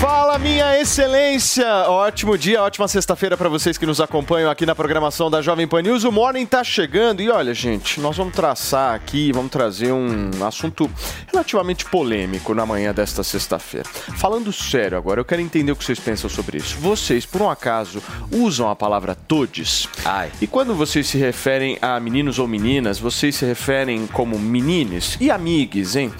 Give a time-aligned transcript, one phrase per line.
[0.00, 1.66] Fala, minha excelência!
[1.88, 5.80] Ótimo dia, ótima sexta-feira para vocês que nos acompanham aqui na programação da Jovem Pan
[5.80, 6.04] News.
[6.04, 10.90] O Morning tá chegando e olha, gente, nós vamos traçar aqui, vamos trazer um assunto
[11.32, 13.88] relativamente polêmico na manhã desta sexta-feira.
[13.88, 16.76] Falando sério agora, eu quero entender o que vocês pensam sobre isso.
[16.76, 19.88] Vocês, por um acaso, usam a palavra todes?
[20.04, 20.30] Ai.
[20.40, 25.30] E quando vocês se referem a meninos ou meninas, vocês se referem como menines e
[25.30, 26.12] amigues, hein?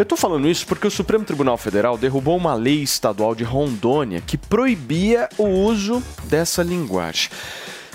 [0.00, 4.22] Eu tô falando isso porque o Supremo Tribunal Federal derrubou uma lei estadual de Rondônia
[4.26, 7.28] que proibia o uso dessa linguagem.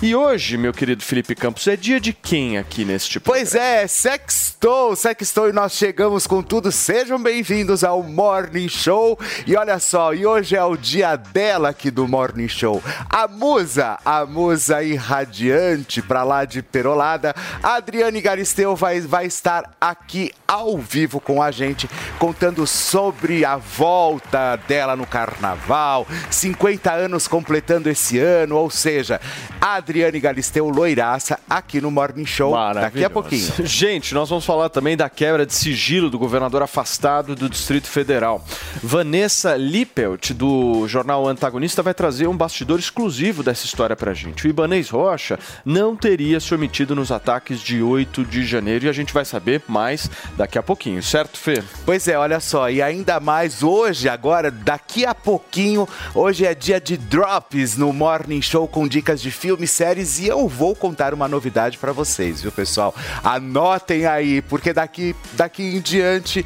[0.02, 4.94] E hoje, meu querido Felipe Campos, é dia de quem aqui neste Pois é, sextou,
[4.94, 6.70] sextou e nós chegamos com tudo.
[6.70, 9.18] Sejam bem-vindos ao Morning Show.
[9.46, 12.82] E olha só, e hoje é o dia dela aqui do Morning Show.
[13.08, 20.30] A musa, a musa irradiante pra lá de Perolada, Adriane Galisteu vai, vai estar aqui
[20.46, 27.90] ao vivo com a gente, contando sobre a volta dela no carnaval, 50 anos completando
[27.90, 29.20] esse ano, ou seja,
[29.60, 33.52] a Adriane Galisteu loiraça aqui no Morning Show daqui a pouquinho.
[33.64, 38.44] Gente, nós vamos falar também da quebra de sigilo do governador afastado do Distrito Federal.
[38.82, 44.46] Vanessa Lippelt, do jornal Antagonista, vai trazer um bastidor exclusivo dessa história pra gente.
[44.46, 48.92] O Ibanez Rocha não teria se omitido nos ataques de 8 de janeiro e a
[48.92, 51.62] gente vai saber mais daqui a pouquinho, certo, Fê?
[51.84, 56.80] Pois é, olha só, e ainda mais hoje, agora, daqui a pouquinho, hoje é dia
[56.80, 61.26] de drops no Morning Show com dicas de filmes, séries e eu vou contar uma
[61.26, 62.94] novidade para vocês, viu, pessoal?
[63.24, 66.44] Anotem aí, porque daqui, daqui em diante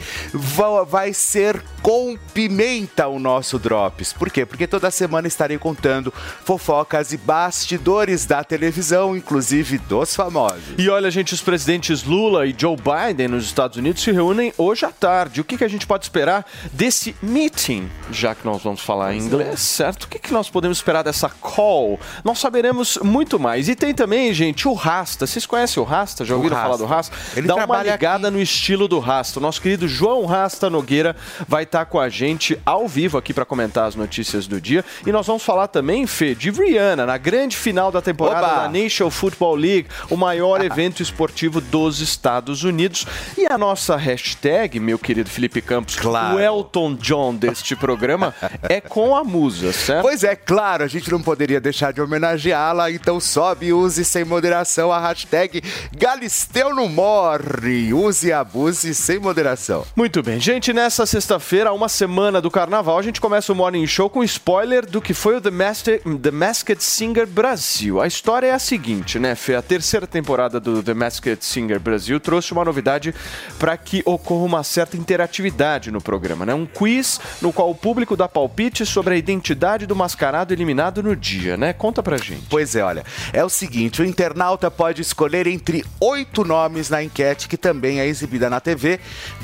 [0.87, 4.13] vai ser com pimenta o nosso Drops.
[4.13, 4.45] Por quê?
[4.45, 6.13] Porque toda semana estarei contando
[6.45, 10.75] fofocas e bastidores da televisão, inclusive dos famosos.
[10.79, 14.85] E olha, gente, os presidentes Lula e Joe Biden nos Estados Unidos se reúnem hoje
[14.85, 15.41] à tarde.
[15.41, 19.19] O que, que a gente pode esperar desse meeting, já que nós vamos falar em
[19.19, 20.05] inglês, certo?
[20.05, 21.99] O que, que nós podemos esperar dessa call?
[22.23, 23.71] Nós saberemos muito mais.
[23.71, 25.27] E tem também, gente, o Rasta.
[25.27, 26.27] Vocês conhecem o Rasta?
[26.27, 27.17] Já ouviram falar do Rasta?
[27.35, 28.37] Ele Dá uma ligada aqui.
[28.37, 29.39] no estilo do Rasta.
[29.39, 31.17] O nosso querido João Rasta Nogueira
[31.49, 34.85] vai estar com a gente ao vivo aqui para comentar as notícias do dia.
[35.07, 38.57] E nós vamos falar também, Fê, de Rihanna, na grande final da temporada Oba!
[38.63, 43.07] da National Football League, o maior evento esportivo dos Estados Unidos.
[43.39, 46.37] E a nossa hashtag, meu querido Felipe Campos, Claro.
[46.37, 48.35] o Elton John deste programa,
[48.69, 50.03] é com a musa, certo?
[50.03, 54.25] Pois é, claro, a gente não poderia deixar de homenageá-la, então sobe e use sem
[54.25, 55.63] moderação a hashtag
[55.97, 57.93] Galisteu no Morre.
[57.93, 59.85] Use e abuse sem moderação.
[59.95, 64.09] Muito bem, gente, nessa sexta-feira, uma semana do carnaval, a gente começa o Morning Show
[64.11, 68.01] com spoiler do que foi o The, Master, The Masked Singer Brasil.
[68.01, 69.55] A história é a seguinte, né, Fê?
[69.55, 73.15] A terceira temporada do The Masked Singer Brasil trouxe uma novidade
[73.61, 76.55] para que ocorra uma certa interatividade no programa, né?
[76.55, 81.15] Um quiz no qual o público dá palpite sobre a identidade do mascarado eliminado no
[81.15, 81.75] dia, né?
[81.75, 82.47] Conta pra gente.
[82.49, 83.05] Pois é, olha,
[83.35, 88.07] é o seguinte: o internauta pode escolher entre oito nomes na enquete, que também é
[88.07, 88.99] exibida na TV,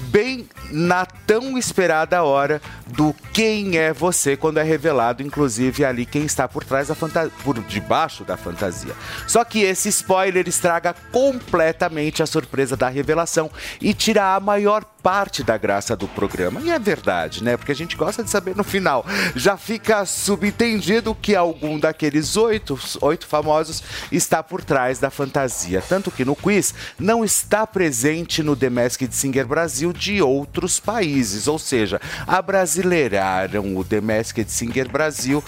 [0.09, 6.25] bem na tão esperada hora do quem é você, quando é revelado, inclusive, ali quem
[6.25, 8.95] está por trás da fantasia, por debaixo da fantasia.
[9.27, 15.43] Só que esse spoiler estraga completamente a surpresa da revelação e tira a maior parte
[15.43, 16.61] da graça do programa.
[16.61, 17.57] E é verdade, né?
[17.57, 19.05] Porque a gente gosta de saber no final.
[19.35, 23.83] Já fica subentendido que algum daqueles oito, oito famosos
[24.13, 25.83] está por trás da fantasia.
[25.89, 31.49] Tanto que no quiz não está presente no The Masked Singer Brasil de outros países.
[31.49, 35.43] Ou seja, abrasileiraram o The Masked Singer Brasil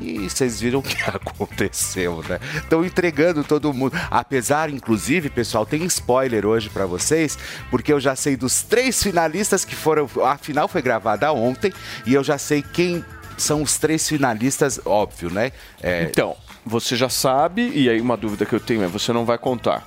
[0.00, 2.38] E vocês viram o que aconteceu, né?
[2.56, 3.96] Estão entregando todo mundo.
[4.10, 7.38] Apesar, inclusive, pessoal, tem spoiler hoje para vocês,
[7.70, 10.08] porque eu já sei dos três finalistas que foram.
[10.24, 11.72] A final foi gravada ontem
[12.06, 13.04] e eu já sei quem
[13.36, 15.52] são os três finalistas, óbvio, né?
[15.82, 19.24] É, Então, você já sabe, e aí uma dúvida que eu tenho é: você não
[19.24, 19.86] vai contar?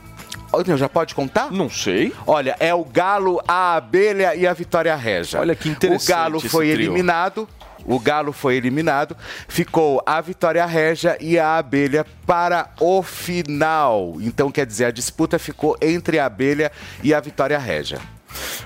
[0.77, 1.51] Já pode contar?
[1.51, 2.13] Não sei.
[2.25, 5.39] Olha, é o Galo, a Abelha e a Vitória Regia.
[5.39, 6.85] Olha que interessante O Galo foi trio.
[6.91, 7.47] eliminado.
[7.85, 9.15] O Galo foi eliminado.
[9.47, 14.15] Ficou a Vitória Regia e a Abelha para o final.
[14.19, 16.71] Então, quer dizer, a disputa ficou entre a Abelha
[17.03, 18.16] e a Vitória Regia.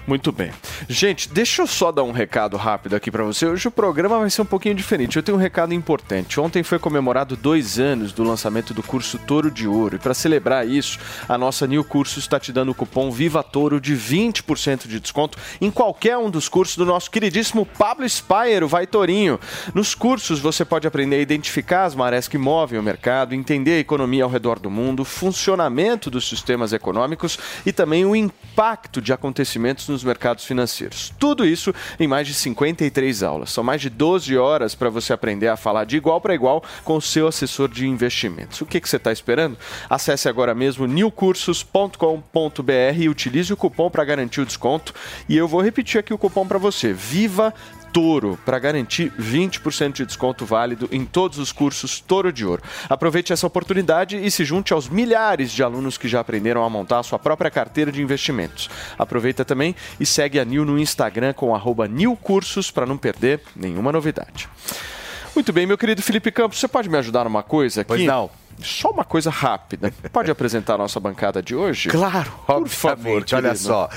[0.08, 0.52] Muito bem.
[0.90, 3.46] Gente, deixa eu só dar um recado rápido aqui pra você.
[3.46, 5.16] Hoje o programa vai ser um pouquinho diferente.
[5.16, 6.40] Eu tenho um recado importante.
[6.40, 9.96] Ontem foi comemorado dois anos do lançamento do curso Touro de Ouro.
[9.96, 13.80] E para celebrar isso, a nossa New Cursos está te dando o cupom Viva Touro
[13.80, 18.68] de 20% de desconto em qualquer um dos cursos do nosso queridíssimo Pablo Spire, o
[18.68, 19.40] Vai Tourinho.
[19.74, 23.80] Nos cursos você pode aprender a identificar as marés que movem o mercado, entender a
[23.80, 29.14] economia ao redor do mundo, o funcionamento dos sistemas econômicos e também o impacto de
[29.14, 31.14] acontecimentos nos mercados financeiros.
[31.18, 33.52] Tudo isso em mais de 53 aulas.
[33.52, 36.98] São mais de 12 horas para você aprender a falar de igual para igual com
[36.98, 38.60] o seu assessor de investimentos.
[38.62, 39.58] O que, que você está esperando?
[39.90, 44.94] Acesse agora mesmo newcursos.com.br e utilize o cupom para garantir o desconto.
[45.30, 46.94] E eu vou repetir aqui o cupom para você.
[46.94, 47.54] Viva
[47.92, 52.64] Toro para garantir 20% de desconto válido em todos os cursos Toro de Ouro.
[52.90, 57.00] Aproveite essa oportunidade e se junte aos milhares de alunos que já aprenderam a montar
[57.00, 58.70] a sua própria carteira de investimentos.
[58.98, 61.52] Aproveita também e segue a Nil no Instagram com
[61.90, 64.50] newcursos para não perder nenhuma novidade.
[65.34, 67.88] Muito bem, meu querido Felipe Campos, você pode me ajudar numa coisa aqui?
[67.88, 68.30] Pois não.
[68.62, 69.92] Só uma coisa rápida.
[70.12, 71.90] Pode apresentar a nossa bancada de hoje?
[71.90, 73.12] Claro, Por favor.
[73.18, 73.58] Olha querido.
[73.58, 73.90] só.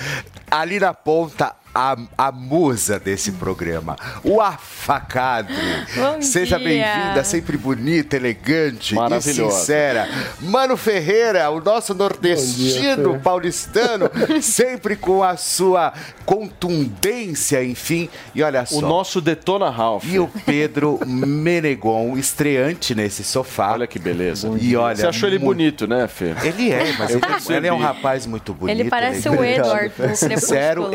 [0.51, 5.53] Ali na ponta, a, a musa desse programa, o afacado.
[5.97, 6.69] Bom Seja dia.
[6.69, 10.09] bem-vinda, sempre bonita, elegante e sincera.
[10.41, 14.11] Mano Ferreira, o nosso nordestino paulistano,
[14.41, 15.93] sempre com a sua
[16.25, 18.09] contundência, enfim.
[18.35, 18.79] E olha só.
[18.79, 20.05] O nosso Detona Ralph.
[20.05, 23.73] E o Pedro Menegon, estreante nesse sofá.
[23.73, 24.51] Olha que beleza.
[24.61, 26.35] E olha, Você achou ele muito- bonito, né, Fê?
[26.43, 28.79] Ele é, mas ele, ele é um rapaz muito bonito.
[28.81, 29.65] Ele parece o elegante.
[29.65, 30.95] Edward Sincero Crepúsculo.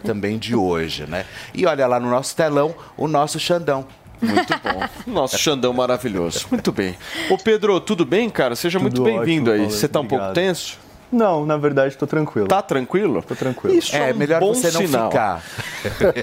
[0.00, 1.24] Também de hoje, né?
[1.54, 3.86] E olha lá no nosso telão, o nosso Xandão.
[4.20, 4.88] Muito bom.
[5.12, 6.46] Nosso Xandão maravilhoso.
[6.50, 6.96] Muito bem.
[7.28, 8.56] Ô Pedro, tudo bem, cara?
[8.56, 9.70] Seja muito Tudo bem-vindo ótimo, aí.
[9.70, 10.78] Você tá um pouco tenso?
[11.14, 12.48] Não, na verdade, tô tranquilo.
[12.48, 13.22] Tá tranquilo?
[13.22, 13.76] Tô tranquilo.
[13.76, 15.10] Isso é, É, um melhor bom você não sinal.
[15.10, 15.42] ficar.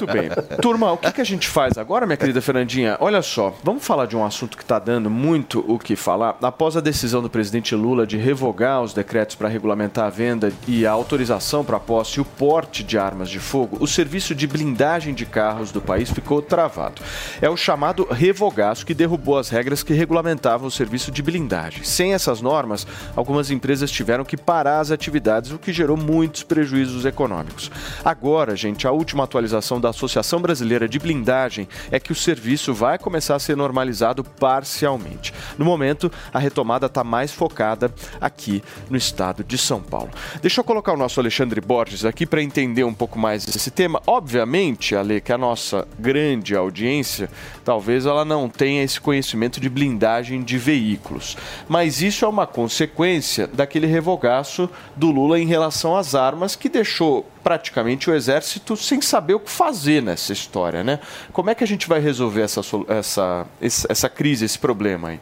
[0.00, 0.28] Muito bem.
[0.60, 2.96] Turma, o que, que a gente faz agora, minha querida Fernandinha?
[3.00, 6.36] Olha só, vamos falar de um assunto que está dando muito o que falar.
[6.42, 10.86] Após a decisão do presidente Lula de revogar os decretos para regulamentar a venda e
[10.86, 14.46] a autorização para a posse e o porte de armas de fogo, o serviço de
[14.46, 17.00] blindagem de carros do país ficou travado.
[17.40, 21.84] É o chamado revogaço que derrubou as regras que regulamentavam o serviço de blindagem.
[21.84, 22.86] Sem essas normas,
[23.16, 27.70] algumas empresas tiveram que parar as atividades, o que gerou muitos prejuízos econômicos.
[28.04, 32.98] Agora, gente, a última atualização da Associação Brasileira de Blindagem é que o serviço vai
[32.98, 35.32] começar a ser normalizado parcialmente.
[35.56, 40.10] No momento, a retomada está mais focada aqui no estado de São Paulo.
[40.42, 44.02] Deixa eu colocar o nosso Alexandre Borges aqui para entender um pouco mais esse tema.
[44.06, 47.30] Obviamente, Ale, que a nossa grande audiência,
[47.64, 51.36] talvez ela não tenha esse conhecimento de blindagem de veículos.
[51.68, 57.26] Mas isso é uma consequência daquele revogaço do Lula em relação às armas que deixou
[57.42, 61.00] praticamente o exército sem saber o que fazer nessa história, né?
[61.32, 65.20] Como é que a gente vai resolver essa, essa, essa crise, esse problema aí?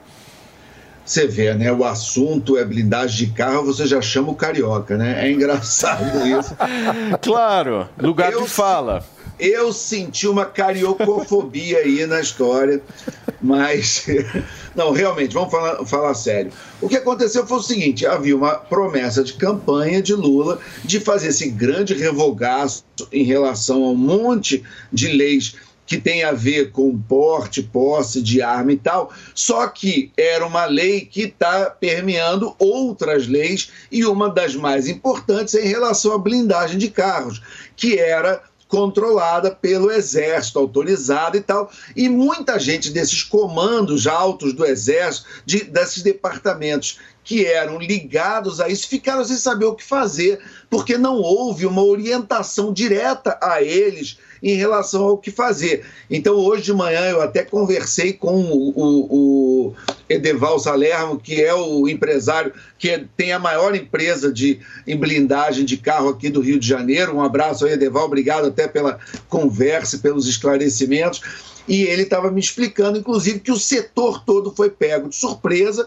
[1.09, 1.73] Você vê, né?
[1.73, 5.27] O assunto é blindagem de carro, você já chama o carioca, né?
[5.27, 6.55] É engraçado isso.
[7.23, 9.03] Claro, lugar Eu de fala.
[9.41, 12.83] Eu senti uma cariocofobia aí na história,
[13.41, 14.05] mas.
[14.77, 16.53] Não, realmente, vamos falar, falar sério.
[16.81, 21.29] O que aconteceu foi o seguinte: havia uma promessa de campanha de Lula de fazer
[21.29, 24.63] esse grande revogaço em relação a um monte
[24.93, 25.55] de leis
[25.89, 30.67] que tem a ver com porte, posse de arma e tal, só que era uma
[30.67, 36.19] lei que está permeando outras leis e uma das mais importantes é em relação à
[36.19, 37.41] blindagem de carros,
[37.75, 41.73] que era controlada pelo exército, autorizada e tal.
[41.97, 48.69] E muita gente desses comandos altos do exército, de, desses departamentos que eram ligados a
[48.69, 54.19] isso ficaram sem saber o que fazer, porque não houve uma orientação direta a eles
[54.43, 55.85] em relação ao que fazer.
[56.11, 59.75] Então, hoje de manhã, eu até conversei com o, o, o
[60.09, 65.77] Edeval Salermo, que é o empresário que tem a maior empresa de em blindagem de
[65.77, 67.17] carro aqui do Rio de Janeiro.
[67.17, 71.21] Um abraço aí, Edeval, obrigado até pela conversa, e pelos esclarecimentos.
[71.67, 75.87] E ele estava me explicando, inclusive, que o setor todo foi pego de surpresa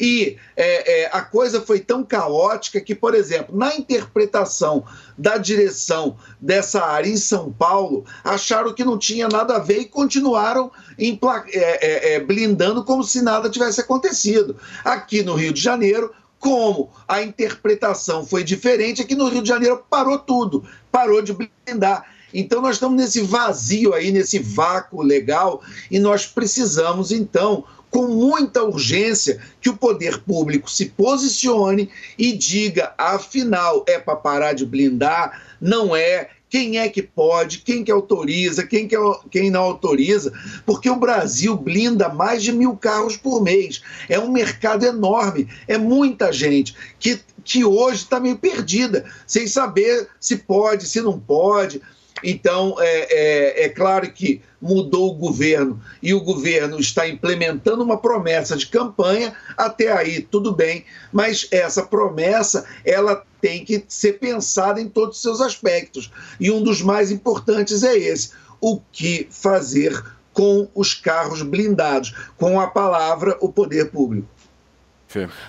[0.00, 4.82] e é, é, a coisa foi tão caótica que, por exemplo, na interpretação
[5.20, 9.84] da direção dessa área em São Paulo, acharam que não tinha nada a ver e
[9.84, 11.12] continuaram é,
[11.52, 14.56] é, é, blindando como se nada tivesse acontecido.
[14.82, 19.84] Aqui no Rio de Janeiro, como a interpretação foi diferente, aqui no Rio de Janeiro
[19.90, 21.36] parou tudo, parou de
[21.66, 22.06] blindar.
[22.32, 25.60] Então nós estamos nesse vazio aí, nesse vácuo legal,
[25.90, 32.94] e nós precisamos então com muita urgência que o poder público se posicione e diga,
[32.96, 38.66] afinal, é para parar de blindar, não é, quem é que pode, quem que autoriza,
[38.66, 38.96] quem, que,
[39.30, 40.32] quem não autoriza,
[40.66, 43.80] porque o Brasil blinda mais de mil carros por mês.
[44.08, 50.08] É um mercado enorme, é muita gente que, que hoje está meio perdida, sem saber
[50.18, 51.80] se pode, se não pode.
[52.22, 55.80] Então, é, é, é, claro que mudou o governo.
[56.02, 61.82] E o governo está implementando uma promessa de campanha, até aí tudo bem, mas essa
[61.82, 66.10] promessa ela tem que ser pensada em todos os seus aspectos.
[66.38, 72.60] E um dos mais importantes é esse: o que fazer com os carros blindados, com
[72.60, 74.28] a palavra o poder público.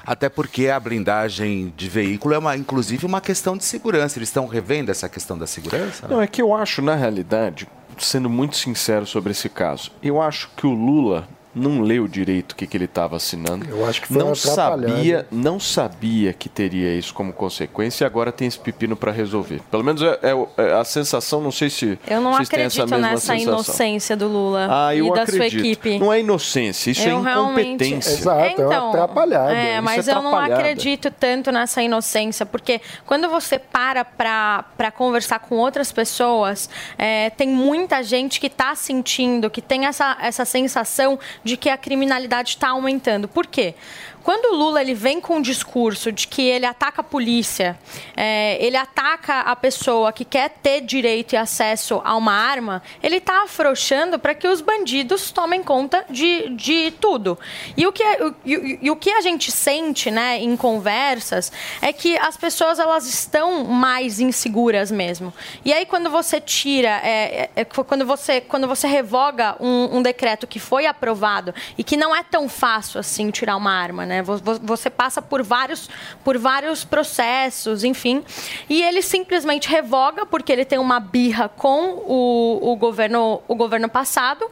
[0.05, 4.17] Até porque a blindagem de veículo é uma, inclusive uma questão de segurança.
[4.17, 6.07] Eles estão revendo essa questão da segurança?
[6.07, 10.49] Não, é que eu acho, na realidade, sendo muito sincero sobre esse caso, eu acho
[10.55, 13.65] que o Lula não leu direito o que, que ele estava assinando.
[13.69, 18.31] Eu acho que foi não sabia, não sabia que teria isso como consequência e agora
[18.31, 19.61] tem esse pepino para resolver.
[19.69, 23.33] Pelo menos é, é, é, a sensação, não sei se Eu não acredito essa nessa
[23.33, 23.53] sensação.
[23.53, 25.51] inocência do Lula ah, e da acredito.
[25.51, 25.99] sua equipe.
[25.99, 28.17] Não é inocência, isso é eu é incompetência.
[28.17, 28.21] Realmente...
[28.21, 29.53] Exato, é então, é atrapalhada.
[29.53, 35.39] É, mas é eu não acredito tanto nessa inocência, porque quando você para para conversar
[35.39, 41.19] com outras pessoas, é, tem muita gente que está sentindo, que tem essa, essa sensação
[41.43, 43.27] de que a criminalidade está aumentando.
[43.27, 43.75] Por quê?
[44.23, 47.77] Quando o Lula ele vem com um discurso de que ele ataca a polícia,
[48.15, 53.17] é, ele ataca a pessoa que quer ter direito e acesso a uma arma, ele
[53.17, 57.37] está afrouxando para que os bandidos tomem conta de, de tudo.
[57.75, 58.03] E o, que,
[58.45, 61.51] e, e o que a gente sente né, em conversas
[61.81, 65.33] é que as pessoas elas estão mais inseguras mesmo.
[65.65, 70.01] E aí quando você tira, é, é, é quando, você, quando você revoga um, um
[70.01, 74.10] decreto que foi aprovado e que não é tão fácil assim tirar uma arma, né?
[74.63, 75.89] Você passa por vários,
[76.23, 78.23] por vários processos, enfim.
[78.69, 83.87] E ele simplesmente revoga porque ele tem uma birra com o, o, governo, o governo
[83.87, 84.49] passado.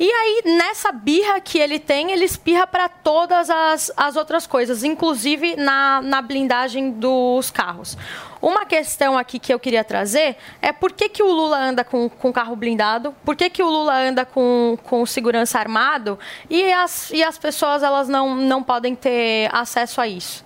[0.00, 4.82] E aí, nessa birra que ele tem, ele espirra para todas as, as outras coisas,
[4.82, 7.96] inclusive na, na blindagem dos carros.
[8.42, 12.08] Uma questão aqui que eu queria trazer é por que, que o Lula anda com,
[12.08, 16.18] com carro blindado, por que, que o Lula anda com, com segurança armado
[16.50, 20.44] e as, e as pessoas elas não, não podem ter acesso a isso.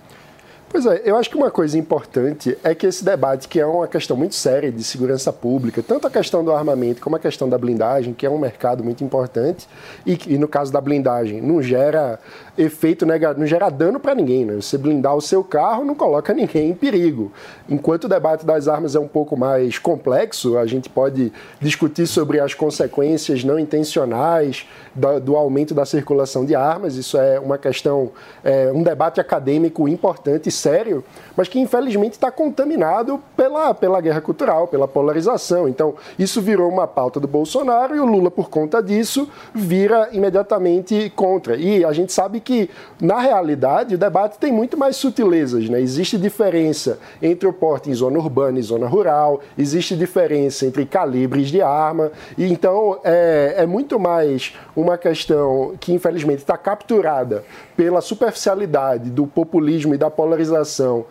[0.69, 3.87] Pois é, eu acho que uma coisa importante é que esse debate, que é uma
[3.87, 7.57] questão muito séria de segurança pública, tanto a questão do armamento como a questão da
[7.57, 9.65] blindagem, que é um mercado muito importante,
[10.05, 12.19] e, e no caso da blindagem, não gera
[12.57, 14.43] efeito não gera dano para ninguém.
[14.43, 14.55] Né?
[14.55, 17.31] Você blindar o seu carro não coloca ninguém em perigo.
[17.69, 21.31] Enquanto o debate das armas é um pouco mais complexo, a gente pode
[21.61, 26.95] discutir sobre as consequências não intencionais do, do aumento da circulação de armas.
[26.95, 28.11] Isso é uma questão,
[28.43, 31.03] é, um debate acadêmico importante sério,
[31.35, 35.67] mas que infelizmente está contaminado pela, pela guerra cultural, pela polarização.
[35.67, 41.11] Então, isso virou uma pauta do Bolsonaro e o Lula, por conta disso, vira imediatamente
[41.15, 41.55] contra.
[41.55, 45.69] E a gente sabe que, na realidade, o debate tem muito mais sutilezas.
[45.69, 45.79] Né?
[45.79, 51.49] Existe diferença entre o porte em zona urbana e zona rural, existe diferença entre calibres
[51.49, 57.43] de arma, e então é, é muito mais uma questão que, infelizmente, está capturada
[57.75, 61.05] pela superficialidade do populismo e da polarização legislação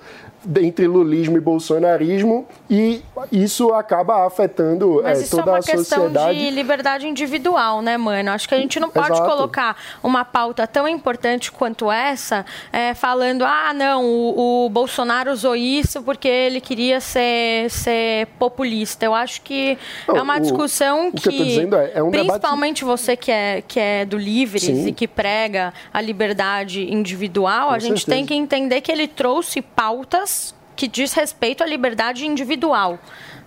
[0.61, 5.63] entre lulismo e bolsonarismo e isso acaba afetando Mas é, isso é toda uma a
[5.63, 6.39] questão sociedade.
[6.39, 8.31] de liberdade individual, né, mano?
[8.31, 9.29] Acho que a gente não pode Exato.
[9.29, 15.57] colocar uma pauta tão importante quanto essa é, falando, ah, não, o, o Bolsonaro usou
[15.57, 19.05] isso porque ele queria ser, ser populista.
[19.05, 19.77] Eu acho que
[20.07, 23.31] Não, é uma o- discussão o que dizendo é- é um debate- principalmente você que
[23.33, 24.87] é, que é do Livres Sim.
[24.89, 28.27] e que prega a liberdade individual, a Com gente tem certeza.
[28.29, 30.36] que entender que ele trouxe pautas
[30.77, 32.99] que diz respeito à liberdade individual.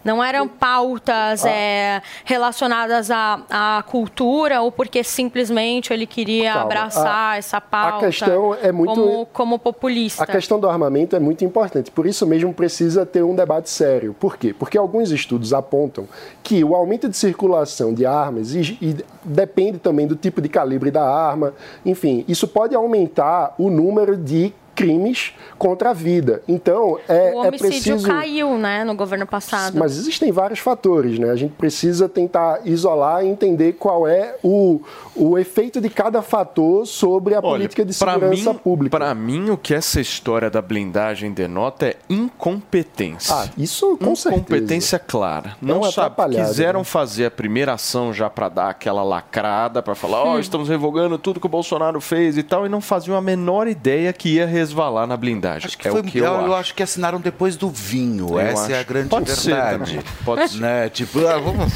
[0.02, 1.50] Não eram pautas Ah.
[1.50, 6.62] é, relacionadas à, à cultura ou porque simplesmente ele queria Calma.
[6.66, 10.24] abraçar A- essa pauta questão é muito- como, como populista.
[10.24, 14.16] A questão do armamento é muito importante, por isso mesmo precisa ter um debate sério.
[14.18, 14.56] Por quê?
[14.58, 16.08] Porque alguns estudos apontam
[16.42, 20.92] que o aumento de circulação de armas e, e depende também do tipo de calibre
[20.92, 21.54] da arma,
[21.86, 26.42] enfim, isso pode aumentar o número de crimes contra a vida.
[26.48, 28.08] Então, é, o é homicídio preciso.
[28.08, 29.78] caiu, né, no governo passado.
[29.78, 31.30] Mas existem vários fatores, né?
[31.30, 34.82] A gente precisa tentar isolar e entender qual é o,
[35.16, 38.98] o efeito de cada fator sobre a política de segurança mim, pública.
[38.98, 43.36] Para mim, o que essa história da blindagem denota é incompetência.
[43.36, 44.42] Ah, isso com certeza.
[44.42, 45.58] Incompetência clara.
[45.62, 46.08] Não uma sabe.
[46.08, 46.86] atrapalhada, Quiseram né?
[46.86, 50.40] fazer a primeira ação já para dar aquela lacrada, para falar, ó, Hum.
[50.40, 54.14] estamos revogando tudo que o Bolsonaro fez e tal, e não faziam a menor ideia
[54.14, 55.68] que ia resvalar na blindagem.
[55.68, 56.54] Acho que é foi, o que eu, eu, acho.
[56.54, 58.30] acho que assinaram depois do vinho.
[58.30, 58.88] Eu Essa é a acho.
[58.88, 59.92] grande Pode ser verdade.
[59.92, 60.60] também, pode ser.
[60.60, 60.90] Né?
[60.90, 61.74] Tipo, ah, vamos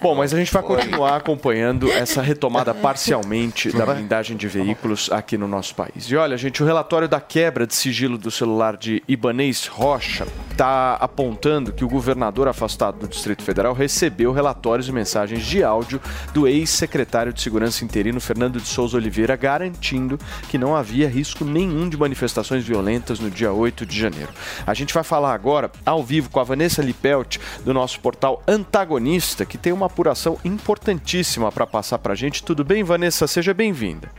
[0.00, 5.38] Bom, mas a gente vai continuar acompanhando essa retomada parcialmente da blindagem de veículos aqui
[5.38, 6.04] no nosso país.
[6.08, 10.94] E olha, gente, o relatório da quebra de sigilo do celular de Ibanês Rocha está
[10.94, 16.00] apontando que o governador afastado do Distrito Federal recebeu relatórios e mensagens de áudio
[16.32, 21.88] do ex-secretário de Segurança interino Fernando de Souza Oliveira, garantindo que não havia risco nenhum
[21.88, 24.32] de manifestações violentas no dia 8 de janeiro.
[24.66, 29.46] A gente vai falar agora, ao vivo, com a Vanessa Lipelt, do nosso portal Antagonista,
[29.46, 32.42] que tem uma apuração importantíssima para passar para a gente.
[32.42, 33.26] Tudo bem, Vanessa?
[33.26, 34.10] Seja bem-vinda.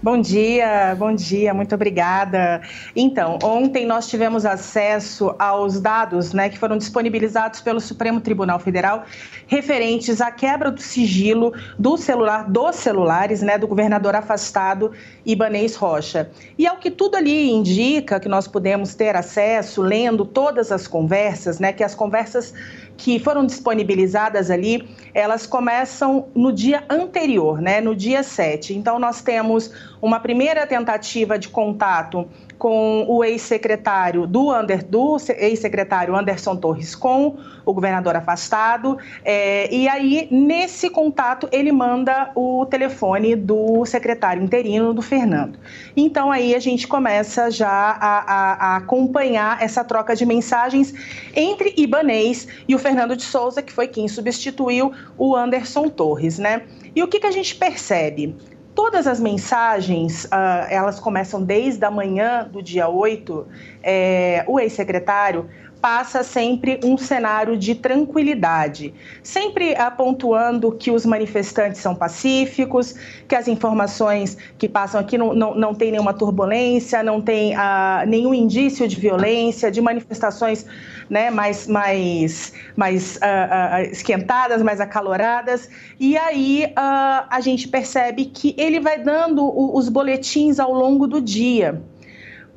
[0.00, 2.62] Bom dia, bom dia, muito obrigada.
[2.94, 9.04] Então, ontem nós tivemos acesso aos dados né, que foram disponibilizados pelo Supremo Tribunal Federal
[9.48, 14.92] referentes à quebra do sigilo do celular, dos celulares, né, do governador afastado
[15.26, 16.30] Ibanês Rocha.
[16.56, 21.58] E ao que tudo ali indica, que nós pudemos ter acesso, lendo todas as conversas,
[21.58, 22.54] né, que as conversas
[22.98, 28.74] que foram disponibilizadas ali, elas começam no dia anterior, né, no dia 7.
[28.74, 32.28] Então, nós temos uma primeira tentativa de contato
[32.58, 38.98] com o ex-secretário do, Ander, do ex-secretário Anderson Torres com o governador afastado.
[39.24, 45.58] É, e aí, nesse contato, ele manda o telefone do secretário interino, do Fernando.
[45.96, 50.92] Então, aí a gente começa já a, a, a acompanhar essa troca de mensagens
[51.34, 56.62] entre Ibanês e o Fernando de Souza, que foi quem substituiu o Anderson Torres, né?
[56.94, 58.34] E o que, que a gente percebe?
[58.78, 63.44] Todas as mensagens, uh, elas começam desde a manhã do dia 8.
[63.82, 71.94] É, o ex-secretário passa sempre um cenário de tranquilidade, sempre pontuando que os manifestantes são
[71.94, 72.94] pacíficos,
[73.26, 78.06] que as informações que passam aqui não, não, não tem nenhuma turbulência, não tem uh,
[78.06, 80.66] nenhum indício de violência, de manifestações
[81.08, 85.68] né, mais, mais, mais uh, uh, esquentadas, mais acaloradas.
[85.98, 91.80] E aí a gente percebe que ele vai dando os boletins ao longo do dia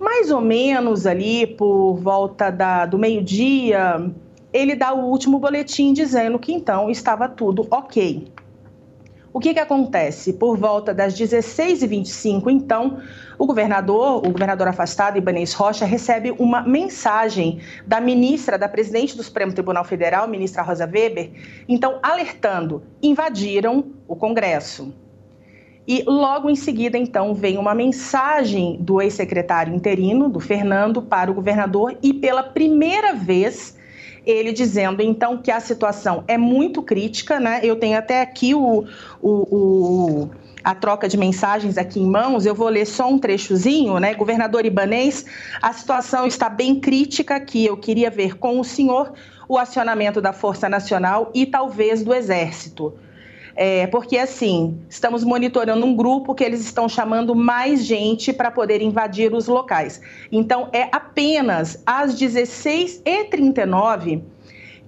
[0.02, 4.12] mais ou menos ali por volta da, do meio-dia,
[4.52, 8.28] ele dá o último boletim dizendo que então estava tudo ok.
[9.34, 10.34] O que, que acontece?
[10.34, 13.00] Por volta das 16h25, então,
[13.40, 19.24] o governador, o governador afastado, Ibanez Rocha, recebe uma mensagem da ministra, da presidente do
[19.24, 21.32] Supremo Tribunal Federal, ministra Rosa Weber,
[21.70, 24.94] então, alertando: invadiram o Congresso.
[25.88, 31.34] E logo em seguida, então, vem uma mensagem do ex-secretário interino, do Fernando, para o
[31.34, 33.76] governador, e pela primeira vez
[34.26, 37.60] ele dizendo então que a situação é muito crítica, né?
[37.64, 38.86] Eu tenho até aqui o,
[39.22, 40.30] o, o,
[40.64, 44.14] a troca de mensagens aqui em mãos, eu vou ler só um trechozinho, né?
[44.14, 45.26] Governador Ibanês,
[45.62, 49.12] a situação está bem crítica aqui, eu queria ver com o senhor
[49.48, 52.94] o acionamento da Força Nacional e talvez do Exército.
[53.56, 58.82] É, porque, assim, estamos monitorando um grupo que eles estão chamando mais gente para poder
[58.82, 60.02] invadir os locais.
[60.32, 64.22] Então, é apenas às 16h39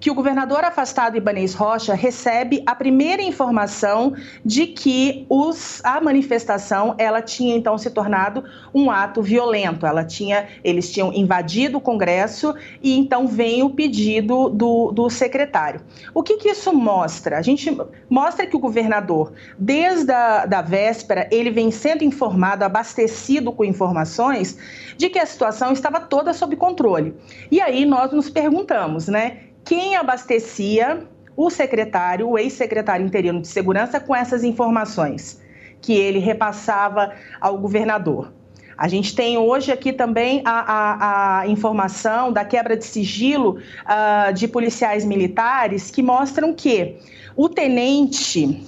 [0.03, 4.13] que o governador afastado Ibanez Rocha recebe a primeira informação
[4.43, 9.85] de que os, a manifestação ela tinha então se tornado um ato violento.
[9.85, 15.79] Ela tinha, eles tinham invadido o Congresso e então vem o pedido do, do secretário.
[16.13, 17.37] O que, que isso mostra?
[17.37, 17.73] A gente
[18.09, 24.57] mostra que o governador, desde a da véspera, ele vem sendo informado, abastecido com informações
[24.97, 27.15] de que a situação estava toda sob controle.
[27.49, 29.52] E aí nós nos perguntamos, né?
[29.65, 35.41] Quem abastecia o secretário, o ex-secretário interino de segurança, com essas informações
[35.81, 38.31] que ele repassava ao governador?
[38.77, 44.33] A gente tem hoje aqui também a, a, a informação da quebra de sigilo uh,
[44.33, 46.97] de policiais militares que mostram que
[47.35, 48.67] o tenente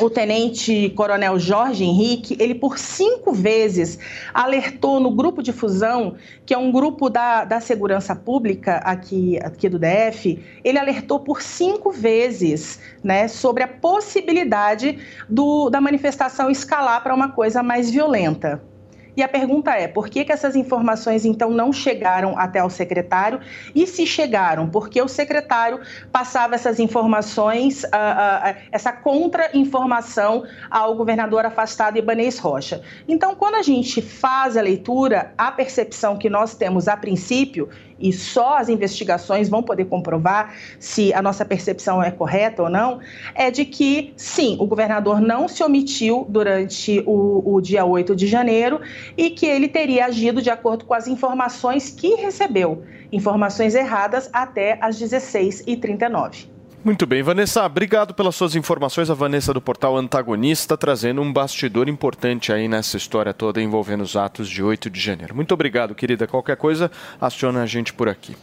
[0.00, 3.98] o tenente coronel Jorge Henrique, ele por cinco vezes
[4.32, 9.68] alertou no grupo de fusão, que é um grupo da, da segurança pública aqui, aqui
[9.68, 17.02] do DF, ele alertou por cinco vezes né, sobre a possibilidade do, da manifestação escalar
[17.02, 18.69] para uma coisa mais violenta.
[19.16, 23.40] E a pergunta é: por que, que essas informações então não chegaram até o secretário?
[23.74, 25.80] E se chegaram, por que o secretário
[26.12, 32.82] passava essas informações, uh, uh, essa contra-informação ao governador afastado Ibanez Rocha?
[33.08, 37.68] Então, quando a gente faz a leitura, a percepção que nós temos a princípio,
[38.00, 43.00] e só as investigações vão poder comprovar se a nossa percepção é correta ou não,
[43.34, 48.26] é de que, sim, o governador não se omitiu durante o, o dia 8 de
[48.26, 48.80] janeiro
[49.16, 52.82] e que ele teria agido de acordo com as informações que recebeu,
[53.12, 56.49] informações erradas até às 16h39.
[56.82, 59.10] Muito bem, Vanessa, obrigado pelas suas informações.
[59.10, 64.16] A Vanessa do portal Antagonista trazendo um bastidor importante aí nessa história toda envolvendo os
[64.16, 65.34] atos de 8 de janeiro.
[65.34, 66.26] Muito obrigado, querida.
[66.26, 66.90] Qualquer coisa,
[67.20, 68.34] aciona a gente por aqui.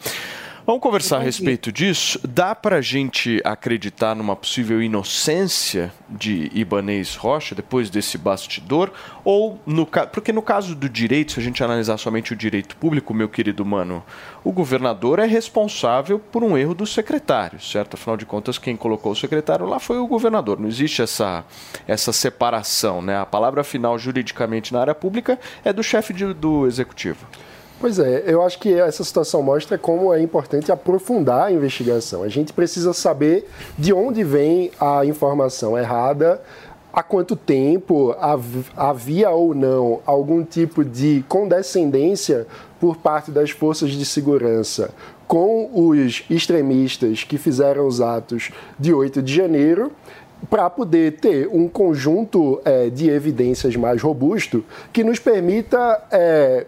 [0.67, 2.19] Vamos conversar a respeito disso.
[2.27, 8.91] Dá para a gente acreditar numa possível inocência de Ibanez Rocha depois desse bastidor?
[9.23, 13.13] Ou, no, porque no caso do direito, se a gente analisar somente o direito público,
[13.13, 14.03] meu querido mano,
[14.43, 17.93] o governador é responsável por um erro do secretário, certo?
[17.93, 20.59] Afinal de contas, quem colocou o secretário lá foi o governador.
[20.59, 21.45] Não existe essa,
[21.87, 23.17] essa separação, né?
[23.17, 27.25] A palavra final juridicamente na área pública é do chefe de, do executivo.
[27.79, 32.23] Pois é, eu acho que essa situação mostra como é importante aprofundar a investigação.
[32.23, 36.41] A gente precisa saber de onde vem a informação errada,
[36.91, 38.15] há quanto tempo
[38.75, 42.47] havia ou não algum tipo de condescendência
[42.79, 44.91] por parte das forças de segurança
[45.27, 49.91] com os extremistas que fizeram os atos de 8 de janeiro
[50.49, 56.65] para poder ter um conjunto é, de evidências mais robusto que nos permita é,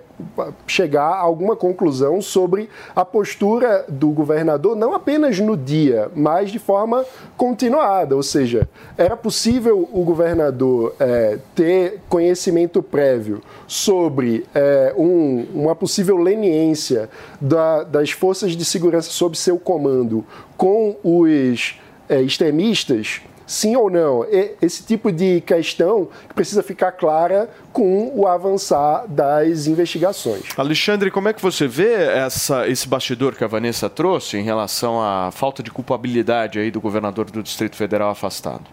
[0.67, 6.60] chegar a alguma conclusão sobre a postura do governador, não apenas no dia, mas de
[6.60, 7.05] forma
[7.38, 8.15] continuada.
[8.15, 16.17] Ou seja, era possível o governador é, ter conhecimento prévio sobre é, um, uma possível
[16.17, 20.25] leniência da, das forças de segurança sob seu comando
[20.58, 21.79] com os
[22.10, 24.25] é, extremistas sim ou não?
[24.62, 30.43] Esse tipo de questão precisa ficar clara com o avançar das investigações.
[30.55, 35.01] Alexandre, como é que você vê essa, esse bastidor que a Vanessa trouxe em relação
[35.01, 38.65] à falta de culpabilidade aí do governador do Distrito Federal afastado?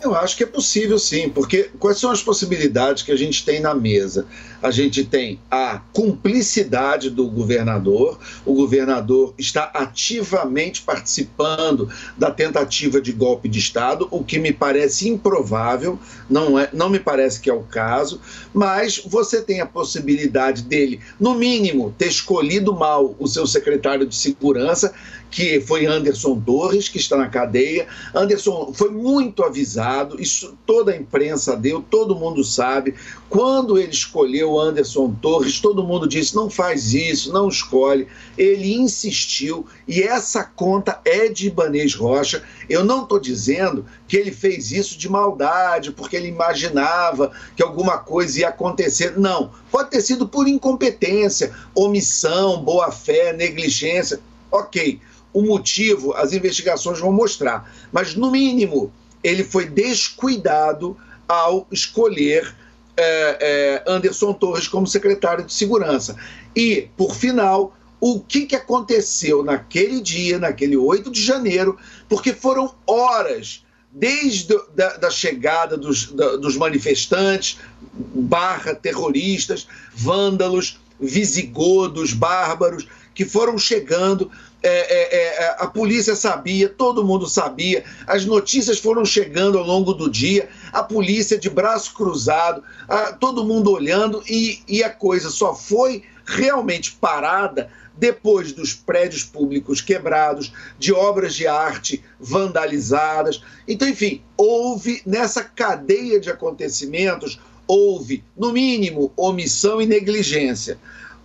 [0.00, 3.60] Eu acho que é possível sim, porque quais são as possibilidades que a gente tem
[3.60, 4.26] na mesa?
[4.62, 13.12] A gente tem a cumplicidade do governador, o governador está ativamente participando da tentativa de
[13.12, 15.98] golpe de Estado, o que me parece improvável,
[16.30, 18.20] não, é, não me parece que é o caso,
[18.54, 24.14] mas você tem a possibilidade dele, no mínimo, ter escolhido mal o seu secretário de
[24.14, 24.94] segurança
[25.30, 27.86] que foi Anderson Torres, que está na cadeia.
[28.14, 32.94] Anderson foi muito avisado, isso toda a imprensa deu, todo mundo sabe.
[33.28, 38.06] Quando ele escolheu Anderson Torres, todo mundo disse: não faz isso, não escolhe.
[38.36, 42.42] Ele insistiu e essa conta é de Ibanês Rocha.
[42.68, 47.98] Eu não estou dizendo que ele fez isso de maldade, porque ele imaginava que alguma
[47.98, 49.18] coisa ia acontecer.
[49.18, 54.20] Não, pode ter sido por incompetência, omissão, boa-fé, negligência.
[54.50, 54.98] Ok,
[55.38, 60.96] o motivo as investigações vão mostrar, mas no mínimo ele foi descuidado
[61.28, 62.56] ao escolher
[62.96, 66.16] é, é, Anderson Torres como secretário de segurança.
[66.56, 72.74] E, por final, o que, que aconteceu naquele dia, naquele 8 de janeiro, porque foram
[72.84, 77.58] horas desde da, da chegada dos, da, dos manifestantes,
[77.92, 84.30] barra terroristas, vândalos, visigodos, bárbaros, que foram chegando
[84.62, 89.94] é, é, é, a polícia sabia, todo mundo sabia, as notícias foram chegando ao longo
[89.94, 95.30] do dia, a polícia de braço cruzado, a, todo mundo olhando, e, e a coisa
[95.30, 103.42] só foi realmente parada depois dos prédios públicos quebrados, de obras de arte vandalizadas.
[103.66, 110.78] Então, enfim, houve nessa cadeia de acontecimentos, houve, no mínimo, omissão e negligência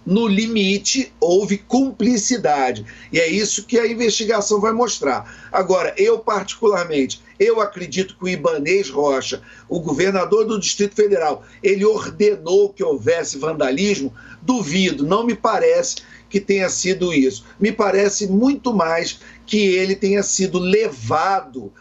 [0.06, 2.86] no limite, houve cumplicidade.
[3.12, 5.50] E é isso que a investigação vai mostrar.
[5.52, 11.86] Agora, eu particularmente, eu acredito que o Ibanês Rocha, o governador do Distrito Federal, ele
[11.86, 14.14] ordenou que houvesse vandalismo?
[14.42, 15.98] Duvido, não me parece
[16.30, 17.46] que tenha sido isso.
[17.60, 21.72] Me parece muito mais que ele tenha sido levado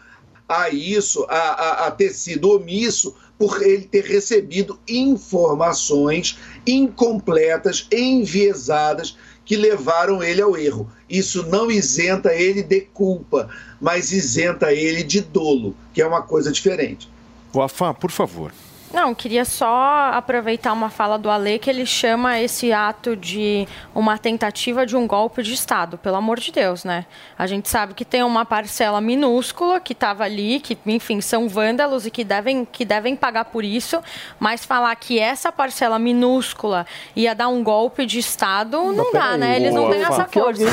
[0.47, 9.17] a isso, a, a, a ter sido omisso por ele ter recebido informações incompletas, enviesadas,
[9.45, 10.89] que levaram ele ao erro.
[11.09, 13.49] Isso não isenta ele de culpa,
[13.81, 17.09] mas isenta ele de dolo, que é uma coisa diferente.
[17.53, 18.53] O Afá, por favor.
[18.93, 24.19] Não, queria só aproveitar uma fala do Ale que ele chama esse ato de uma
[24.19, 27.07] tentativa de um golpe de Estado, pelo amor de Deus, né?
[27.35, 32.05] A gente sabe que tem uma parcela minúscula que estava ali, que, enfim, são vândalos
[32.05, 33.99] e que devem, que devem pagar por isso,
[34.39, 39.35] mas falar que essa parcela minúscula ia dar um golpe de Estado, não, não dá,
[39.35, 39.55] né?
[39.55, 40.63] Eles não têm essa força.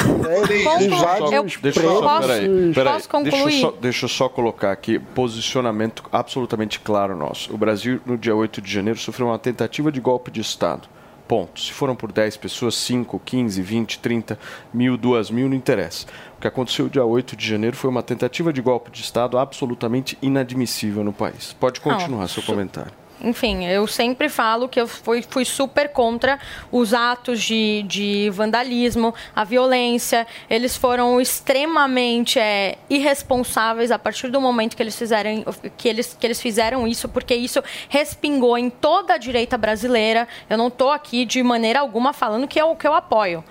[1.33, 3.33] Eu deixa eu só, peraí, peraí, posso concluir?
[3.33, 7.55] Deixa eu, só, deixa eu só colocar aqui posicionamento absolutamente claro nosso.
[7.55, 10.89] O Brasil no dia 8 de janeiro, sofreu uma tentativa de golpe de Estado.
[11.27, 11.61] Ponto.
[11.61, 14.39] Se foram por 10 pessoas, 5, 15, 20, 30
[14.75, 16.07] mil, 2 mil, não interessa.
[16.37, 20.19] O que aconteceu dia 8 de janeiro foi uma tentativa de golpe de Estado absolutamente
[20.21, 21.53] inadmissível no país.
[21.59, 26.39] Pode continuar não, seu comentário enfim, eu sempre falo que eu fui, fui super contra
[26.71, 30.27] os atos de, de vandalismo, a violência.
[30.49, 35.45] Eles foram extremamente é, irresponsáveis a partir do momento que eles, fizeram,
[35.77, 40.27] que, eles, que eles fizeram isso, porque isso respingou em toda a direita brasileira.
[40.49, 43.45] Eu não estou aqui de maneira alguma falando que é o que eu apoio.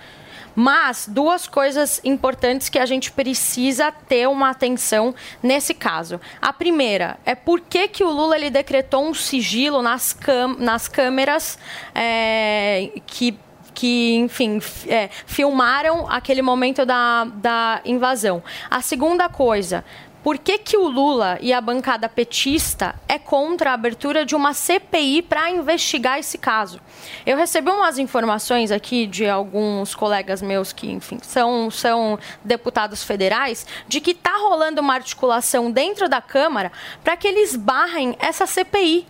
[0.62, 6.20] Mas duas coisas importantes que a gente precisa ter uma atenção nesse caso.
[6.42, 10.18] A primeira é por que, que o Lula ele decretou um sigilo nas,
[10.58, 11.58] nas câmeras
[11.96, 13.40] é, que
[13.74, 18.44] que, enfim, é, filmaram aquele momento da, da invasão.
[18.70, 19.86] A segunda coisa,
[20.24, 24.54] por que, que o Lula e a bancada petista é contra a abertura de uma
[24.54, 26.80] CPI para investigar esse caso?
[27.26, 33.66] Eu recebi umas informações aqui de alguns colegas meus que, enfim, são, são deputados federais,
[33.88, 39.08] de que está rolando uma articulação dentro da Câmara para que eles barrem essa CPI.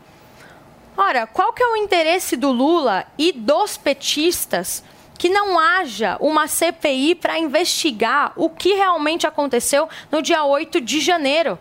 [0.96, 4.84] Ora, qual que é o interesse do Lula e dos petistas
[5.20, 11.02] que não haja uma CPI para investigar o que realmente aconteceu no dia 8 de
[11.02, 11.60] janeiro.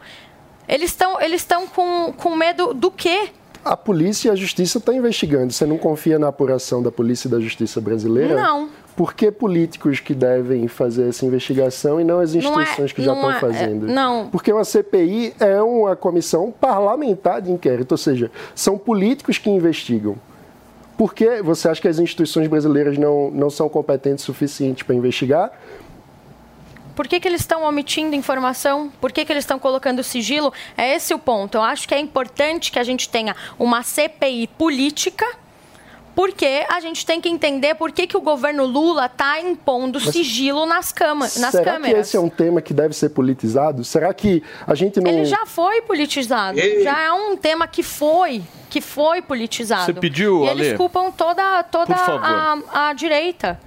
[0.69, 1.45] Eles estão eles
[1.75, 3.31] com, com medo do quê?
[3.65, 5.53] A polícia e a justiça estão investigando.
[5.53, 8.37] Você não confia na apuração da polícia e da justiça brasileira?
[8.37, 8.69] Não.
[8.95, 13.03] Por que políticos que devem fazer essa investigação e não as instituições não é, que
[13.03, 13.91] já estão é, fazendo?
[13.91, 14.29] É, não.
[14.31, 20.17] Porque uma CPI é uma comissão parlamentar de inquérito, ou seja, são políticos que investigam.
[20.99, 24.97] Por que você acha que as instituições brasileiras não, não são competentes o suficiente para
[24.97, 25.53] investigar?
[26.97, 28.91] Por que, que eles estão omitindo informação?
[29.01, 30.53] Por que, que eles estão colocando sigilo?
[30.77, 31.55] É esse o ponto.
[31.55, 35.25] Eu acho que é importante que a gente tenha uma CPI política
[36.19, 40.13] porque a gente tem que entender por que, que o governo Lula está impondo Mas
[40.13, 41.81] sigilo nas, cama, nas será câmeras.
[41.81, 43.85] Será que esse é um tema que deve ser politizado?
[43.85, 45.09] Será que a gente não...
[45.09, 46.59] Ele já foi politizado.
[46.59, 46.83] Ei.
[46.83, 49.85] Já é um tema que foi, que foi politizado.
[49.85, 50.61] Você pediu, E Ale?
[50.65, 53.61] eles culpam toda, toda a, a, direita.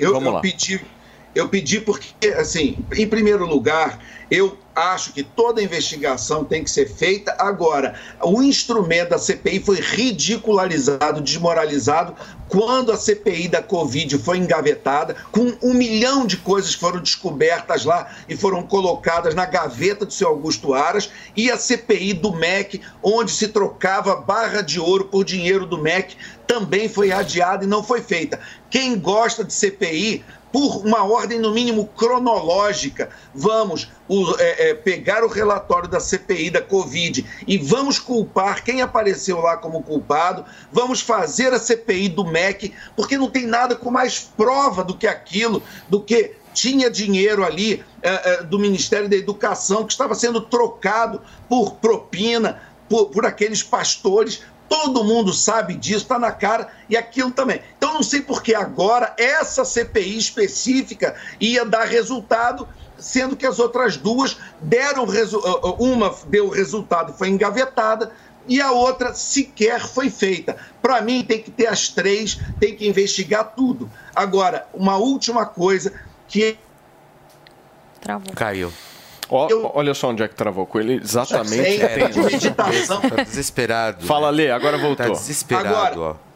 [0.00, 0.84] Eu, eu pedi
[1.32, 6.86] eu pedi porque, assim, em primeiro lugar, eu acho que toda investigação tem que ser
[6.88, 7.34] feita.
[7.38, 12.14] Agora, o instrumento da CPI foi ridicularizado, desmoralizado
[12.52, 18.14] quando a CPI da Covid foi engavetada, com um milhão de coisas foram descobertas lá
[18.28, 23.30] e foram colocadas na gaveta do seu Augusto Aras, e a CPI do MEC, onde
[23.30, 26.14] se trocava barra de ouro por dinheiro do MEC,
[26.46, 28.38] também foi adiada e não foi feita.
[28.68, 33.08] Quem gosta de CPI por uma ordem, no mínimo, cronológica.
[33.34, 38.82] Vamos o, é, é, pegar o relatório da CPI da Covid e vamos culpar quem
[38.82, 43.90] apareceu lá como culpado, vamos fazer a CPI do MEC, porque não tem nada com
[43.90, 49.16] mais prova do que aquilo, do que tinha dinheiro ali é, é do Ministério da
[49.16, 55.98] Educação que estava sendo trocado por propina, por, por aqueles pastores Todo mundo sabe disso,
[56.04, 57.60] está na cara, e aquilo também.
[57.76, 62.66] Então não sei por que agora essa CPI específica ia dar resultado,
[62.98, 65.40] sendo que as outras duas deram resu-
[65.78, 68.12] uma deu resultado, foi engavetada,
[68.48, 70.56] e a outra sequer foi feita.
[70.80, 73.90] Para mim, tem que ter as três, tem que investigar tudo.
[74.14, 75.92] Agora, uma última coisa
[76.26, 76.56] que
[78.00, 78.32] Travou.
[78.34, 78.72] Caiu.
[79.34, 80.94] Ó, Olha só onde é que travou com ele.
[81.02, 81.48] Exatamente.
[81.64, 83.00] Sem É, de meditação.
[83.00, 84.06] Tá desesperado.
[84.06, 85.06] Fala, Lê, agora voltou.
[85.06, 86.32] Tá desesperado, Agora- ó.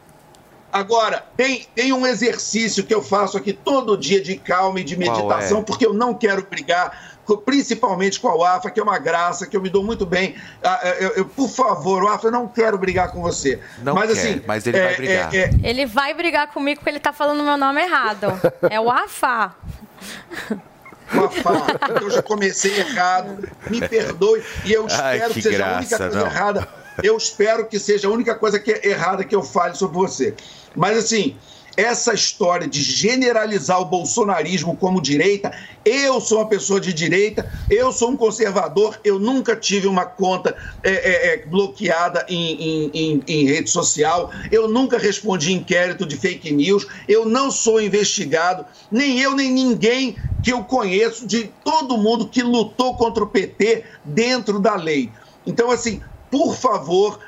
[0.73, 4.95] Agora, tem, tem um exercício que eu faço aqui todo dia de calma e de
[4.97, 5.63] meditação, é?
[5.63, 9.63] porque eu não quero brigar, principalmente com a UAFA, que é uma graça, que eu
[9.63, 10.35] me dou muito bem.
[10.63, 13.59] Ah, eu- eu- por favor, UAFA, eu não quero brigar com você.
[13.83, 15.35] Não mas quer, assim, mas ele vai brigar.
[15.35, 18.27] é- Ele vai brigar comigo porque ele tá falando meu nome errado.
[18.69, 19.55] É o Afá.
[19.55, 20.61] UAFA,
[21.13, 25.69] então eu já comecei errado, me perdoe, e eu Ai, espero que que, seja a
[25.69, 26.27] graça, única coisa não.
[26.27, 26.69] errada.
[27.03, 30.35] Eu espero que seja a única coisa que é errada que eu fale sobre você.
[30.75, 31.37] Mas assim,
[31.77, 35.53] essa história de generalizar o bolsonarismo como direita,
[35.85, 40.57] eu sou uma pessoa de direita, eu sou um conservador, eu nunca tive uma conta
[40.83, 46.17] é, é, é, bloqueada em, em- em- em rede social, eu nunca respondi inquérito de
[46.17, 51.99] fake news, eu não sou investigado, nem eu, nem ninguém que eu conheço de todo
[51.99, 55.13] mundo que lutou contra o PT dentro da lei.
[55.45, 57.19] Então, assim, por favor,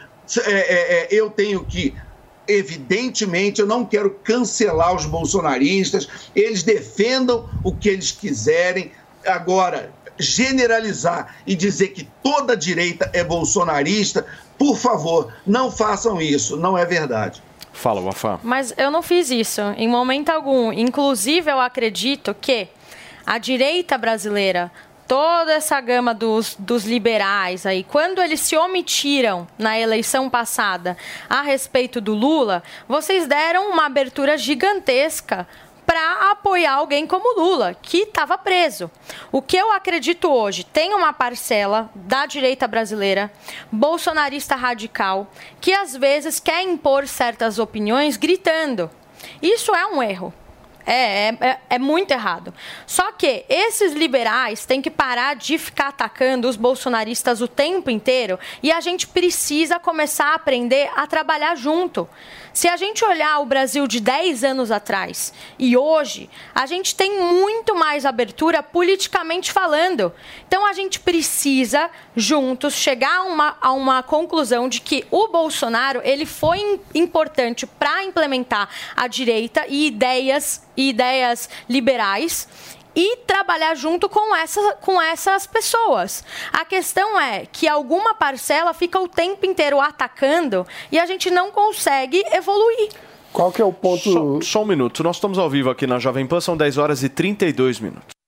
[0.45, 1.97] é, é, é, eu tenho que
[2.49, 8.91] evidentemente, eu não quero cancelar os bolsonaristas, eles defendam o que eles quiserem.
[9.27, 14.27] Agora, generalizar e dizer que toda a direita é bolsonarista,
[14.59, 17.43] por favor, não façam isso, não é verdade.
[17.73, 18.41] Fala, Wafá.
[18.43, 20.73] Mas eu não fiz isso em momento algum.
[20.73, 22.67] Inclusive, eu acredito que
[23.25, 24.73] a direita brasileira,
[25.09, 31.41] toda essa gama dos, dos liberais aí, quando eles se omitiram na eleição passada a
[31.41, 35.49] respeito do Lula, vocês deram uma abertura gigantesca
[35.87, 38.91] para apoiar alguém como Lula, que estava preso.
[39.33, 43.33] O que eu acredito hoje, tem uma parcela da direita brasileira,
[43.73, 48.91] bolsonarista radical, que às vezes quer impor certas opiniões gritando.
[49.41, 50.35] Isso é um erro.
[50.91, 52.55] É, é, é- é muito errado.
[52.87, 58.39] Só que esses liberais têm que parar de ficar atacando os bolsonaristas o tempo inteiro
[58.63, 62.09] e a gente precisa começar a aprender a trabalhar junto.
[62.59, 67.23] Se a gente olhar o Brasil de 10 anos atrás e hoje, a gente tem
[67.23, 70.13] muito mais abertura politicamente falando.
[70.49, 76.01] Então a gente precisa, juntos, chegar a uma, a uma conclusão de que o Bolsonaro
[76.03, 82.49] ele foi im- importante para implementar a direita e ideias, e ideias liberais
[82.95, 86.25] e trabalhar junto com, essa, com essas pessoas.
[86.53, 91.51] A questão é que alguma parcela fica o tempo inteiro atacando e a gente não
[91.51, 92.91] consegue evoluir.
[93.33, 94.13] Qual que é o ponto...
[94.13, 95.03] Só, só um minuto.
[95.03, 98.19] Nós estamos ao vivo aqui na Jovem Pan, são 10 horas e 32 minutos.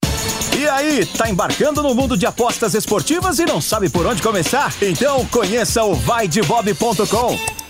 [0.58, 4.70] E aí, tá embarcando no mundo de apostas esportivas e não sabe por onde começar?
[4.82, 7.69] Então conheça o vaidebob.com.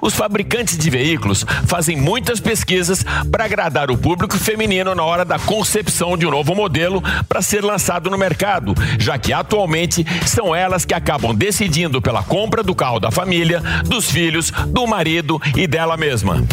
[0.00, 5.38] Os fabricantes de veículos fazem muitas pesquisas para agradar o público feminino na hora da
[5.38, 10.84] concepção de um novo modelo para ser lançado no mercado, já que atualmente são elas
[10.84, 15.96] que acabam decidindo pela compra do carro da família, dos filhos, do marido e dela
[15.96, 16.44] mesma.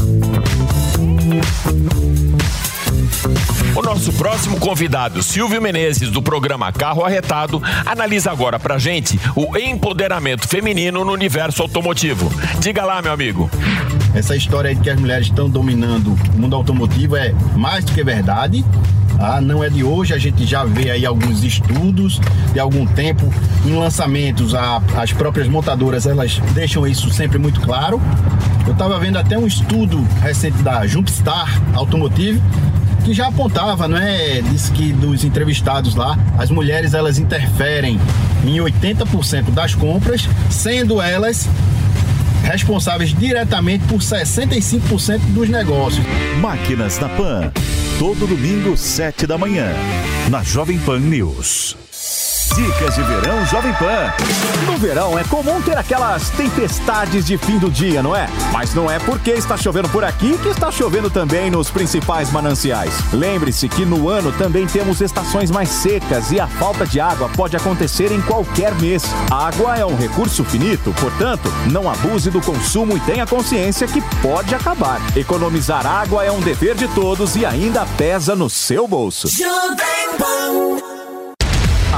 [3.78, 9.56] O nosso próximo convidado, Silvio Menezes, do programa Carro Arretado, analisa agora pra gente o
[9.56, 12.28] empoderamento feminino no universo automotivo.
[12.60, 13.48] Diga lá, meu amigo.
[14.16, 18.04] Essa história de que as mulheres estão dominando o mundo automotivo é mais do que
[18.04, 18.66] verdade.
[19.20, 22.20] Ah, não é de hoje, a gente já vê aí alguns estudos
[22.54, 23.34] de algum tempo
[23.66, 28.00] em lançamentos, a- as próprias montadoras elas deixam isso sempre muito claro.
[28.66, 32.42] Eu estava vendo até um estudo recente da Jumpstar Automotive
[33.06, 34.42] que já apontava, não é?
[34.52, 38.00] Disse que dos entrevistados lá, as mulheres elas interferem
[38.46, 41.48] em 80% das compras, sendo elas
[42.44, 46.06] responsáveis diretamente por 65% dos negócios.
[46.42, 47.52] Máquinas na Pan.
[48.00, 49.74] Todo domingo, 7 da manhã.
[50.30, 51.87] Na Jovem Pan News.
[52.50, 54.14] Dicas de verão Jovem Pan.
[54.66, 58.28] No verão é comum ter aquelas tempestades de fim do dia, não é?
[58.52, 62.94] Mas não é porque está chovendo por aqui que está chovendo também nos principais mananciais.
[63.12, 67.56] Lembre-se que no ano também temos estações mais secas e a falta de água pode
[67.56, 69.04] acontecer em qualquer mês.
[69.30, 74.02] A água é um recurso finito, portanto, não abuse do consumo e tenha consciência que
[74.22, 75.02] pode acabar.
[75.16, 79.28] Economizar água é um dever de todos e ainda pesa no seu bolso.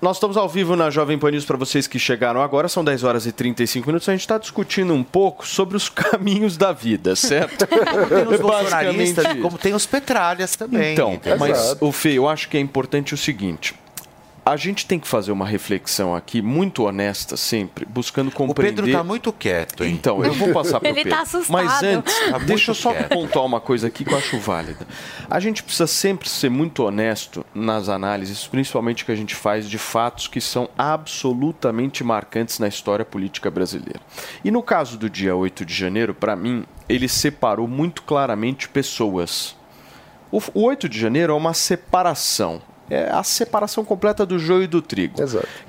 [0.00, 3.04] nós estamos ao vivo na Jovem Pan News para vocês que chegaram agora, são 10
[3.04, 4.08] horas e 35 minutos.
[4.08, 7.66] A gente está discutindo um pouco sobre os caminhos da vida, certo?
[7.66, 10.92] Tem os bolsonaristas, como tem os petralhas também.
[10.92, 13.74] Então, mas o Fê, eu acho que é importante o seguinte.
[14.48, 18.76] A gente tem que fazer uma reflexão aqui muito honesta sempre, buscando O compreender.
[18.84, 19.92] Pedro tá muito quieto, hein?
[19.92, 21.16] Então, eu vou passar para o Ele Pedro.
[21.16, 21.50] tá assustado.
[21.64, 23.08] Mas antes, Tá deixa eu só quieto.
[23.08, 24.86] pontuar uma coisa aqui que eu acho válida.
[25.28, 29.78] A gente precisa sempre ser muito honesto nas análises, principalmente que a gente faz de
[29.78, 33.98] fatos que são absolutamente marcantes na história política brasileira.
[34.44, 39.56] E no caso do dia 8 de janeiro, para mim, ele separou muito claramente pessoas.
[40.30, 42.62] O, o 8 de janeiro é uma separação.
[42.88, 45.16] É a separação completa do joio e do trigo.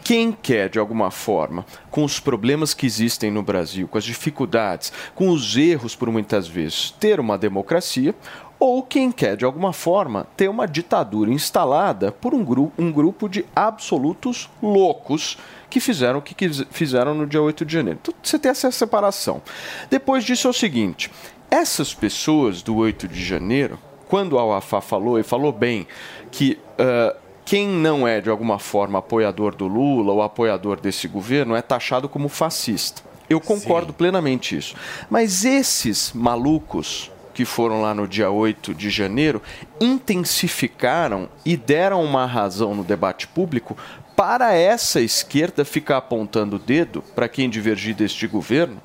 [0.03, 4.93] Quem quer, de alguma forma, com os problemas que existem no Brasil, com as dificuldades,
[5.15, 8.13] com os erros, por muitas vezes, ter uma democracia,
[8.59, 13.29] ou quem quer, de alguma forma, ter uma ditadura instalada por um, gru um grupo
[13.29, 15.37] de absolutos loucos
[15.69, 17.99] que fizeram o que fizeram no dia 8 de janeiro.
[18.01, 19.41] Então, você tem essa separação.
[19.89, 21.11] Depois disso é o seguinte:
[21.51, 25.87] essas pessoas do 8 de janeiro, quando a UAFA falou, e falou bem,
[26.31, 27.15] que ah,
[27.47, 32.09] quem não é de alguma forma apoiador do Lula ou apoiador desse governo é taxado
[32.09, 33.01] como fascista.
[33.29, 34.75] Eu concordo plenamente isso.
[35.09, 39.41] Mas esses malucos que foram lá no dia 8 de janeiro
[39.79, 43.77] intensificaram e deram uma razão no debate público
[44.15, 48.81] para essa esquerda ficar apontando o dedo para quem divergir deste governo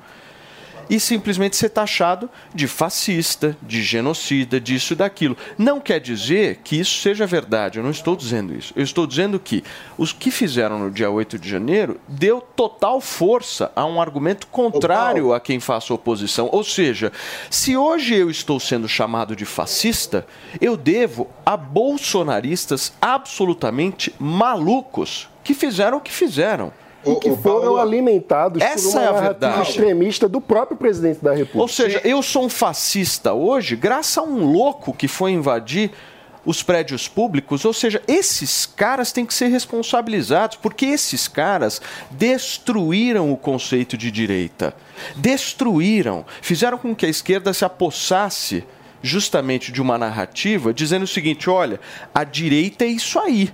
[0.89, 5.37] e simplesmente ser taxado de fascista, de genocida, disso e daquilo.
[5.57, 8.73] Não quer dizer que isso seja verdade, eu não estou dizendo isso.
[8.75, 9.63] Eu estou dizendo que
[9.97, 15.33] os que fizeram no dia 8 de janeiro deu total força a um argumento contrário
[15.33, 16.49] a quem faça oposição.
[16.51, 17.11] Ou seja,
[17.49, 20.25] se hoje eu estou sendo chamado de fascista,
[20.59, 26.71] eu devo a bolsonaristas absolutamente malucos que fizeram o que fizeram.
[27.05, 29.69] E que foram alimentados Essa por uma é a narrativa verdade.
[29.69, 31.59] extremista do próprio presidente da República.
[31.59, 35.91] Ou seja, eu sou um fascista hoje graças a um louco que foi invadir
[36.45, 41.81] os prédios públicos, ou seja, esses caras têm que ser responsabilizados, porque esses caras
[42.11, 44.75] destruíram o conceito de direita.
[45.15, 48.63] Destruíram, fizeram com que a esquerda se apossasse
[49.01, 51.79] justamente de uma narrativa dizendo o seguinte: olha,
[52.13, 53.49] a direita é isso aí.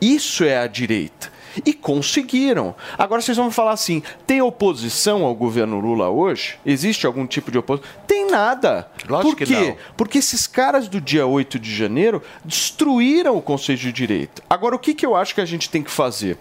[0.00, 1.37] Isso é a direita.
[1.64, 2.74] E conseguiram.
[2.96, 6.58] Agora vocês vão falar assim: tem oposição ao governo Lula hoje?
[6.64, 7.90] Existe algum tipo de oposição?
[8.06, 8.88] Tem nada.
[9.08, 9.54] Lógico Por que quê?
[9.54, 9.76] não.
[9.96, 14.42] Porque esses caras do dia 8 de janeiro destruíram o conceito de direita.
[14.48, 16.38] Agora, o que, que eu acho que a gente tem que fazer?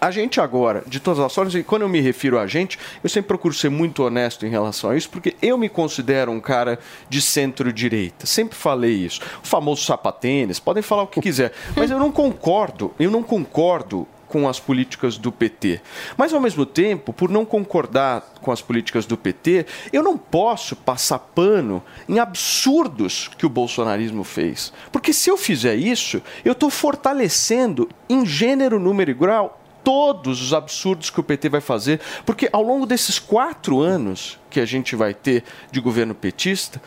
[0.00, 3.08] A gente agora, de todas as formas, e quando eu me refiro a gente, eu
[3.08, 6.78] sempre procuro ser muito honesto em relação a isso, porque eu me considero um cara
[7.08, 8.26] de centro-direita.
[8.26, 9.20] Sempre falei isso.
[9.42, 14.06] O famoso sapatênis, podem falar o que quiser, mas eu não concordo, eu não concordo
[14.28, 15.80] com as políticas do PT.
[16.16, 20.76] Mas, ao mesmo tempo, por não concordar com as políticas do PT, eu não posso
[20.76, 24.72] passar pano em absurdos que o bolsonarismo fez.
[24.90, 30.54] Porque se eu fizer isso, eu estou fortalecendo em gênero, número e grau todos os
[30.54, 34.96] absurdos que o PT vai fazer, porque ao longo desses quatro anos que a gente
[34.96, 36.80] vai ter de governo petista,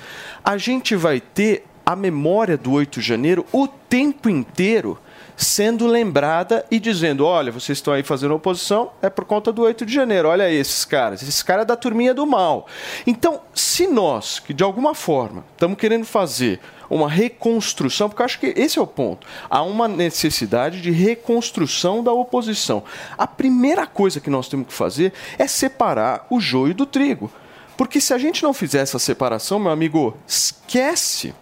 [0.44, 5.00] a gente vai ter a memória do 8 de janeiro o tempo inteiro
[5.38, 9.86] sendo lembrada e dizendo: olha, vocês estão aí fazendo oposição, é por conta do 8
[9.86, 10.28] de janeiro.
[10.28, 11.22] Olha aí esses caras.
[11.22, 12.66] Esses caras é da turminha do mal.
[13.06, 16.60] Então, se nós, que de alguma forma estamos querendo fazer
[16.90, 19.28] uma reconstrução, porque eu acho que esse é o ponto.
[19.50, 22.84] Há uma necessidade de reconstrução da oposição.
[23.18, 27.32] A primeira coisa que nós temos que fazer é separar o joio do trigo.
[27.76, 31.34] Porque se a gente não fizer essa separação, meu amigo, esquece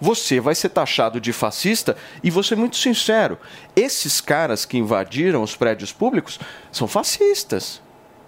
[0.00, 3.38] você vai ser taxado de fascista e vou ser muito sincero,
[3.74, 6.38] esses caras que invadiram os prédios públicos
[6.70, 7.80] são fascistas.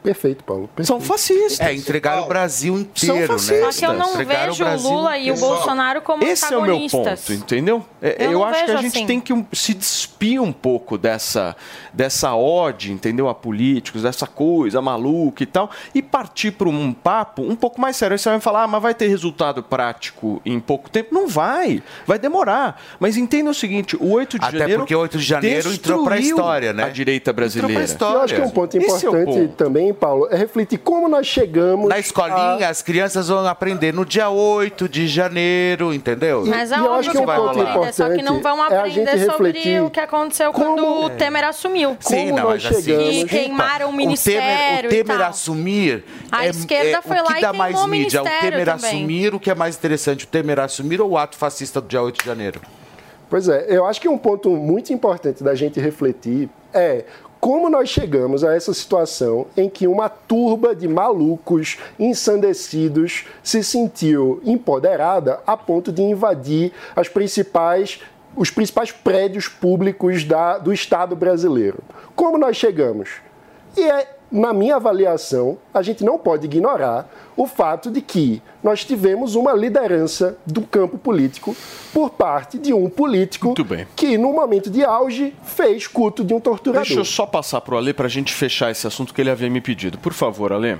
[0.03, 0.68] Perfeito, Paulo.
[0.68, 0.86] Perfeito.
[0.86, 1.61] São fascistas.
[1.61, 3.61] É, entregaram o Brasil inteiro, São fascistas.
[3.61, 3.72] né?
[3.72, 5.40] Só que eu não Entregaram vejo o Brasil Lula e o inteiro.
[5.40, 7.20] Bolsonaro como Esse é o meu antagonistas.
[7.20, 7.84] ponto, entendeu?
[8.01, 9.07] É, Eu Eu, não acho que a gente assim.
[9.07, 11.57] tem que um- se despir um pouco dessa,
[11.92, 13.28] dessa ode, entendeu?
[13.28, 17.96] A políticos, dessa coisa maluca e tal, e partir para um papo um pouco mais
[17.96, 18.14] sério.
[18.14, 21.12] Aí você vai falar, ah, mas vai ter resultado prático em pouco tempo?
[21.14, 22.80] Não vai, vai demorar.
[23.01, 24.82] Mas entenda o seguinte, o 8 de Até janeiro...
[24.82, 26.84] porque o 8 de janeiro entrou pra destruiu história, né?
[26.84, 27.84] A direita brasileira.
[28.01, 29.55] Eu acho que um ponto Esse é importante ponto.
[29.57, 31.89] também, Paulo, é refletir como nós chegamos.
[31.89, 36.45] Na escolinha, as crianças vão aprender no dia 8 de janeiro, entendeu?
[36.47, 38.55] Mas é E eu acho que que um vão ponto aprender, só que não vão
[38.57, 41.97] importante é a aprender sobre refletir o que aconteceu quando o Temer assumiu.
[42.01, 45.28] Sim, não, mas assim, E desculpa, queimaram o ministério O Temer, o Temer e tal.
[45.30, 46.05] assumir.
[46.30, 48.20] A é- esquerda é, foi o lá que e dá mais o mídia?
[48.20, 48.91] O ministério Temer também.
[48.91, 50.24] assumir, o que é mais interessante?
[50.24, 52.61] O Temer assumir ou o ato fascista do dia 8 de janeiro?
[53.30, 57.05] Pois é, eu acho que um ponto muito importante da gente refletir é
[57.41, 64.41] como nós chegamos a essa situação em que uma turba de malucos ensandecidos se sentiu
[64.45, 68.01] empoderada a ponto de invadir as principais
[68.36, 71.78] os principais prédios públicos da- do Estado brasileiro.
[72.14, 73.09] Como nós chegamos?
[73.76, 78.85] E é, na minha avaliação, a gente não pode ignorar o fato de que nós
[78.85, 81.57] tivemos uma liderança do campo político
[81.93, 83.55] por parte de um político
[83.97, 86.85] que, no momento de auge, fez culto de um torturador.
[86.85, 89.31] Deixa eu só passar para o Ale para a gente fechar esse assunto que ele
[89.31, 89.99] havia me pedido.
[89.99, 90.79] Por favor, Ale.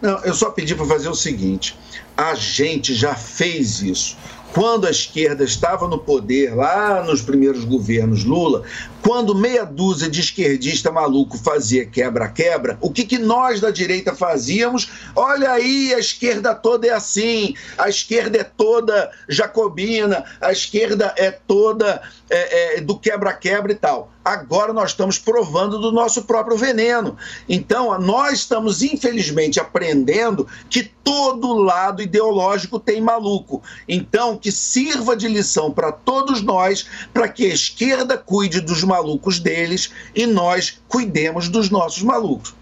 [0.00, 1.76] Não, eu só pedi para fazer o seguinte:
[2.16, 4.16] a gente já fez isso.
[4.52, 8.64] Quando a esquerda estava no poder, lá nos primeiros governos Lula,
[9.02, 14.90] quando meia dúzia de esquerdista maluco fazia quebra-quebra, o que, que nós da direita fazíamos?
[15.14, 21.30] Olha aí, a esquerda toda é assim, a esquerda é toda jacobina, a esquerda é
[21.30, 24.10] toda é, é, do quebra-quebra e tal.
[24.28, 27.16] Agora nós estamos provando do nosso próprio veneno.
[27.48, 33.62] Então, nós estamos, infelizmente, aprendendo que todo lado ideológico tem maluco.
[33.88, 39.40] Então, que sirva de lição para todos nós, para que a esquerda cuide dos malucos
[39.40, 42.54] deles e nós cuidemos dos nossos malucos.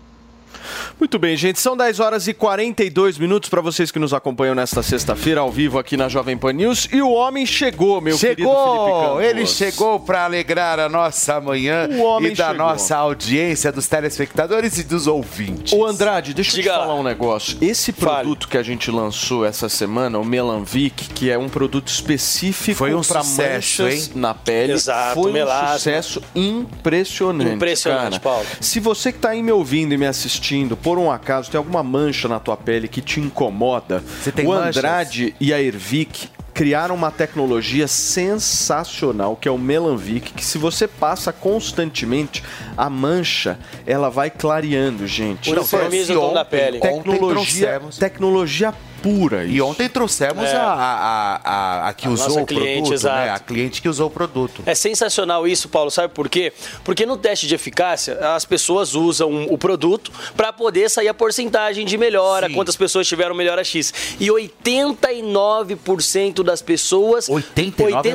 [0.98, 1.60] Muito bem, gente.
[1.60, 5.78] São 10 horas e 42 minutos para vocês que nos acompanham nesta sexta-feira, ao vivo
[5.78, 6.88] aqui na Jovem Pan News.
[6.92, 9.22] E o homem chegou, meu querido Felipe Chegou!
[9.22, 12.66] Ele chegou para alegrar a nossa manhã O homem e da chegou.
[12.66, 15.72] nossa audiência, dos telespectadores e dos ouvintes.
[15.72, 17.58] Ô Andrade, deixa eu te falar um negócio.
[17.60, 22.78] Esse produto que a gente lançou essa semana, o Melanvic, que é um produto específico
[22.78, 24.12] Foi um para sucesso, manchas hein?
[24.16, 25.74] na pele, Exato, foi um melasma.
[25.78, 27.54] sucesso impressionante.
[27.54, 28.20] Impressionante, cara.
[28.20, 28.46] Paulo.
[28.60, 31.82] Se você que está aí me ouvindo e me assistindo, por um acaso tem alguma
[31.82, 34.02] mancha na tua pele que te incomoda,
[34.34, 34.76] tem o manchas?
[34.76, 40.88] Andrade e a Ervic criaram uma tecnologia sensacional que é o Melanvic, que se você
[40.88, 42.42] passa constantemente,
[42.74, 45.50] a mancha ela vai clareando, gente.
[45.50, 46.80] Uniformiza o tom da pele.
[46.80, 48.72] Tecnologia, tecnologia
[49.06, 49.44] pura.
[49.44, 50.56] E ontem trouxemos É.
[50.56, 53.16] a, a, a, a que A usou o cliente, produto, exato.
[53.16, 53.30] né?
[53.30, 54.62] A cliente que usou o produto.
[54.66, 55.90] É sensacional isso, Paulo.
[55.92, 56.52] Sabe por quê?
[56.82, 61.86] Porque no teste de eficácia, as pessoas usam o produto para poder sair a porcentagem
[61.86, 63.94] de melhora, quantas pessoas tiveram melhora X.
[64.18, 67.28] E 89% das pessoas.
[67.28, 68.14] 89 é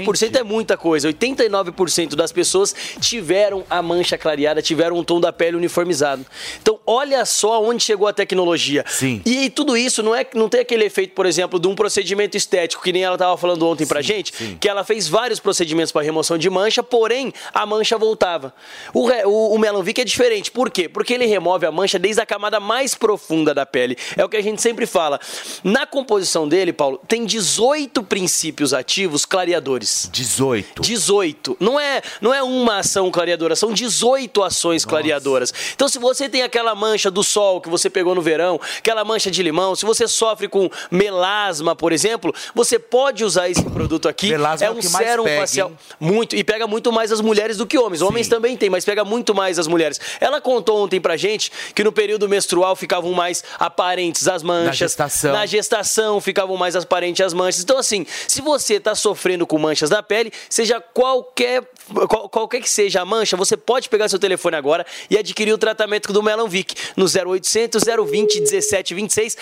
[0.00, 1.08] muita 89% é muita coisa.
[1.12, 6.26] 89% das pessoas tiveram a mancha clareada, tiveram um tom da pele uniformizado.
[6.60, 8.84] Então, olha só onde chegou a tecnologia.
[8.88, 9.22] Sim.
[9.24, 12.82] E tudo isso não é não tem aquele efeito, por exemplo, de um procedimento estético,
[12.82, 16.38] que nem ela estava falando ontem pra gente, que ela fez vários procedimentos para remoção
[16.38, 18.54] de mancha, porém a mancha voltava.
[18.92, 20.50] O, o, o Melanvic é diferente.
[20.50, 20.88] Por quê?
[20.88, 23.96] Porque ele remove a mancha desde a camada mais profunda da pele.
[24.16, 25.20] É o que a gente sempre fala.
[25.62, 30.08] Na composição dele, Paulo, tem 18 princípios ativos clareadores.
[30.12, 30.82] 18.
[30.82, 31.56] 18.
[31.60, 35.52] Não é, não é uma ação clareadora, são 18 ações clareadoras.
[35.74, 39.30] Então, se você tem aquela mancha do sol que você pegou no verão, aquela mancha
[39.30, 44.28] de limão, se você sofre com melasma, por exemplo, você pode usar esse produto aqui.
[44.30, 45.70] Melasma é é um mais sérum pega, facial.
[45.70, 45.78] hein?
[45.98, 46.36] Muito.
[46.36, 48.02] E pega muito mais as mulheres do que homens.
[48.02, 50.00] Homens também tem, mas pega muito mais as mulheres.
[50.20, 54.76] Ela contou ontem pra gente que no período menstrual ficavam mais aparentes as manchas.
[54.76, 55.32] gestação.
[55.32, 57.62] Na gestação ficavam mais aparentes as manchas.
[57.62, 61.62] Então, assim, se você tá sofrendo com manchas na pele, seja qualquer,
[62.08, 65.58] qual- qualquer que seja a mancha, você pode pegar seu telefone agora e adquirir o
[65.58, 69.36] tratamento do Melanvic no 0800 020 1726.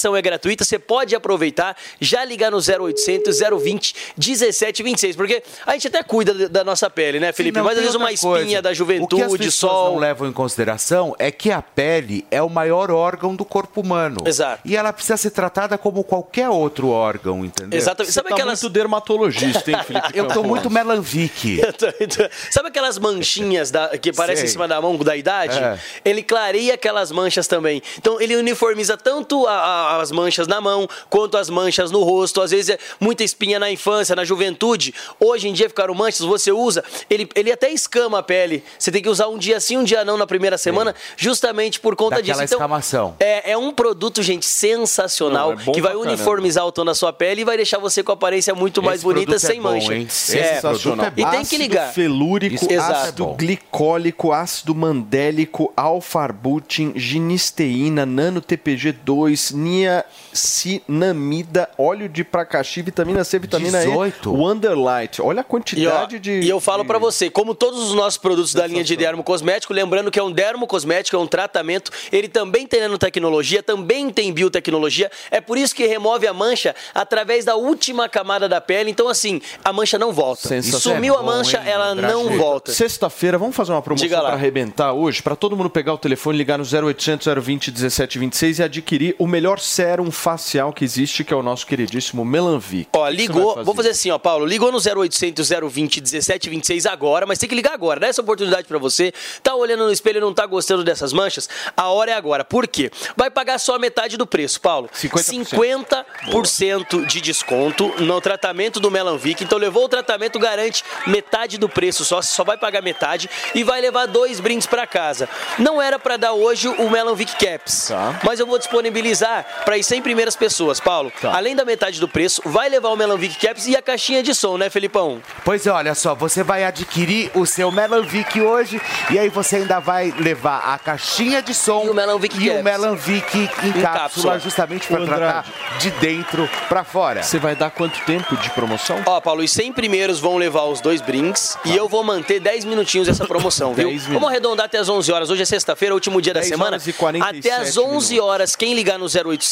[0.00, 5.88] Ligação é gratuita, você pode aproveitar, já ligar no 0800 020 1726, porque a gente
[5.88, 7.58] até cuida da- nossa pele, né, Felipe?
[7.58, 8.38] Não, Mas às vezes uma coisa.
[8.38, 9.92] espinha da O que as juventude, pessoas sol.
[9.92, 14.22] não levam em consideração é que a pele é o maior órgão do corpo humano.
[14.24, 14.62] Exato.
[14.64, 17.76] E ela precisa ser tratada como qualquer outro órgão, entendeu?
[17.78, 18.12] Exatamente.
[18.14, 20.08] Sabe tá aquelas- muito dermatologista, hein, Felipe?
[20.14, 21.60] Eu tô muito Melanvic.
[21.60, 21.72] Eu
[22.08, 24.48] tô- Sabe aquelas manchinhas da- que parecem Sei.
[24.48, 25.58] em cima da mão da idade?
[25.58, 25.78] É.
[26.04, 27.82] Ele clareia aquelas manchas também.
[27.98, 32.40] Então ele uniformiza tanto a- a- as manchas na mão quanto as manchas no rosto.
[32.40, 34.94] Às vezes é muita espinha na infância, na juventude.
[35.18, 38.62] Hoje em dia ficaram manchas, você usa, ele, ele até escama a pele.
[38.78, 41.96] Você tem que usar um dia sim, um dia não na primeira semana, justamente por
[41.96, 42.44] conta Daquela disso.
[42.54, 43.16] Então, escamação.
[43.18, 47.12] é, é um produto, gente, sensacional, Não, é que vai uniformizar o tom da sua
[47.12, 49.72] pele e vai deixar você com a aparência muito mais Esse bonita é sem bom,
[49.74, 49.94] mancha.
[49.94, 50.06] hein?
[50.06, 50.10] É.
[50.10, 51.06] Sensacional.
[51.06, 51.84] produto é E tem que ligar.
[51.84, 52.92] Ácido felúrico, Exato.
[52.92, 64.28] ácido glicólico, ácido mandélico, alfarbutin, ginisteína, nano-TPG2, niacinamida, óleo de pracaxi, vitamina C, vitamina 18?
[64.28, 65.22] E, Wonderlight.
[65.22, 66.40] Olha a E, ó, quantidade de...
[66.40, 69.22] e eu falo de- pra você, como todos os nossos produtos da linha de dermo
[69.22, 74.10] cosmético, lembrando que é um dermo cosmético, é um tratamento, ele também tem nanotecnologia, também
[74.10, 78.90] tem biotecnologia, é por isso que remove a mancha através da última camada da pele,
[78.90, 80.48] então assim, a mancha não volta.
[80.48, 80.96] Sensacional.
[80.96, 82.08] Sumiu É a bom, mancha, hein, ela André?
[82.12, 82.72] não volta.
[82.72, 85.22] Sexta-feira, vamos fazer uma promoção para arrebentar hoje?
[85.22, 89.58] Para todo mundo pegar o telefone, ligar no 0800 020 1726 e adquirir o melhor
[89.70, 92.88] sérum facial que existe, que é o nosso queridíssimo Melanvic.
[92.92, 97.38] Ó, ligou, vai vou fazer assim, ó, Paulo, ligou no 0800 020 1726 agora, mas
[97.38, 99.12] tem que ligar agora, dá essa oportunidade pra você.
[99.42, 101.48] Tá olhando no espelho e não tá gostando dessas manchas?
[101.76, 102.44] A hora é agora.
[102.44, 102.90] Por quê?
[103.16, 104.88] Vai pagar só a metade do preço, Paulo.
[104.92, 105.50] 50%.
[105.50, 109.44] 50% de desconto no tratamento do Melanvic.
[109.44, 113.62] Então levou o tratamento, garante metade do preço só, você só vai pagar metade e
[113.62, 115.28] vai levar dois brindes pra casa.
[115.58, 118.18] Não era pra dar hoje o Melanvic Caps, Tá.
[118.24, 121.12] mas eu vou disponibilizar pra ir 100 primeiras pessoas, Paulo.
[121.20, 121.34] Tá.
[121.36, 124.56] Além da metade do preço, vai levar o Melanvic Caps e a caixinha de som,
[124.56, 125.20] né, Felipão?
[125.44, 128.80] Pois é, olha só, você vai adquirir o seu Melanvic hoje
[129.10, 132.52] e aí você ainda vai levar a caixinha de som E o Melanvic e o
[132.52, 132.64] Caps.
[132.64, 134.38] Melanvic em, Em cápsula, cápsula.
[134.38, 135.46] justamente para tratar
[135.78, 137.22] de dentro para fora.
[137.22, 139.02] Você vai dar quanto tempo de promoção?
[139.06, 142.64] Ó, Paulo, os 100 primeiros vão levar os dois brinks e eu vou manter 10
[142.64, 143.88] minutinhos essa promoção, viu?
[143.88, 144.14] 10 minutos.
[144.14, 145.30] Vamos arredondar até as 11 horas.
[145.30, 146.70] Hoje é sexta-feira, último dia da 10 semana.
[146.72, 149.49] horas e 47 até as 11 horas, quem ligar no 0800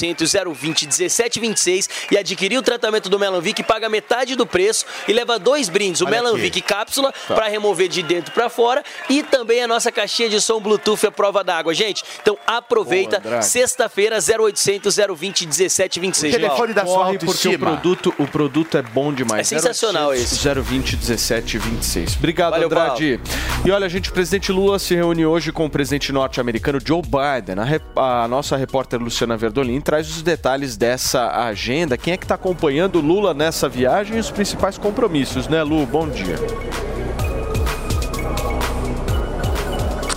[0.54, 5.68] 020 1726 e adquirir o tratamento do Melanvic paga metade do preço e leva dois
[5.68, 9.90] brindes, o Olha Melanvic cápsula para remover de dentro para fora e também a nossa
[9.92, 12.02] caixinha de som Bluetooth à prova d'água, gente.
[12.22, 16.34] Então aproveita, sexta-feira 0800 020 1726.
[16.34, 19.40] O telefone da sua porque o produto, o produto é bom demais.
[19.52, 20.48] É sensacional 0800 esse.
[20.60, 22.16] 020 1726.
[22.16, 23.20] Obrigado, Valeu, Andrade.
[23.64, 27.58] E olha, gente, o presidente Lula se reúne hoje com o presidente norte-americano Joe Biden.
[27.58, 31.96] A, rep- a nossa repórter Luciana Verdolin traz os detalhes dessa agenda.
[31.96, 35.86] Quem é que está acompanhando Lula nessa viagem e os principais compromissos, né, Lu?
[35.86, 36.36] Bom dia.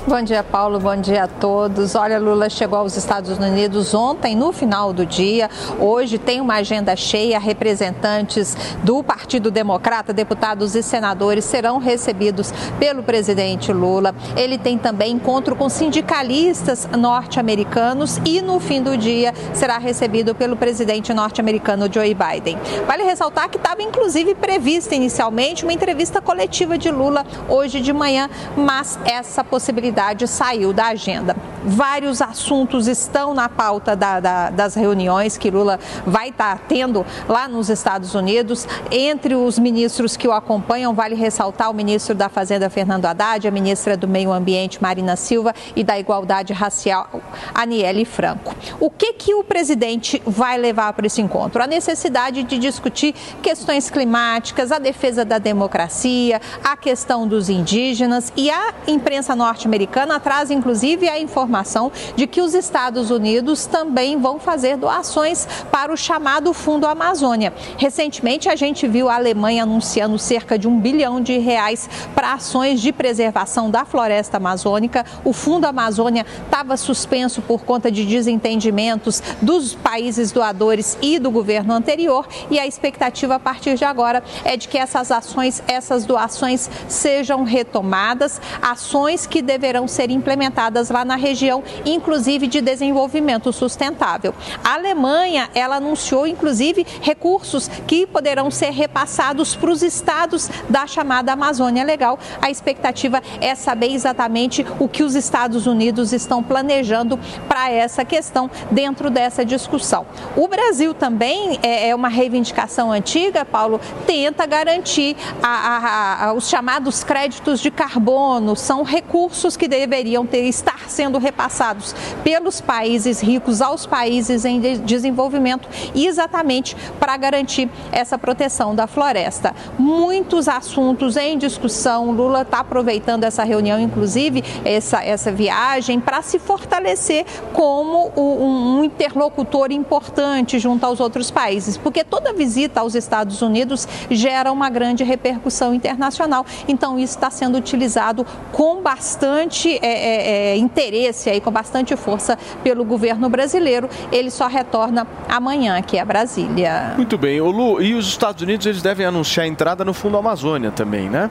[0.07, 0.79] Bom dia, Paulo.
[0.79, 1.93] Bom dia a todos.
[1.93, 5.47] Olha, Lula chegou aos Estados Unidos ontem, no final do dia.
[5.79, 7.37] Hoje tem uma agenda cheia.
[7.37, 14.15] Representantes do Partido Democrata, deputados e senadores serão recebidos pelo presidente Lula.
[14.35, 20.57] Ele tem também encontro com sindicalistas norte-americanos e, no fim do dia, será recebido pelo
[20.57, 22.57] presidente norte-americano Joe Biden.
[22.87, 28.27] Vale ressaltar que estava, inclusive, prevista inicialmente uma entrevista coletiva de Lula hoje de manhã,
[28.57, 29.90] mas essa possibilidade
[30.27, 31.35] saiu da agenda.
[31.63, 37.47] Vários assuntos estão na pauta da, da, das reuniões que Lula vai estar tendo lá
[37.47, 38.67] nos Estados Unidos.
[38.89, 43.51] Entre os ministros que o acompanham, vale ressaltar o ministro da Fazenda, Fernando Haddad, a
[43.51, 47.21] ministra do Meio Ambiente, Marina Silva, e da Igualdade Racial,
[47.53, 48.55] Aniele Franco.
[48.79, 51.61] O que, que o presidente vai levar para esse encontro?
[51.61, 58.49] A necessidade de discutir questões climáticas, a defesa da democracia, a questão dos indígenas e
[58.49, 59.80] a imprensa norte-americana
[60.21, 65.97] traz inclusive a informação de que os Estados Unidos também vão fazer doações para o
[65.97, 67.53] chamado Fundo Amazônia.
[67.77, 72.81] Recentemente a gente viu a Alemanha anunciando cerca de um bilhão de reais para ações
[72.81, 75.05] de preservação da floresta amazônica.
[75.23, 81.73] O Fundo Amazônia estava suspenso por conta de desentendimentos dos países doadores e do governo
[81.73, 86.69] anterior e a expectativa a partir de agora é de que essas ações, essas doações
[86.87, 94.33] sejam retomadas, ações que deverão ser implementadas lá na região, inclusive de desenvolvimento sustentável.
[94.63, 101.33] A Alemanha, ela anunciou inclusive recursos que poderão ser repassados para os estados da chamada
[101.33, 102.19] Amazônia Legal.
[102.41, 108.49] A expectativa é saber exatamente o que os Estados Unidos estão planejando para essa questão
[108.69, 110.05] dentro dessa discussão.
[110.35, 116.49] O Brasil também é, é uma reivindicação antiga, Paulo, tenta garantir a, a, a, os
[116.49, 121.93] chamados créditos de carbono, são recursos que deveriam ter, estar sendo repassados
[122.23, 129.53] pelos países ricos aos países em de desenvolvimento, exatamente para garantir essa proteção da floresta.
[129.77, 136.39] Muitos assuntos em discussão, Lula está aproveitando essa reunião, inclusive essa, essa viagem, para se
[136.39, 143.43] fortalecer como um, um interlocutor importante junto aos outros países, porque toda visita aos Estados
[143.43, 146.43] Unidos gera uma grande repercussão internacional.
[146.67, 149.50] Então, isso está sendo utilizado com bastante
[149.81, 153.89] é, é, é, interesse, aí, com bastante força pelo governo brasileiro.
[154.11, 156.93] Ele só retorna amanhã aqui a Brasília.
[156.95, 157.41] Muito bem.
[157.41, 161.09] O Lu, e os Estados Unidos eles devem anunciar a entrada no Fundo Amazônia também,
[161.09, 161.29] né?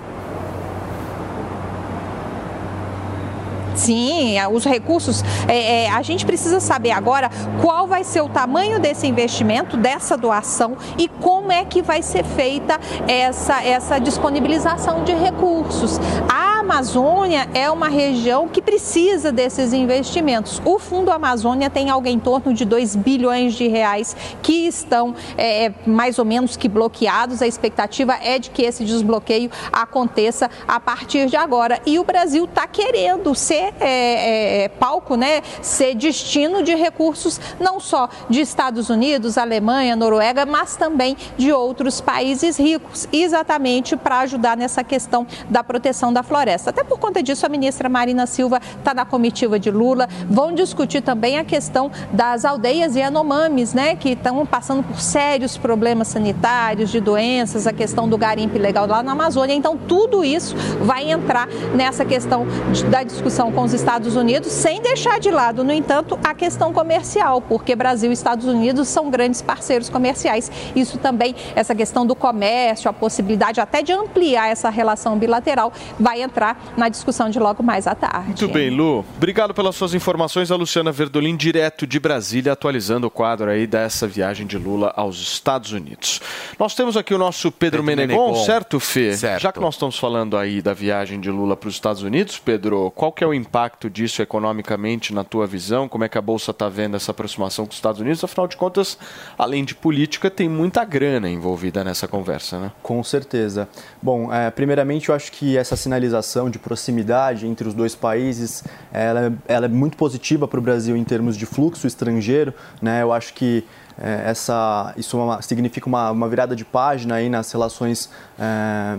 [3.81, 5.24] Sim, os recursos.
[5.49, 7.31] É, é, a gente precisa saber agora
[7.62, 12.22] qual vai ser o tamanho desse investimento, dessa doação e como é que vai ser
[12.22, 12.78] feita
[13.09, 15.99] essa, essa disponibilização de recursos.
[16.28, 20.61] A Amazônia é uma região que precisa desses investimentos.
[20.64, 25.64] O Fundo Amazônia tem algo em torno de 2 bilhões de reais que estão é,
[25.64, 27.41] é, mais ou menos que bloqueados.
[27.41, 31.81] A expectativa é de que esse desbloqueio aconteça a partir de agora.
[31.87, 37.79] E o Brasil está querendo ser é, é, palco, né, ser destino de recursos não
[37.81, 44.57] só de Estados Unidos, Alemanha, Noruega, mas também de outros países ricos, exatamente para ajudar
[44.57, 46.71] nessa questão da proteção da floresta.
[46.71, 50.09] Até por conta disso, a ministra Marina Silva está na comitiva de Lula.
[50.29, 55.57] Vão discutir também a questão das aldeias e anomames, né, que estão passando por sérios
[55.57, 59.55] problemas sanitários, de doenças, a questão do garimpo ilegal lá na Amazônia.
[59.55, 62.47] Então, tudo isso vai entrar nessa questão
[62.91, 67.43] da discussão com os Estados Unidos, sem deixar de lado, no entanto, a questão comercial,
[67.43, 70.51] porque Brasil e Estados Unidos são grandes parceiros comerciais.
[70.75, 76.23] Isso também, essa questão do comércio, a possibilidade até de ampliar essa relação bilateral, vai
[76.23, 78.29] entrar na discussão de logo mais à tarde.
[78.29, 79.05] Muito bem, Lu.
[79.19, 80.51] Obrigado pelas suas informações.
[80.51, 85.21] A Luciana Verdolim, direto de Brasília, atualizando o quadro aí dessa viagem de Lula aos
[85.21, 86.23] Estados Unidos.
[86.59, 89.15] Nós temos aqui o nosso Pedro, Pedro Menegon, Menegon, certo, Fê?
[89.15, 89.43] Certo.
[89.43, 92.91] Já que nós estamos falando aí da viagem de Lula para os Estados Unidos, Pedro,
[92.97, 95.88] qual que é o impacto disso economicamente na tua visão?
[95.88, 98.22] Como é que a Bolsa está vendo essa aproximação com os Estados Unidos?
[98.22, 98.99] Afinal de contas,
[99.36, 102.72] além de política, tem muita grana envolvida nessa conversa, né?
[102.82, 103.68] Com certeza.
[104.03, 108.62] Bom, é, primeiramente eu acho que essa sinalização de proximidade entre os dois países,
[108.93, 112.55] ela, ela é muito positiva para o Brasil em termos de fluxo estrangeiro.
[112.80, 113.03] Né?
[113.03, 113.64] Eu acho que
[113.99, 118.99] é, essa, isso é uma, significa uma, uma, virada de página aí nas relações é,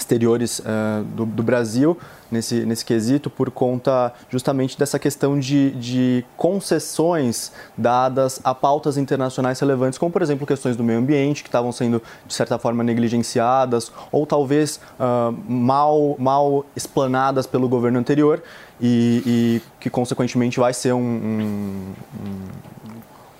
[0.00, 1.96] exteriores é, do, do Brasil
[2.30, 9.58] nesse, nesse quesito por conta justamente dessa questão de, de concessões dadas a pautas internacionais
[9.60, 13.92] relevantes, como por exemplo questões do meio ambiente que estavam sendo de certa forma negligenciadas
[14.10, 18.42] ou talvez uh, mal, mal explanadas pelo governo anterior
[18.80, 21.94] e, e, que consequentemente vai ser um, um,
[22.24, 22.70] um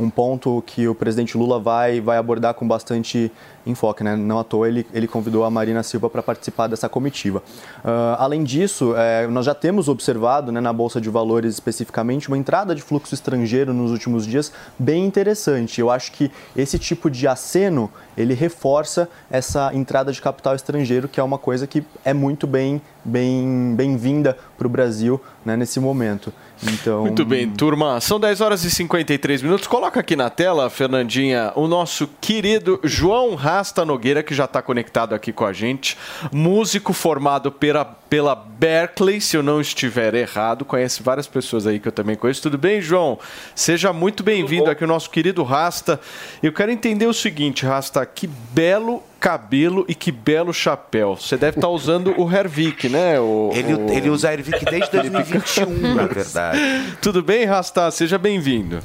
[0.00, 3.30] um ponto que o presidente Lula vai, vai abordar com bastante
[3.66, 4.02] enfoque.
[4.02, 4.16] Né?
[4.16, 7.42] Não à toa ele, ele convidou a Marina Silva para participar dessa comitiva.
[7.84, 12.38] Uh, além disso, é, nós já temos observado né, na Bolsa de Valores especificamente uma
[12.38, 15.80] entrada de fluxo estrangeiro nos últimos dias bem interessante.
[15.80, 21.18] Eu acho que esse tipo de aceno ele reforça essa entrada de capital estrangeiro, que
[21.18, 26.32] é uma coisa que é muito bem bem bem-vinda para o Brasil né, nesse momento.
[26.62, 27.02] Então...
[27.02, 27.98] Muito bem, turma.
[28.00, 29.66] São 10 horas e 53 minutos.
[29.66, 35.14] Coloca aqui na tela, Fernandinha, o nosso querido João Rasta Nogueira, que já está conectado
[35.14, 35.98] aqui com a gente.
[36.32, 40.64] Músico formado pela, pela Berkeley, se eu não estiver errado.
[40.64, 42.42] Conhece várias pessoas aí que eu também conheço.
[42.42, 43.18] Tudo bem, João?
[43.54, 46.00] Seja muito bem-vindo aqui, o nosso querido Rasta.
[46.40, 51.16] Eu quero entender o seguinte, Rasta, que belo cabelo e que belo chapéu.
[51.16, 53.18] Você deve estar usando o Hervik, né?
[53.18, 53.90] O, Ele, o...
[53.90, 56.58] ele usa Hervik desde 2021, na verdade.
[57.02, 57.90] Tudo bem, Rasta?
[57.90, 58.80] Seja bem-vindo.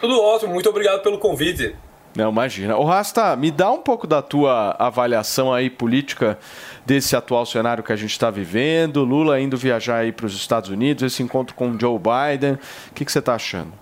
[0.00, 1.74] Tudo ótimo, muito obrigado pelo convite.
[2.16, 2.76] Não, imagina.
[2.76, 6.38] O Rasta, me dá um pouco da tua avaliação aí política
[6.86, 9.02] desse atual cenário que a gente está vivendo.
[9.02, 12.52] Lula indo viajar aí para os Estados Unidos, esse encontro com Joe Biden.
[12.52, 13.72] O que, que você está achando?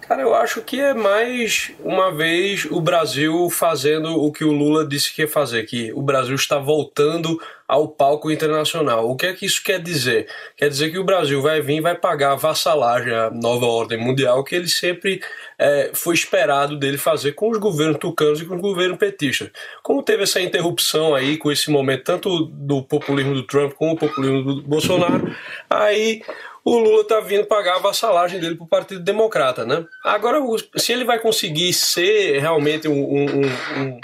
[0.00, 4.86] Cara, eu acho que é mais uma vez o Brasil fazendo o que o Lula
[4.86, 7.40] disse que ia fazer, que o Brasil está voltando
[7.72, 9.08] ao palco internacional.
[9.08, 10.28] O que é que isso quer dizer?
[10.58, 13.96] Quer dizer que o Brasil vai vir e vai pagar a vassalagem à nova ordem
[13.96, 15.22] mundial que ele sempre
[15.58, 19.48] é, foi esperado dele fazer com os governos tucanos e com os governos petistas.
[19.82, 23.98] Como teve essa interrupção aí com esse momento, tanto do populismo do Trump como o
[23.98, 25.34] populismo do Bolsonaro,
[25.70, 26.20] aí
[26.62, 29.82] o Lula tá vindo pagar a vassalagem dele pro Partido Democrata, né?
[30.04, 30.38] Agora,
[30.76, 34.00] se ele vai conseguir ser realmente um, um, um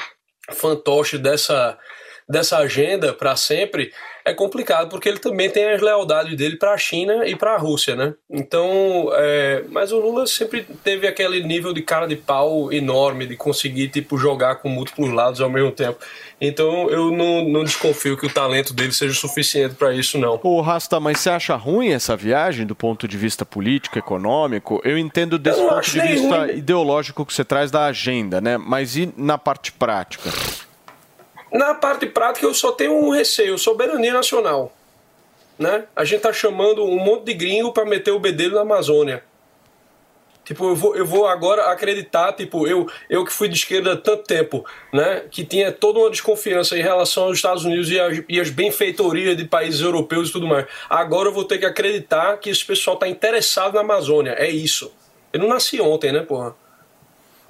[0.54, 1.76] fantoche dessa,
[2.28, 3.90] dessa agenda para sempre,
[4.24, 7.56] é complicado, porque ele também tem as lealdades dele para a China e para a
[7.56, 8.12] Rússia, né?
[8.30, 13.36] Então, é, mas o Lula sempre teve aquele nível de cara de pau enorme de
[13.36, 15.98] conseguir tipo jogar com múltiplos lados ao mesmo tempo.
[16.40, 20.38] Então, eu não, não desconfio que o talento dele seja suficiente para isso, não.
[20.42, 24.80] Ô, Rasta, mas você acha ruim essa viagem do ponto de vista político, econômico?
[24.84, 26.50] Eu entendo desse Eu ponto de vista ruim.
[26.58, 28.58] ideológico que você traz da agenda, né?
[28.58, 30.30] Mas e na parte prática?
[31.52, 34.72] Na parte prática, eu só tenho um receio: soberania nacional.
[35.58, 35.84] Né?
[35.96, 39.24] A gente tá chamando um monte de gringo para meter o bedelho na Amazônia.
[40.48, 43.96] Tipo, eu vou, eu vou agora acreditar, tipo, eu, eu que fui de esquerda há
[43.98, 45.24] tanto tempo, né?
[45.30, 49.36] Que tinha toda uma desconfiança em relação aos Estados Unidos e as, e as benfeitorias
[49.36, 50.64] de países europeus e tudo mais.
[50.88, 54.36] Agora eu vou ter que acreditar que esse pessoal tá interessado na Amazônia.
[54.38, 54.90] É isso.
[55.34, 56.56] Eu não nasci ontem, né, porra?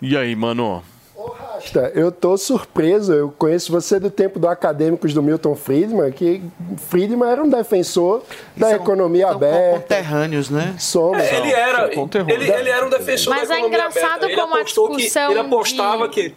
[0.03, 0.83] E aí, mano?
[1.27, 3.13] Rasta, eu tô surpreso.
[3.13, 6.43] Eu conheço você do tempo do Acadêmicos do Milton Friedman, que
[6.89, 8.23] Friedman era um defensor
[8.57, 9.81] da economia aberta.
[9.81, 10.75] Conterrâneos, né?
[10.79, 11.19] Somos.
[11.23, 14.27] É, ele era, ele, ele era um defensor Mas da é economia engraçado aberta.
[14.27, 16.35] Ele como a apostou que discussão ele apostava de- que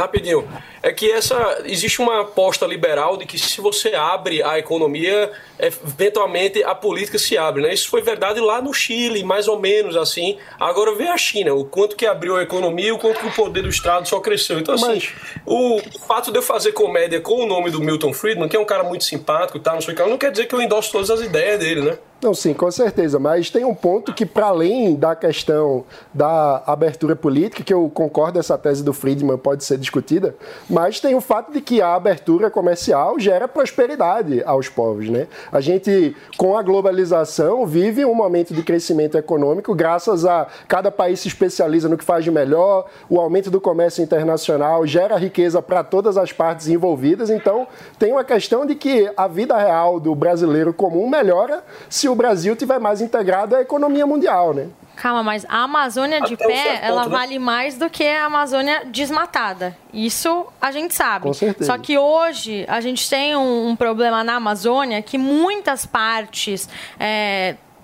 [0.00, 0.46] rapidinho.
[0.82, 5.66] É que essa existe uma aposta liberal de que se você abre a economia é,
[5.66, 7.72] eventualmente a política se abre né?
[7.72, 10.38] Isso foi verdade lá no Chile mais ou menos assim.
[10.60, 13.32] Agora vê a China o quanto que abriu a economia e o quanto que o
[13.32, 14.58] poder do Estado só cresceu.
[14.58, 15.02] Então assim
[15.44, 18.64] o fato de eu fazer comédia com o nome do Milton Friedman que é um
[18.64, 21.10] cara muito simpático tá não sei o que não quer dizer que eu endosso todas
[21.10, 23.18] as ideias dele né Não, sim, com certeza.
[23.18, 28.38] Mas tem um ponto que, para além da questão da abertura política, que eu concordo,
[28.38, 30.34] essa tese do Friedman pode ser discutida,
[30.68, 35.10] mas tem o fato de que a abertura comercial gera prosperidade aos povos.
[35.10, 35.28] Né?
[35.52, 41.20] A gente, com a globalização, vive um momento de crescimento econômico, graças a cada país
[41.20, 45.84] se especializa no que faz de melhor, o aumento do comércio internacional gera riqueza para
[45.84, 47.28] todas as partes envolvidas.
[47.28, 47.66] Então,
[47.98, 52.56] tem uma questão de que a vida real do brasileiro comum melhora se o Brasil
[52.56, 54.68] tiver mais integrado à economia mundial, né?
[54.96, 57.18] Calma, mas a Amazônia de Até um pé, certo ela ponto, né?
[57.18, 59.76] vale mais do que a Amazônia desmatada.
[59.92, 61.24] Isso a gente sabe.
[61.24, 61.70] Com certeza.
[61.70, 66.66] Só que hoje a gente tem um, um problema na Amazônia que muitas partes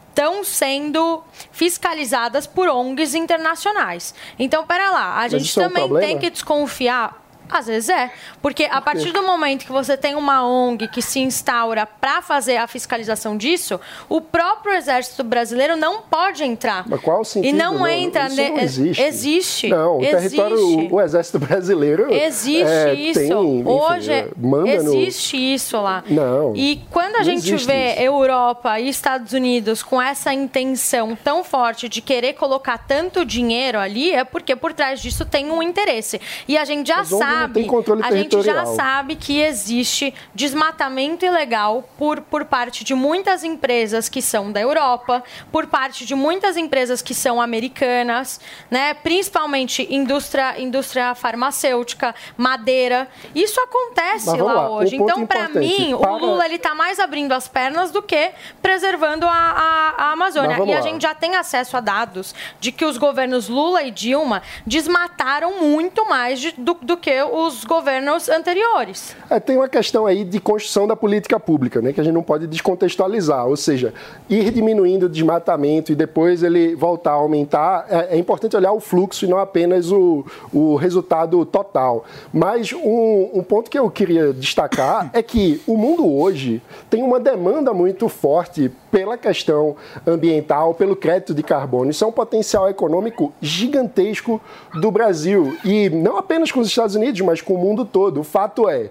[0.08, 4.14] estão sendo fiscalizadas por ONGs internacionais.
[4.38, 7.21] Então, pera lá, a Mas gente isso é um também tem que desconfiar.
[7.52, 11.20] Às vezes é, porque a partir do momento que você tem uma ONG que se
[11.20, 16.84] instaura para fazer a fiscalização disso, o próprio Exército Brasileiro não pode entrar.
[16.88, 17.50] Mas qual o sentido?
[17.50, 18.26] E não, entra.
[18.26, 19.02] Isso ne- não existe.
[19.02, 19.68] Existe.
[19.68, 20.16] Não, o existe.
[20.16, 20.58] território,
[20.90, 22.12] o, o exército brasileiro.
[22.12, 23.20] Existe é, isso.
[23.20, 26.02] Tem, enfim, Hoje é, manda no- existe isso lá.
[26.08, 26.54] Não.
[26.56, 28.02] E quando a não gente vê isso.
[28.02, 34.10] Europa e Estados Unidos com essa intenção tão forte de querer colocar tanto dinheiro ali,
[34.12, 36.20] é porque por trás disso tem um interesse.
[36.48, 37.68] E a gente já não sabe,
[38.02, 44.20] a gente já sabe que existe desmatamento ilegal por, por parte de muitas empresas que
[44.22, 48.40] são da Europa, por parte de muitas empresas que são americanas,
[48.70, 48.94] né?
[48.94, 53.08] Principalmente indústria, indústria farmacêutica, madeira.
[53.34, 54.96] Isso acontece lá, lá, hoje.
[54.96, 58.30] então, mim, para- o Lula ele tá mais abrindo as pernas do que
[58.60, 60.56] preservando a, a, a Amazônia.
[60.64, 60.80] E a lá.
[60.80, 66.04] gente já tem acesso a dados de que os governos Lula e Dilma desmataram muito
[66.08, 69.16] mais de- do, do que os governos anteriores.
[69.30, 72.22] É, tem uma questão aí de construção da política pública, né, que a gente não
[72.22, 73.46] pode descontextualizar.
[73.46, 73.94] Ou seja,
[74.28, 78.80] ir diminuindo o desmatamento e depois ele voltar a aumentar, é, é importante olhar o
[78.80, 82.04] fluxo e não apenas o, o resultado total.
[82.32, 86.60] Mas um, um ponto que eu queria destacar é que o mundo hoje
[86.90, 89.74] tem uma demanda muito forte pela questão
[90.06, 91.90] ambiental, pelo crédito de carbono.
[91.90, 94.38] Isso é um potencial econômico gigantesco
[94.74, 95.56] do Brasil.
[95.64, 98.20] E não apenas com os Estados Unidos, mas com o mundo todo.
[98.20, 98.90] O fato é,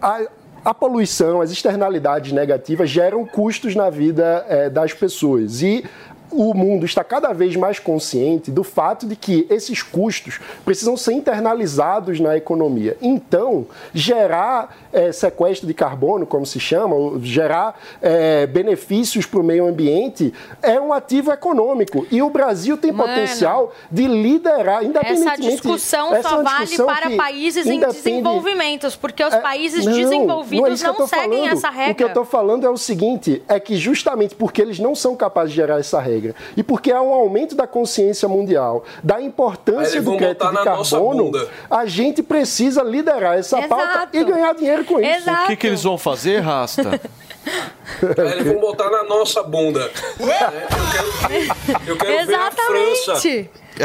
[0.00, 0.22] a,
[0.64, 5.60] a poluição, as externalidades negativas geram custos na vida eh, das pessoas.
[5.60, 5.84] E
[6.30, 11.12] o mundo está cada vez mais consciente do fato de que esses custos precisam ser
[11.12, 12.96] internalizados na economia.
[13.02, 19.42] Então, gerar eh, sequestro de carbono, como se chama, ou gerar eh, benefícios para o
[19.42, 22.06] meio ambiente, é um ativo econômico.
[22.10, 25.30] E o Brasil tem Mano, potencial de liderar, independentemente...
[25.30, 29.92] Essa discussão essa é só uma vale para países em desenvolvimentos, porque os países não,
[29.92, 31.52] não é desenvolvidos que eu não, seguem falando.
[31.52, 31.92] essa regra.
[31.92, 35.16] O que eu estou falando é o seguinte: é que justamente porque eles não são
[35.16, 36.19] capazes de gerar essa regra
[36.56, 41.48] e porque há um aumento da consciência mundial, da importância do crédito de carbono, bunda.
[41.70, 45.30] a gente precisa liderar essa pauta e ganhar dinheiro com isso.
[45.30, 47.00] O que, que eles vão fazer, Rasta?
[48.18, 49.90] Aí eles vão botar na nossa bunda.
[50.20, 53.16] É, Eu quero, eu quero ver a França.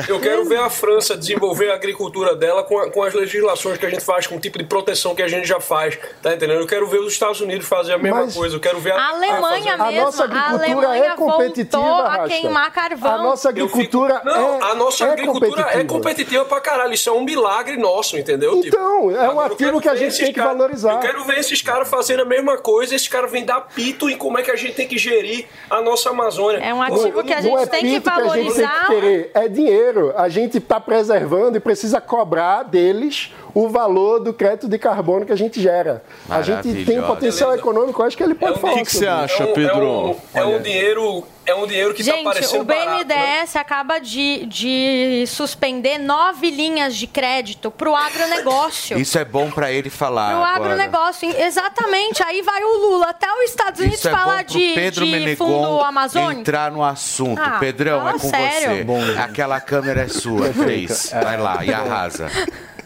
[0.08, 3.86] Eu quero ver a França desenvolver a agricultura dela com, a- com as legislações que
[3.86, 5.98] a gente faz, com o tipo de proteção que a gente já faz.
[6.22, 6.60] Tá entendendo?
[6.60, 8.56] Eu quero ver os Estados Unidos fazer a mesma Mas- coisa.
[8.56, 12.10] Eu quero ver a, A Alemanha A mesmo, nossa a agricultura Alemanha é competitiva, a
[12.10, 12.28] Rasta.
[12.28, 13.14] queimar carvão.
[13.14, 15.94] A nossa agricultura Não, é, a nossa é agricultura é competitiva.
[15.94, 16.94] competitiva pra caralho.
[16.94, 18.62] Isso é um milagre nosso, entendeu?
[18.62, 20.94] Tipo, Então, é um ativo que a gente tem que cara- valorizar.
[20.94, 22.96] Eu quero ver esses caras fazendo a mesma coisa.
[22.96, 25.82] Esses caras vêm dar pito em como é que a gente tem que gerir a
[25.82, 26.60] nossa Amazônia.
[26.60, 28.86] É um ativo que a gente é tem que a gente tem valorizar.
[28.88, 29.85] que querer, é dinheiro.
[30.16, 35.32] A gente está preservando e precisa cobrar deles o valor do crédito de carbono que
[35.32, 36.04] a gente gera.
[36.30, 38.74] A gente tem potencial econômico, acho que ele pode falar.
[38.76, 39.44] que que você acha?
[39.44, 39.76] É um- Pedro?
[39.76, 40.60] É um, é um Olha.
[40.60, 43.04] dinheiro, é um dinheiro que tá Gente, parecendo o barato, né?
[43.04, 48.98] BNDES acaba de, de suspender nove linhas de crédito para o agronegócio.
[48.98, 50.32] Isso é bom pra ele falar.
[50.32, 50.74] Pro agora.
[50.74, 52.24] agronegócio, exatamente.
[52.24, 55.06] Aí vai o Lula até os Estados Unidos Isso é falar bom pro de, Pedro
[55.06, 56.42] de Menegon fundo amazônico.
[56.42, 57.42] entrar no assunto.
[57.42, 58.70] Ah, Pedrão, é com sério.
[58.78, 58.84] você.
[58.84, 59.02] Bom.
[59.20, 61.12] Aquela câmera é sua, Cris.
[61.12, 62.30] Vai lá e arrasa.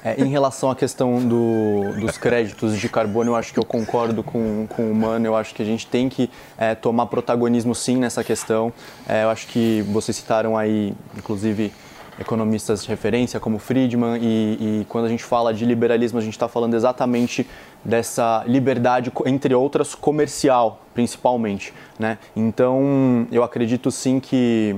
[0.04, 4.24] É, em relação à questão do- dos créditos de carbono, eu acho que eu concordo
[4.24, 5.26] com, com o Mano.
[5.26, 8.72] Eu acho que a gente tem que é, tomar protagonismo sim nessa questão.
[9.08, 11.74] É, eu acho que vocês citaram aí, inclusive,
[12.20, 16.34] economistas de referência como Friedman, e, e quando a gente fala de liberalismo, a gente
[16.34, 17.48] está falando exatamente
[17.84, 21.74] dessa liberdade, entre outras, comercial, principalmente.
[21.98, 22.18] Né?
[22.36, 24.76] Então, eu acredito sim que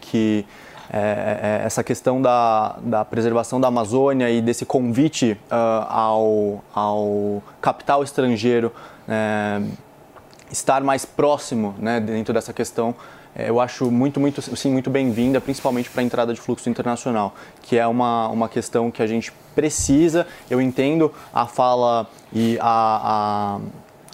[0.00, 0.44] que
[0.92, 7.42] é, é, essa questão da, da preservação da Amazônia e desse convite ah, ao, ao
[7.62, 8.70] capital estrangeiro
[9.08, 9.62] é,
[10.50, 12.94] estar mais próximo né, dentro dessa questão,
[13.34, 17.34] é, eu acho muito, muito, sim, muito bem-vinda, principalmente para a entrada de fluxo internacional,
[17.62, 20.26] que é uma, uma questão que a gente precisa.
[20.50, 23.58] Eu entendo a fala e a,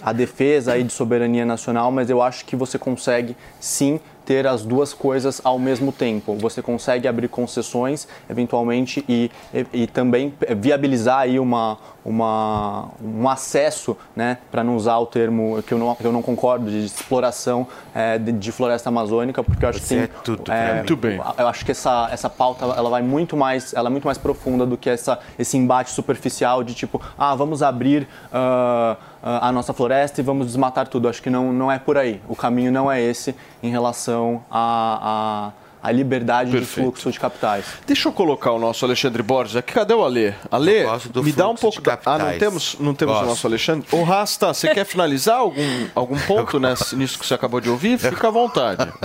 [0.05, 3.99] a, a defesa aí de soberania nacional, mas eu acho que você consegue sim
[4.29, 6.35] ter as duas coisas ao mesmo tempo.
[6.35, 13.97] Você consegue abrir concessões, eventualmente, e, e, e também viabilizar aí uma, uma, um acesso,
[14.15, 17.67] né, para não usar o termo que eu não, que eu não concordo, de exploração
[17.95, 20.75] é, de, de floresta amazônica, porque eu acho Você que é tem, tudo pra mim.
[20.77, 21.19] Muito bem.
[21.39, 24.67] eu acho que essa, essa pauta ela vai muito mais ela é muito mais profunda
[24.67, 30.21] do que essa, esse embate superficial de tipo ah vamos abrir ah, a nossa floresta
[30.21, 31.09] e vamos desmatar tudo.
[31.09, 32.21] Acho que não não é por aí.
[32.29, 36.81] O caminho não é esse em relação à a, a, liberdade de Perfeito.
[36.81, 39.73] fluxo de capitais Deixa eu colocar o nosso Alexandre Borges aqui.
[39.73, 40.33] Cadê o Alê?
[40.51, 41.99] Alê, gosto do me dá um pouco de da...
[42.05, 43.87] Ah, não temos, não temos o nosso Alexandre?
[43.91, 47.99] Ô, Rasta, você quer finalizar algum, algum ponto nessa, nisso que você acabou de ouvir?
[47.99, 48.91] Fica à vontade.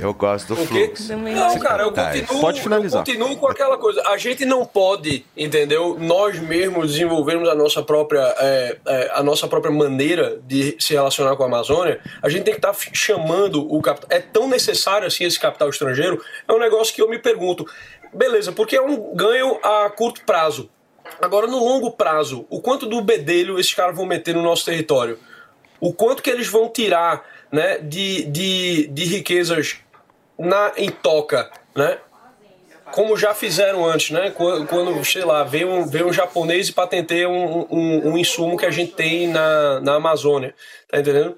[0.00, 1.16] Eu gosto do fluxo.
[1.16, 3.00] Não, cara, eu continuo, Pode finalizar.
[3.00, 4.02] eu continuo com aquela coisa.
[4.08, 5.96] A gente não pode, entendeu?
[5.98, 11.36] Nós mesmos desenvolvermos a nossa própria, é, é, a nossa própria maneira de se relacionar
[11.36, 12.00] com a Amazônia.
[12.22, 14.08] A gente tem que estar chamando o capital.
[14.10, 16.22] É tão necessário assim esse capital estrangeiro?
[16.48, 17.66] É um negócio que eu me pergunto.
[18.12, 20.70] Beleza, porque é um ganho a curto prazo.
[21.20, 25.18] Agora, no longo prazo, o quanto do bedelho esses caras vão meter no nosso território?
[25.80, 29.76] O quanto que eles vão tirar né, de, de, de riquezas
[30.38, 31.98] na, em toca, né?
[32.92, 34.30] Como já fizeram antes, né?
[34.30, 38.66] Quando, sei lá, veio um, veio um japonês e patenteia um, um, um insumo que
[38.66, 40.54] a gente tem na, na Amazônia.
[40.88, 41.36] Tá entendendo?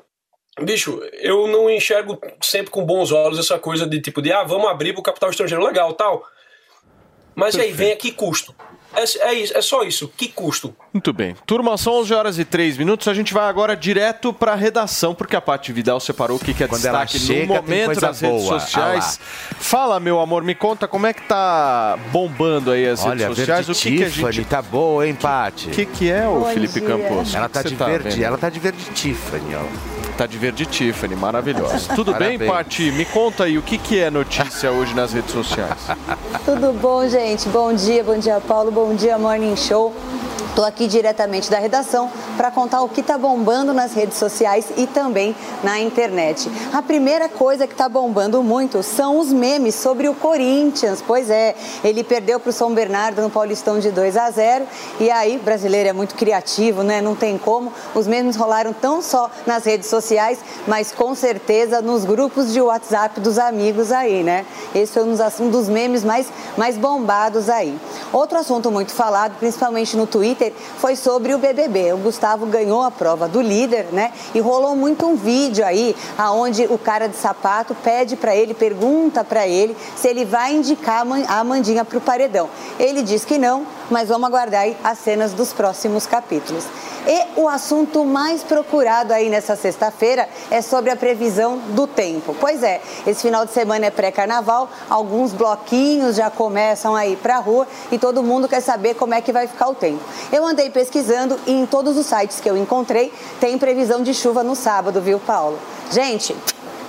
[0.61, 4.69] Bicho, eu não enxergo sempre com bons olhos essa coisa de tipo de ah, vamos
[4.71, 6.23] abrir pro capital estrangeiro, legal, tal.
[7.35, 8.55] Mas aí vem a que custo?
[8.95, 10.75] É, é, isso, é só isso, que custo?
[10.95, 11.37] Muito bem.
[11.45, 13.07] Turma, são 11 horas e 3 minutos.
[13.09, 16.55] A gente vai agora direto para a redação, porque a Paty Vidal separou o que,
[16.55, 18.59] que é Quando destaque chega, no momento coisa nas redes boa.
[18.59, 19.21] sociais.
[19.59, 23.67] Fala, meu amor, me conta como é que tá bombando aí as Olha, redes sociais.
[23.67, 24.49] verde O que, que a Tiffany, gente.
[24.49, 25.69] tá boa, hein, Paty?
[25.69, 26.89] O que, que é, o Bom Felipe dia.
[26.89, 27.35] Campos?
[27.35, 28.25] Ela O tá de você verde, vendo?
[28.25, 30.16] ela tá de verde Tiffany, ó.
[30.17, 31.93] Tá de verde Tiffany, maravilhosa.
[31.95, 32.51] Tudo bem, Parabéns.
[32.51, 32.93] Paty?
[32.93, 35.89] Me conta aí, o que, que é notícia hoje nas redes sociais?
[36.45, 37.47] Tudo bom, gente?
[37.49, 38.71] Bom dia, bom dia, Paulo.
[38.71, 39.95] Bom dia, Morning Show.
[40.57, 44.87] Estou aqui diretamente da redação para contar o que está bombando nas redes sociais e
[44.87, 46.51] também na internet.
[46.73, 51.05] A primeira coisa que está bombando muito são os memes sobre o Corinthians.
[51.07, 51.55] Pois é,
[51.85, 54.67] ele perdeu para o São Bernardo no Paulistão de 2 a 0
[54.99, 57.03] e aí, brasileiro é muito criativo, né?
[57.03, 57.71] Não tem como.
[57.95, 63.21] Os memes rolaram tão só nas redes sociais, mas com certeza nos grupos de WhatsApp
[63.21, 64.47] dos amigos aí, né?
[64.75, 67.79] Esse foi um dos, um dos memes mais, mais bombados aí.
[68.11, 70.46] Outro assunto muito falado, principalmente no Twitter,
[70.79, 71.93] foi sobre o BBB.
[71.93, 74.13] O Gustavo ganhou a prova do líder, né?
[74.35, 79.25] E rolou muito um vídeo aí, aonde o cara de sapato pede para ele, pergunta
[79.25, 82.49] para ele se ele vai indicar a Man- a Amandinha para o paredão.
[82.79, 86.65] Ele diz que não, mas vamos aguardar aí as cenas dos próximos capítulos.
[87.07, 92.35] E o assunto mais procurado aí nessa sexta-feira é sobre a previsão do tempo.
[92.41, 97.37] Pois é, esse final de semana é pré-carnaval, alguns bloquinhos já começam a ir para
[97.37, 100.03] a rua e todo mundo quer saber como é que vai ficar o tempo.
[100.33, 104.43] Eu andei pesquisando e em todos os sites que eu encontrei tem previsão de chuva
[104.43, 105.59] no sábado, viu, Paulo?
[105.91, 106.35] Gente,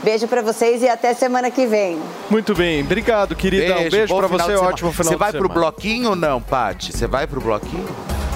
[0.04, 2.00] beijo para vocês e até semana que vem.
[2.30, 3.80] Muito bem, obrigado, querida.
[3.80, 4.74] um beijo bom pra final você, de semana.
[4.74, 6.96] ótimo final Você vai pro bloquinho ou não, Paty?
[6.96, 7.88] Você vai pro bloquinho?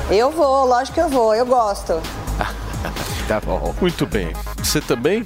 [0.09, 1.93] Eu vou, lógico que eu vou, eu gosto.
[3.27, 3.73] Tá bom.
[3.79, 4.33] Muito bem.
[4.57, 5.23] Você também?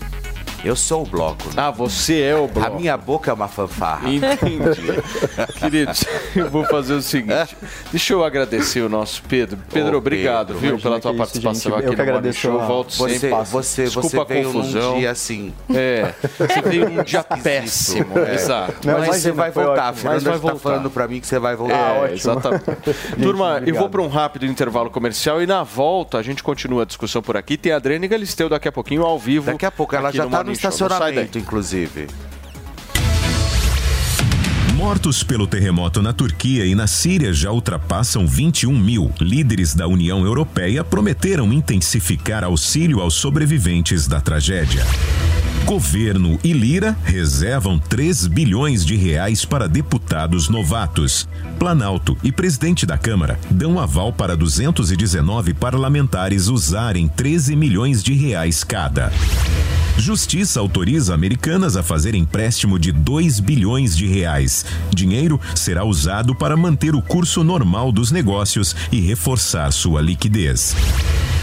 [0.66, 1.43] Eu sou o bloco.
[1.55, 2.68] Ah, você é o bloco.
[2.68, 4.09] A minha boca é uma fanfarra.
[4.09, 4.59] Entendi.
[5.59, 6.03] Queridos,
[6.36, 7.55] eu vou fazer o seguinte.
[7.91, 9.59] Deixa eu agradecer o nosso Pedro.
[9.72, 11.80] Pedro, Ô, obrigado, Pedro, viu, pela tua isso, participação gente.
[11.82, 12.59] aqui Eu que no agradeço Show.
[12.59, 13.43] a- Volto Você- sempre.
[13.45, 14.97] você- Desculpa você a veio num confusão.
[14.97, 15.53] dia assim.
[15.74, 18.18] É, você veio num dia péssimo.
[18.18, 18.34] É.
[18.34, 18.74] Exato.
[18.86, 20.57] Mas você vai voltar, a Mas vai está voltar.
[20.59, 22.09] falando pra mim que você vai voltar.
[22.09, 22.63] É, exatamente.
[23.22, 26.86] Turma, eu vou para um rápido intervalo comercial e na volta a gente continua a
[26.86, 27.55] discussão por aqui.
[27.55, 29.45] Tem a Adriane Galisteu daqui a pouquinho ao vivo.
[29.51, 32.07] Daqui a pouco ela já tá no Estacionamento, inclusive.
[34.75, 39.11] Mortos pelo terremoto na Turquia e na Síria já ultrapassam 21 mil.
[39.19, 44.85] Líderes da União Europeia prometeram intensificar auxílio aos sobreviventes da tragédia.
[45.65, 51.27] Governo e Lira reservam 3 bilhões de reais para deputados novatos.
[51.57, 58.63] Planalto e presidente da Câmara dão aval para 219 parlamentares usarem 13 milhões de reais
[58.63, 59.11] cada.
[59.97, 64.65] Justiça autoriza americanas a fazer empréstimo de 2 bilhões de reais.
[64.93, 70.75] Dinheiro será usado para manter o curso normal dos negócios e reforçar sua liquidez.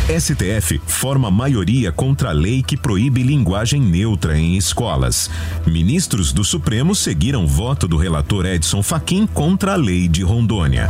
[0.09, 5.31] STF forma maioria contra a lei que proíbe linguagem neutra em escolas.
[5.67, 10.89] Ministros do Supremo seguiram voto do relator Edson Fachin contra a lei de Rondônia.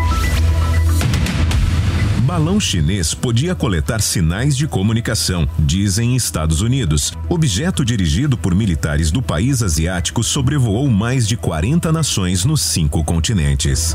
[2.32, 7.12] Balão chinês podia coletar sinais de comunicação, dizem Estados Unidos.
[7.28, 13.94] Objeto dirigido por militares do país asiático sobrevoou mais de 40 nações nos cinco continentes.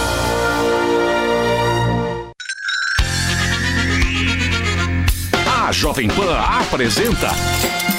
[5.81, 7.31] Jovem Pan apresenta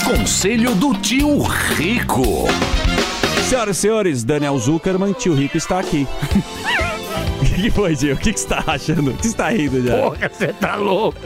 [0.04, 2.22] Conselho do Tio Rico.
[3.48, 6.06] Senhoras e senhores, Daniel Zuckerman, tio Rico está aqui.
[7.54, 8.14] que, que foi, Gil?
[8.14, 9.10] O que, que você tá achando?
[9.10, 9.96] O que você tá rindo já?
[9.96, 11.18] Porra, você tá louco.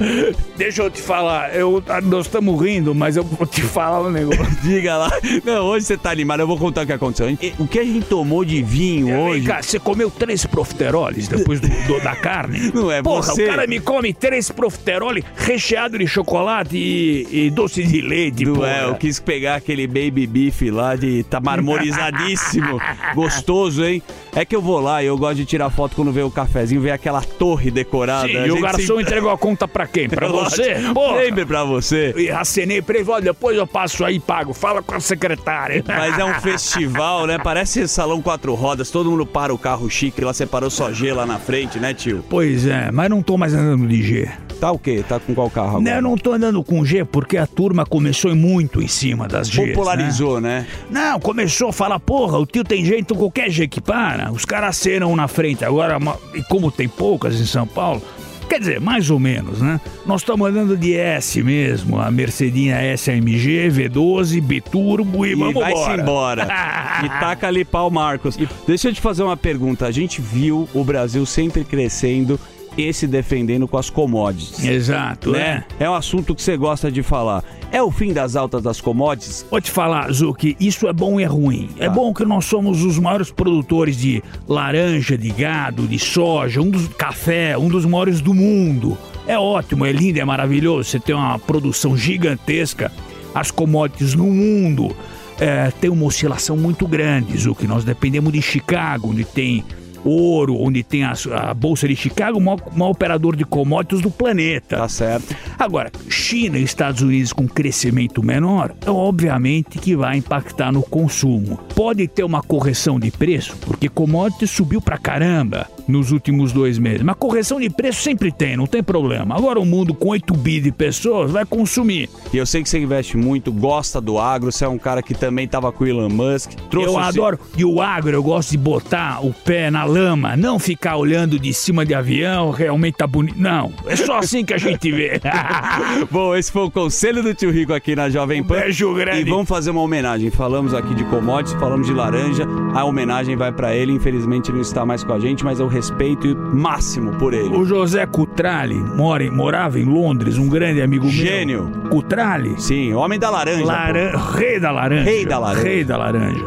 [0.56, 4.46] Deixa eu te falar, eu, nós estamos rindo, mas eu vou te falar um negócio.
[4.62, 5.10] Diga lá.
[5.44, 7.26] Não, hoje você tá animado, eu vou contar o que aconteceu.
[7.58, 9.46] O que a gente tomou de vinho Vem hoje.
[9.46, 12.70] cá, você comeu três profiteroles depois do, do- da carne?
[12.74, 13.44] Não é Porra, você.
[13.44, 18.54] o cara me come três profiteroles recheado de chocolate e, e doce de leite, Não
[18.54, 18.68] porra.
[18.70, 22.80] é, eu quis pegar aquele baby beef lá de tá marmorizadíssimo.
[23.14, 24.02] Gostoso, hein?
[24.34, 26.80] É que eu vou lá e eu gosto de tirar foto quando vê o cafezinho,
[26.80, 28.26] ver aquela torre decorada.
[28.28, 30.08] Sim, e o garçom sempre- entregou a conta pra quem?
[30.08, 30.74] Pra você?
[30.92, 31.22] Porra.
[31.22, 32.12] Sempre pra você.
[32.16, 34.52] E acenei pra ele, olha, depois eu passo aí e pago.
[34.52, 35.84] Fala com a secretária.
[35.86, 37.38] Mas é um festival, né?
[37.38, 41.26] Parece salão quatro rodas, todo mundo para o carro chique, lá separou só G lá
[41.26, 42.24] na frente, né, tio?
[42.28, 44.28] Pois é, mas não tô mais andando de G.
[44.60, 45.04] Tá o quê?
[45.06, 45.96] Tá com qual carro Não, agora?
[45.96, 49.68] eu não tô andando com G porque a turma começou muito em cima das Gs.
[49.68, 50.66] Popularizou, né?
[50.90, 54.32] Não, começou a falar, porra, o tio tem jeito, qualquer G que para.
[54.32, 55.64] Os caras um na frente.
[55.64, 55.98] Agora,
[56.34, 58.00] e como tem poucas em São Paulo,
[58.48, 59.80] quer dizer, mais ou menos, né?
[60.06, 65.80] Nós estamos andando de S mesmo, a Mercedinha SMG, V12, Biturbo e, E vamos vai-se
[65.80, 66.02] embora.
[66.02, 66.48] embora.
[67.04, 68.38] e taca ali pau, Marcos.
[68.66, 69.86] Deixa eu te fazer uma pergunta.
[69.86, 72.38] A gente viu o Brasil sempre crescendo
[72.76, 74.64] e se defendendo com as commodities.
[74.64, 75.64] Exato, né?
[75.78, 77.42] É um assunto que você gosta de falar.
[77.72, 79.44] É o fim das altas das commodities?
[79.50, 81.68] Vou te falar, Zuki, isso é bom e é ruim.
[81.78, 86.70] É bom que nós somos os maiores produtores de laranja, de gado, de soja, um
[86.70, 88.96] dos café, um dos maiores do mundo.
[89.26, 90.88] É ótimo, é lindo, é maravilhoso.
[90.88, 92.92] Você tem uma produção gigantesca.
[93.34, 94.94] As commodities no mundo
[95.38, 97.66] é, tem uma oscilação muito grande, Zuki.
[97.66, 99.64] Nós dependemos de Chicago, onde tem
[100.08, 104.10] ouro, onde tem a, a Bolsa de Chicago, o maior, maior operador de commodities do
[104.10, 104.76] planeta.
[104.76, 105.34] Tá certo.
[105.58, 111.58] Agora, China e Estados Unidos com crescimento menor, é obviamente que vai impactar no consumo.
[111.74, 117.02] Pode ter uma correção de preço, porque commodities subiu pra caramba nos últimos dois meses.
[117.02, 119.34] Mas correção de preço sempre tem, não tem problema.
[119.36, 122.08] Agora o mundo com 8 bi de pessoas vai consumir.
[122.32, 125.14] E eu sei que você investe muito, gosta do agro, você é um cara que
[125.14, 126.52] também tava com o Elon Musk.
[126.70, 127.38] Trouxe eu o- adoro.
[127.56, 131.52] E o agro, eu gosto de botar o pé na lama, não ficar olhando de
[131.54, 133.38] cima de avião, realmente tá bonito.
[133.38, 135.20] Não, é só assim que a gente vê.
[136.10, 138.56] Bom, esse foi o conselho do tio Rico aqui na Jovem Pan.
[138.60, 139.20] beijo grande.
[139.22, 140.30] E vamos fazer uma homenagem.
[140.30, 142.44] Falamos aqui de commodities, falamos de laranja.
[142.74, 143.92] A homenagem vai pra ele.
[143.92, 147.54] Infelizmente ele não está mais com a gente, mas eu respeito máximo por ele.
[147.56, 151.68] O José Cutrale mora em- morava em Londres, um grande amigo Gênio.
[151.68, 151.90] meu.
[151.90, 152.54] Cutrale?
[152.58, 153.64] Sim, homem da laranja.
[153.64, 154.16] Laran-.
[154.34, 155.02] Rei da laranja.
[155.04, 155.62] Rei da laranja.
[155.62, 156.44] Rei da laranja.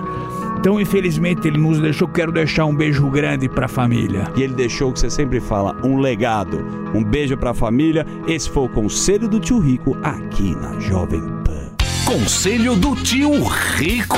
[0.60, 2.07] Então, infelizmente, ele nos deixou.
[2.07, 4.26] Quero deixar um beijo grande pra família.
[4.35, 6.65] E ele deixou o que você sempre fala, um legado.
[6.93, 8.06] Um beijo pra família.
[8.27, 11.69] Esse foi o conselho do tio Rico aqui na Jovem Pan.
[12.06, 13.31] Conselho do tio
[13.77, 14.18] Rico.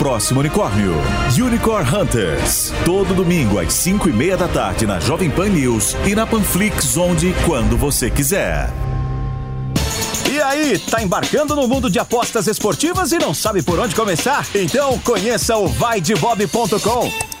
[0.01, 0.95] próximo unicórnio.
[1.39, 2.73] Unicorn Hunters.
[2.83, 6.97] Todo domingo às 5 e meia da tarde na Jovem Pan News e na Panflix,
[6.97, 8.67] onde e quando você quiser.
[10.27, 14.43] E aí, tá embarcando no mundo de apostas esportivas e não sabe por onde começar?
[14.55, 17.40] Então conheça o vaidebob.com.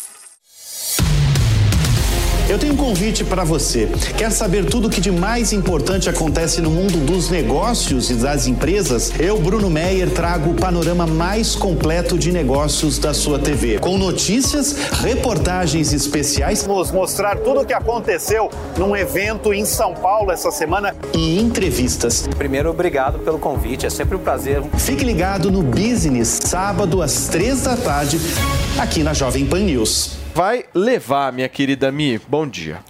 [2.51, 3.87] Eu tenho um convite para você.
[4.17, 8.45] Quer saber tudo o que de mais importante acontece no mundo dos negócios e das
[8.45, 9.09] empresas?
[9.17, 13.79] Eu, Bruno Meyer, trago o panorama mais completo de negócios da sua TV.
[13.79, 16.61] Com notícias, reportagens especiais.
[16.63, 22.27] Vamos mostrar tudo o que aconteceu num evento em São Paulo essa semana e entrevistas.
[22.37, 24.61] Primeiro, obrigado pelo convite, é sempre um prazer.
[24.77, 28.19] Fique ligado no Business, sábado às três da tarde,
[28.77, 30.20] aqui na Jovem Pan News.
[30.33, 32.17] Vai levar, minha querida Mi.
[32.17, 32.83] Bom dia.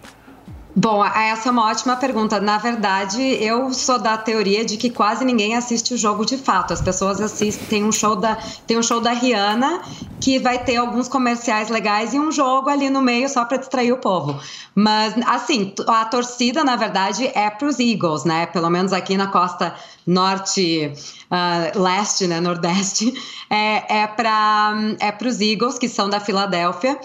[0.74, 2.40] Bom, essa é uma ótima pergunta.
[2.40, 6.72] Na verdade, eu sou da teoria de que quase ninguém assiste o jogo de fato.
[6.72, 9.82] As pessoas assistem, tem um show da, tem um show da Rihanna
[10.22, 13.92] que vai ter alguns comerciais legais e um jogo ali no meio só para distrair
[13.92, 14.40] o povo.
[14.74, 18.46] Mas assim, a torcida na verdade é para os Eagles, né?
[18.46, 19.76] Pelo menos aqui na costa
[20.08, 20.94] norte,
[21.30, 23.14] uh, leste, né, nordeste,
[23.50, 26.98] é, é para é os Eagles que são da Filadélfia.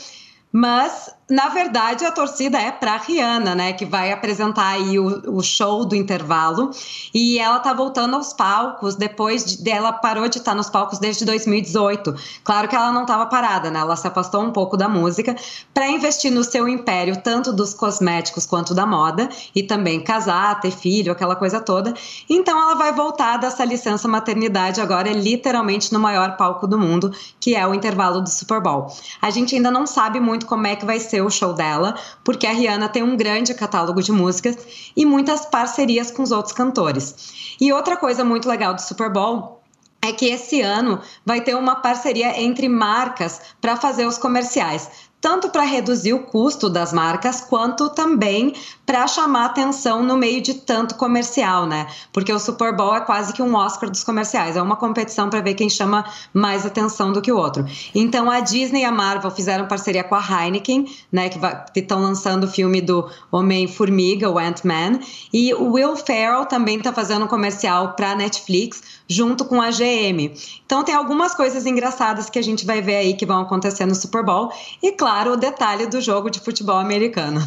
[0.59, 3.73] Mas, na verdade, a torcida é para Rihanna, né?
[3.73, 6.71] Que vai apresentar aí o, o, show do intervalo.
[7.13, 11.25] E ela tá voltando aos palcos depois de, ela parou de estar nos palcos desde
[11.25, 12.15] 2018.
[12.45, 13.81] Claro que ela não estava parada, né?
[13.81, 15.35] Ela se afastou um pouco da música
[15.75, 20.71] para investir no seu império, tanto dos cosméticos quanto da moda, e também casar, ter
[20.71, 21.93] filho, aquela coisa toda.
[22.31, 27.57] Então ela vai voltar dessa licença maternidade agora, literalmente no maior palco do mundo, que
[27.57, 28.87] é o intervalo do Super Bowl.
[29.21, 31.95] A gente ainda não sabe muito como é que vai ser o show dela,
[32.25, 34.57] porque a Rihanna tem um grande catálogo de músicas
[34.97, 37.57] e muitas parcerias com os outros cantores.
[37.61, 39.57] E outra coisa muito legal do Super Bowl
[40.03, 44.89] é que esse ano vai ter uma parceria entre marcas para fazer os comerciais
[45.21, 50.55] tanto para reduzir o custo das marcas, quanto também para chamar atenção no meio de
[50.55, 51.87] tanto comercial, né?
[52.13, 55.41] Porque o Super Bowl é quase que um Oscar dos comerciais, é uma competição para
[55.41, 57.65] ver quem chama mais atenção do que o outro.
[57.95, 61.29] Então a Disney e a Marvel fizeram parceria com a Heineken, né?
[61.29, 65.01] Que estão lançando o filme do Homem-Formiga, o Ant-Man,
[65.33, 70.33] e o Will Ferrell também está fazendo um comercial para Netflix junto com a GM.
[70.65, 73.95] Então tem algumas coisas engraçadas que a gente vai ver aí que vão acontecer no
[73.95, 74.51] Super Bowl
[74.83, 77.45] e claro, o detalhe do jogo de futebol americano.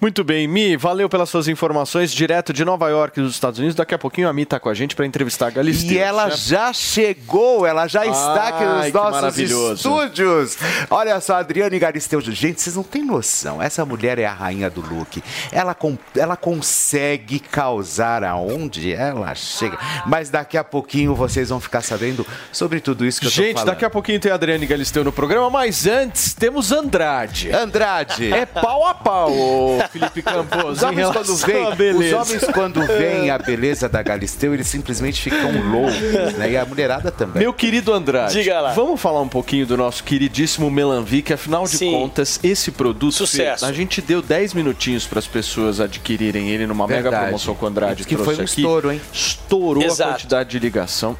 [0.00, 3.74] Muito bem, Mi, valeu pelas suas informações direto de Nova York, dos Estados Unidos.
[3.76, 5.92] Daqui a pouquinho a Mi está com a gente para entrevistar a Galisteu.
[5.92, 6.40] E ela certo?
[6.40, 10.56] já chegou, ela já está aqui nos nossos estúdios.
[10.90, 12.20] Olha só, Adriane Galisteu.
[12.20, 13.62] Gente, vocês não têm noção.
[13.62, 15.22] Essa mulher é a rainha do look.
[15.50, 19.78] Ela, com- ela consegue causar aonde ela chega.
[20.06, 23.52] Mas daqui a pouquinho vocês vão ficar sabendo sobre tudo isso que eu tô Gente,
[23.54, 23.66] falando.
[23.68, 27.50] daqui a pouquinho tem a Adriane Galisteu no programa, mas antes temos Andrade.
[27.50, 28.32] Andrade.
[28.32, 29.32] É pau a pau,
[29.90, 30.64] Felipe Campos.
[30.78, 32.18] Os em homens, relação quando beleza.
[32.20, 36.50] os homens, quando veem a beleza da Galisteu, eles simplesmente ficam loucos, né?
[36.52, 37.42] E a mulherada também.
[37.42, 38.72] Meu querido Andrade, Diga lá.
[38.72, 41.32] vamos falar um pouquinho do nosso queridíssimo Melanvic.
[41.32, 43.64] Afinal de contas, esse produto, Sucesso.
[43.64, 47.22] A gente deu 10 minutinhos para as pessoas adquirirem ele numa mega Verdade.
[47.24, 48.60] promoção que o Andrade que trouxe foi um aqui.
[48.60, 49.00] estouro, hein?
[49.12, 50.10] Estourou a Exato.
[50.12, 50.58] quantidade de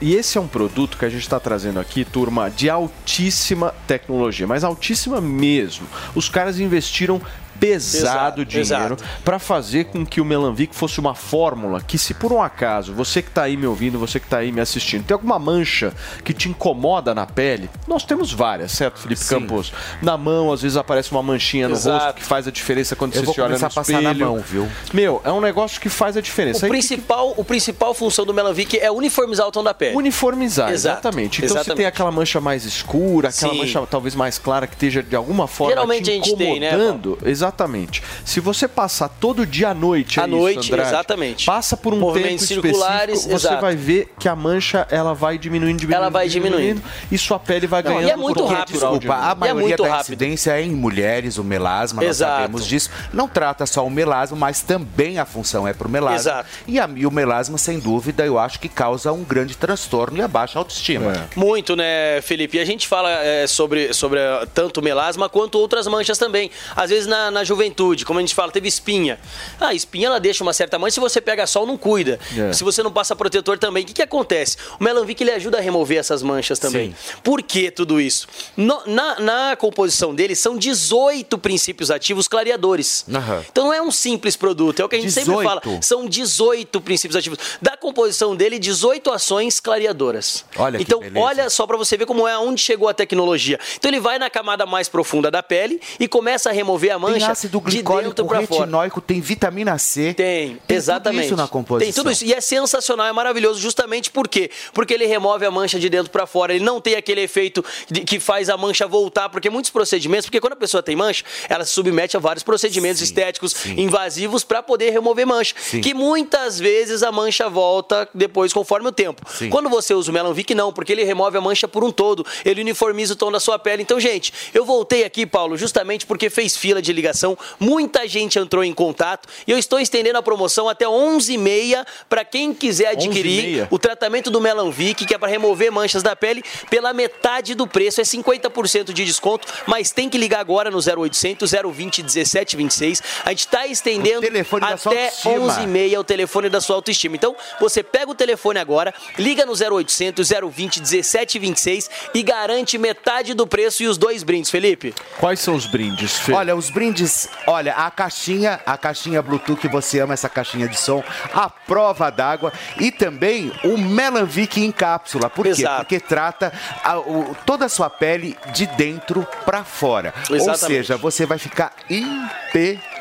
[0.00, 4.46] E esse é um produto que a gente está trazendo aqui, turma, de altíssima tecnologia,
[4.46, 5.86] mas altíssima mesmo.
[6.14, 7.20] Os caras investiram
[7.62, 12.32] pesado Exato, dinheiro para fazer com que o Melanvic fosse uma fórmula que, se por
[12.32, 15.14] um acaso você que está aí me ouvindo, você que está aí me assistindo, tem
[15.14, 15.92] alguma mancha
[16.24, 19.38] que te incomoda na pele, nós temos várias, certo, Felipe Sim.
[19.40, 19.72] Campos?
[20.02, 22.04] Na mão, às vezes aparece uma manchinha no Exato.
[22.06, 24.10] rosto que faz a diferença quando Eu você vou se olha no a passar na
[24.10, 24.26] espelho.
[24.26, 24.68] mão, viu?
[24.92, 26.62] Meu, é um negócio que faz a diferença.
[26.62, 29.96] O Aí, principal, o principal função do Melanvic é uniformizar o tom da pele.
[29.96, 31.38] Uniformizar, Exato, exatamente.
[31.38, 31.76] Então você exatamente.
[31.76, 33.58] tem aquela mancha mais escura, aquela Sim.
[33.60, 36.68] mancha talvez mais clara que esteja de alguma forma Geralmente te a gente tem, né,
[36.68, 37.18] incomodando.
[37.52, 38.02] Exatamente.
[38.24, 41.46] Se você passar todo dia à noite, À é noite, isso, Andrade, exatamente.
[41.46, 43.60] Passa por um Movimentos tempo circulares, específico, você exato.
[43.62, 46.82] vai ver que a mancha ela vai diminuindo, diminuindo, Ela vai diminuindo.
[47.10, 48.72] e sua pele vai Não, e ganhando é muito rápido.
[48.78, 49.40] Desculpa, a novo.
[49.40, 50.02] maioria muito da rápido.
[50.12, 52.32] incidência é em mulheres, o melasma, nós Exato.
[52.42, 52.90] sabemos disso.
[53.12, 56.16] Não trata só o melasma, mas também a função é pro melasma.
[56.16, 56.48] Exato.
[56.66, 60.22] E, a, e o melasma, sem dúvida, eu acho que causa um grande transtorno e
[60.22, 61.12] a baixa autoestima.
[61.12, 61.38] É.
[61.38, 62.56] Muito, né, Felipe?
[62.56, 66.50] E a gente fala é, sobre, sobre eh, tanto melasma quanto outras manchas também.
[66.76, 69.18] Às vezes na, na juventude, como a gente fala, teve espinha.
[69.60, 72.18] Ah, a espinha ela deixa uma certa mancha se você pega sol não cuida.
[72.36, 72.52] É.
[72.52, 74.56] Se você não passa protetor também, o que, que acontece?
[74.78, 76.94] O Melanvic ele ajuda a remover essas manchas também.
[77.22, 78.26] Por que tudo isso?
[78.56, 83.04] No- na, na composição dele são 18 princípios ativos clareadores.
[83.12, 83.44] Aham.
[83.50, 85.48] Então não é um simples produto, é o que a gente sempre 18?
[85.48, 85.62] fala.
[85.82, 87.38] São 18 princípios ativos.
[87.60, 90.44] Da composição dele, 18 ações clareadoras.
[90.56, 93.58] Olha então, olha só pra você ver como é onde chegou a tecnologia.
[93.76, 97.04] Então ele vai na camada mais profunda da pele e começa a remover a Tem
[97.22, 98.40] mancha ácido de glicólico, fora.
[98.40, 100.14] retinóico, tem vitamina C.
[100.14, 101.22] Tem, Tem exatamente.
[101.22, 101.92] tudo isso na composição.
[101.92, 102.24] Tem tudo isso.
[102.24, 103.60] E é sensacional, é maravilhoso.
[103.60, 104.50] Justamente por quê?
[104.72, 106.54] Porque ele remove a mancha de dentro pra fora.
[106.54, 109.28] Ele não tem aquele efeito de- que faz a mancha voltar.
[109.28, 113.00] Porque muitos procedimentos, porque quando a pessoa tem mancha, ela se submete a vários procedimentos
[113.02, 115.54] estéticos invasivos pra poder remover mancha.
[115.58, 115.80] Sim.
[115.80, 119.22] Que muitas vezes a mancha volta depois, conforme o tempo.
[119.30, 119.48] Sim.
[119.50, 122.24] Quando você usa o Melanvic, não, porque ele remove a mancha por um todo.
[122.44, 123.82] Ele uniformiza o tom da sua pele.
[123.82, 127.38] Então, gente, eu voltei aqui, Paulo, justamente porque fez fila de ligação ligação.
[127.60, 132.52] Muita gente entrou em contato e eu estou estendendo a promoção até 11h30 para quem
[132.54, 133.68] quiser adquirir 11h30?
[133.70, 138.00] o tratamento do Melanvic, que é para remover manchas da pele, pela metade do preço.
[138.00, 143.02] É 50% de desconto, mas tem que ligar agora no 0800 020 1726.
[143.24, 144.26] A gente está estendendo
[144.60, 145.52] até autoestima.
[145.52, 147.16] 11h30 o telefone da sua autoestima.
[147.16, 153.46] Então, você pega o telefone agora, liga no 0800 020 1726 e garante metade do
[153.46, 154.94] preço e os dois brindes, Felipe.
[155.18, 156.32] Quais são os brindes, Fê?
[156.32, 157.01] Olha, os brindes,
[157.46, 161.02] olha, a caixinha, a caixinha Bluetooth que você ama, essa caixinha de som,
[161.34, 165.28] a prova d'água e também o Melanvic em cápsula.
[165.30, 165.50] Por quê?
[165.50, 165.76] Exato.
[165.78, 166.52] Porque trata
[166.84, 170.12] a- o- toda a sua pele de dentro pra fora.
[170.30, 170.66] Ou Exatamente.
[170.66, 172.91] seja, você vai ficar impecável.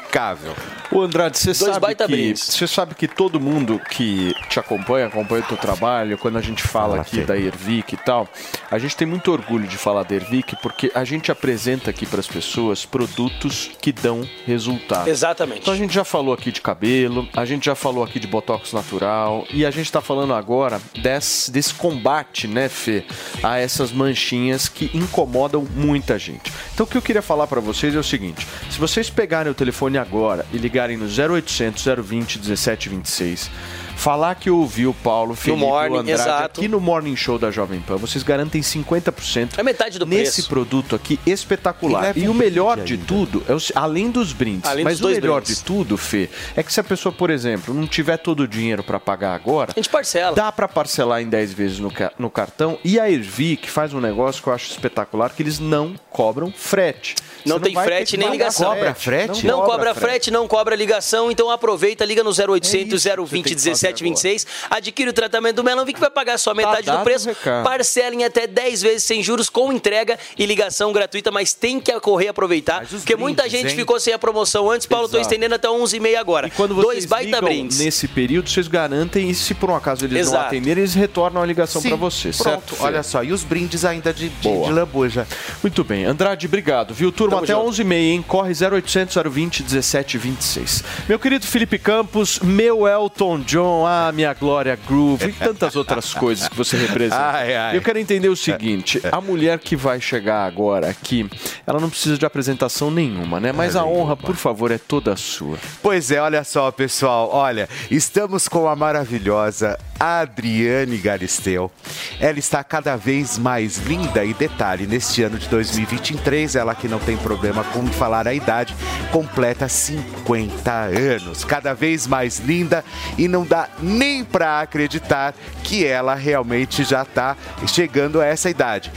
[0.92, 5.42] O Andrade, você Dois sabe que você sabe que todo mundo que te acompanha, acompanha
[5.42, 8.28] o teu trabalho, quando a gente fala aqui da Ervic e tal,
[8.70, 12.20] a gente tem muito orgulho de falar da Ervic porque a gente apresenta aqui para
[12.20, 15.08] as pessoas produtos que dão resultado.
[15.08, 15.62] Exatamente.
[15.62, 18.74] Então a gente já falou aqui de cabelo, a gente já falou aqui de botox
[18.74, 23.06] natural e a gente está falando agora desse, desse combate, né, Fê,
[23.42, 26.52] a essas manchinhas que incomodam muita gente.
[26.74, 29.56] Então o que eu queria falar para vocês é o seguinte: se vocês pegarem o
[29.56, 33.50] telefone agora e ligarem no 0800 020 1726,
[33.96, 36.60] falar que ouviu o Paulo Felipe Morning, o Andrade exato.
[36.60, 40.50] aqui no Morning Show da Jovem Pan, vocês garantem 50% É metade do nesse preço.
[40.50, 42.02] produto aqui espetacular.
[42.02, 45.12] E leva E o melhor de tudo, é o além dos brindes, Além mas dos
[45.12, 45.60] o melhor brindes.
[45.60, 48.84] de tudo, Fê, é que se a pessoa, por exemplo, não tiver todo o dinheiro
[48.84, 50.36] para pagar agora, A gente parcela.
[50.36, 52.80] dá para parcelar em 10 vezes no, no cartão.
[52.84, 57.16] E a Ervic faz um negócio que eu acho espetacular, que eles não cobram frete.
[57.46, 58.70] Não Você tem frete nem ligação.
[58.74, 59.46] Cobra frete?
[59.46, 60.32] Não, cobra frete.
[60.32, 63.50] não cobra ligação, então aproveita, liga no 0800 É isso que você 020 tem que
[63.56, 67.30] fazer 1726, adquire o tratamento do Melanvic, vai pagar só metade dado do preço,
[67.64, 71.92] parcela em até 10 vezes sem juros, com entrega e ligação gratuita, mas tem que
[72.00, 73.76] correr e aproveitar, porque muita gente hein?
[73.76, 75.30] ficou sem a promoção antes, Paulo, tô Exato.
[75.34, 76.48] estendendo até 11h30 agora.
[76.48, 77.80] E quando Dois vocês baita ligam brindes.
[77.80, 80.46] nesse período, vocês garantem e se por um acaso eles não Exato.
[80.48, 82.76] atenderem, eles retornam a ligação para você, Pronto, certo?
[82.80, 83.24] Olha só.
[83.24, 84.68] E os brindes ainda de, de, Boa.
[84.68, 85.28] de lambuja.
[85.62, 86.06] Muito bem.
[86.06, 87.12] Andrade, obrigado, viu?
[87.12, 87.72] Turma, Tamo até junto.
[87.72, 88.26] 11h30, hein?
[88.28, 90.84] Corre 0800 020 1726.
[91.08, 96.48] Meu querido Felipe Campos, meu Elton John, ah, minha Glória Groove e tantas outras coisas
[96.48, 97.22] que você representa.
[97.22, 97.78] Ai, ai.
[97.78, 101.30] Eu quero entender o seguinte: a mulher que vai chegar agora aqui,
[101.66, 103.52] ela não precisa de apresentação nenhuma, né?
[103.52, 105.58] Mas a honra, por favor, é toda sua.
[105.82, 107.30] Pois é, olha só, pessoal.
[107.32, 111.72] Olha, estamos com a maravilhosa Adriane Galisteu.
[112.20, 116.98] Ela está cada vez mais linda e detalhe, neste ano de 2023, ela que não
[116.98, 118.76] tem problema com falar a idade,
[119.12, 121.46] completa 50 anos.
[121.46, 122.84] Cada vez mais linda
[123.16, 127.38] e não dá nem para acreditar que ela realmente já está
[127.68, 128.92] chegando a essa idade.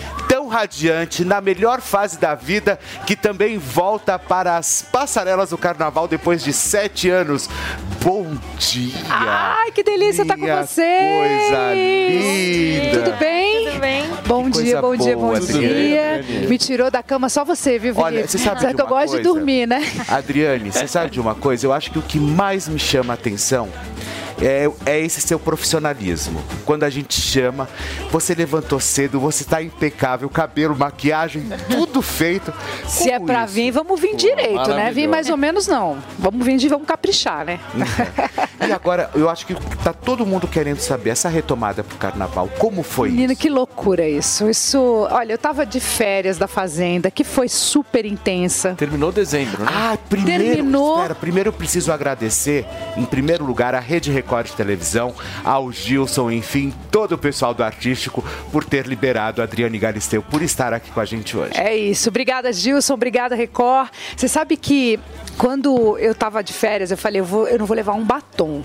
[0.44, 6.06] Tão radiante, na melhor fase da vida, que também volta para as passarelas do carnaval
[6.06, 7.48] depois de sete anos.
[8.02, 8.92] Bom dia!
[9.08, 11.48] Ai, que delícia estar com Minha vocês!
[11.48, 13.04] Coisa linda!
[13.04, 13.64] Tudo bem?
[13.68, 14.10] Tudo bem?
[14.26, 16.16] Bom Que dia, bom dia, bom dia.
[16.18, 16.46] Adriane.
[16.46, 18.02] Me tirou da cama só você, viu, Felipe?
[18.02, 19.16] Olha, você sabe de que eu gosto coisa?
[19.16, 19.82] de dormir, né?
[20.08, 21.66] Adriane, você sabe de uma coisa?
[21.66, 23.70] Eu acho que o que mais me chama a atenção
[24.40, 26.42] é, é esse seu profissionalismo.
[26.64, 27.68] Quando a gente chama,
[28.10, 32.52] você levantou cedo, você está impecável, cabelo, maquiagem, tudo feito.
[32.86, 34.90] Se é pra vir, vamos vir direito, né?
[34.92, 35.10] Vir maravilhoso.
[35.10, 35.98] mais ou menos não.
[36.18, 37.60] Vamos vir de vamos caprichar, né?
[38.66, 42.48] E agora, eu acho que tá todo mundo querendo saber essa retomada pro carnaval.
[42.58, 43.10] Como foi?
[43.10, 44.48] Menina, que loucura isso.
[44.48, 44.78] Isso,
[45.10, 48.74] olha, eu tava de férias da fazenda, que foi super intensa.
[48.74, 49.70] Terminou dezembro, né?
[49.72, 50.96] Ah, primeiro, Terminou.
[50.96, 52.66] espera, primeiro eu preciso agradecer,
[52.96, 55.14] em primeiro lugar, a Rede Record Televisão,
[55.44, 60.40] ao Gilson, enfim, todo o pessoal do Artístico, por ter liberado a Adriane Galisteu, por
[60.40, 61.52] estar aqui com a gente hoje.
[61.54, 62.08] É isso.
[62.08, 62.94] Obrigada, Gilson.
[62.94, 63.90] Obrigada, Record.
[64.16, 64.98] Você sabe que
[65.36, 68.62] quando eu tava de férias, eu falei, eu, vou, eu não vou levar um batom.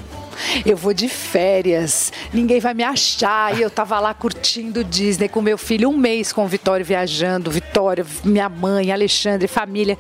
[0.66, 3.58] Eu vou de férias, ninguém vai me achar.
[3.58, 7.52] E eu tava lá curtindo Disney com meu filho, um mês com o Vitório viajando,
[7.52, 9.98] Vitória, minha mãe, Alexandre, família.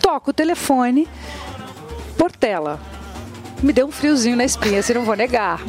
[0.00, 1.06] Toco o telefone,
[2.16, 3.01] Portela.
[3.62, 5.60] Me deu um friozinho na espinha, se não vou negar.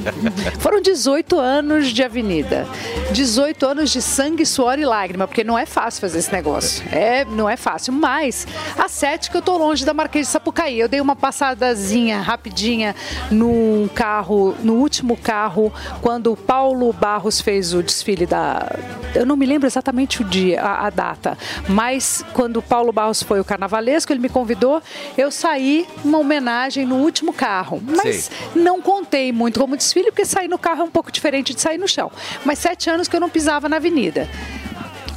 [0.59, 2.67] Foram 18 anos de avenida.
[3.11, 6.83] 18 anos de sangue, suor e lágrima, porque não é fácil fazer esse negócio.
[6.91, 7.93] É, não é fácil.
[7.93, 8.47] Mas
[8.77, 10.79] a sete que eu tô longe da Marquês de Sapucaí.
[10.79, 12.95] Eu dei uma passadazinha rapidinha
[13.29, 15.71] num carro, no último carro,
[16.01, 18.65] quando o Paulo Barros fez o desfile da.
[19.13, 21.37] Eu não me lembro exatamente o dia, a, a data,
[21.69, 24.81] mas quando o Paulo Barros foi o carnavalesco, ele me convidou,
[25.15, 27.82] eu saí uma homenagem no último carro.
[27.83, 31.61] Mas não contei muito como desfile, porque sair no carro é um pouco diferente de
[31.61, 32.11] sair no chão.
[32.45, 34.29] Mas sete anos que eu não pisava na avenida.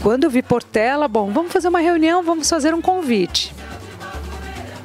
[0.03, 3.53] Quando eu vi Portela, bom, vamos fazer uma reunião, vamos fazer um convite.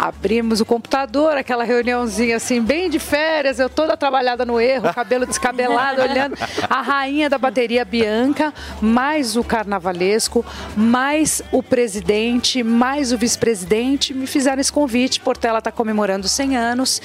[0.01, 5.27] Abrimos o computador, aquela reuniãozinha assim, bem de férias, eu toda trabalhada no erro, cabelo
[5.27, 6.35] descabelado, olhando
[6.67, 8.51] a rainha da bateria Bianca,
[8.81, 10.43] mais o carnavalesco,
[10.75, 15.19] mais o presidente, mais o vice-presidente, me fizeram esse convite.
[15.19, 16.99] Portela está comemorando 100 anos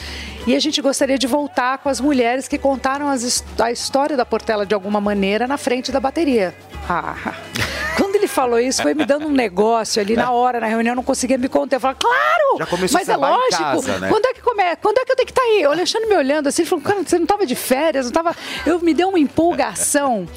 [0.46, 4.24] e a gente gostaria de voltar com as mulheres que contaram as a história da
[4.24, 6.54] Portela de alguma maneira na frente da bateria.
[6.88, 7.34] Ah.
[8.36, 11.38] Falou isso, foi me dando um negócio ali na hora, na reunião, eu não conseguia
[11.38, 11.76] me conter.
[11.76, 12.58] Eu falei, claro!
[12.58, 13.62] Já começou a mas é sambar em lógico.
[13.62, 14.08] casa, né?
[14.10, 14.76] Quando é que começa?
[14.76, 15.66] Quando é que eu tenho que estar aí?
[15.66, 18.36] O Alexandre me olhando assim, ele falou, cara, você não estava de férias, não tava.
[18.66, 20.28] Eu me deu uma empolgação.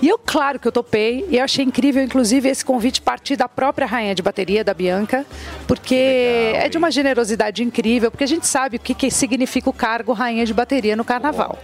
[0.00, 3.48] E eu, claro que eu topei, e eu achei incrível, inclusive, esse convite partir da
[3.48, 5.26] própria rainha de bateria, da Bianca,
[5.66, 9.72] porque é de uma generosidade incrível, porque a gente sabe o que, que significa o
[9.72, 11.58] cargo rainha de bateria no carnaval.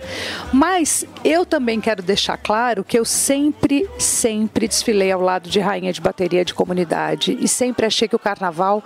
[0.52, 5.75] Mas eu também quero deixar claro que eu sempre, sempre desfilei ao lado de rainha
[5.80, 8.82] de bateria de comunidade e sempre achei que o carnaval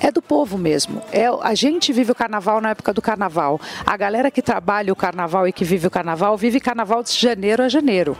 [0.00, 1.02] é do povo mesmo.
[1.12, 3.60] É, a gente vive o carnaval na época do carnaval.
[3.84, 7.62] A galera que trabalha o carnaval e que vive o carnaval, vive carnaval de janeiro
[7.62, 8.16] a janeiro.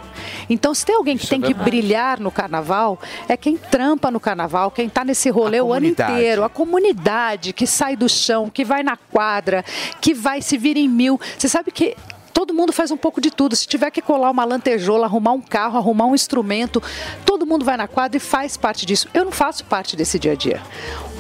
[0.49, 2.99] Então, se tem alguém que tem que brilhar no carnaval,
[3.29, 6.13] é quem trampa no carnaval, quem está nesse rolê o ano comunidade.
[6.13, 9.65] inteiro, a comunidade que sai do chão, que vai na quadra,
[10.01, 11.21] que vai se vira em mil.
[11.39, 11.97] Você sabe que
[12.37, 13.57] todo mundo faz um pouco de tudo.
[13.57, 16.83] Se tiver que colar uma lantejola, arrumar um carro, arrumar um instrumento,
[17.25, 19.09] todo mundo vai na quadra e faz parte disso.
[19.15, 20.61] Eu não faço parte desse dia a dia.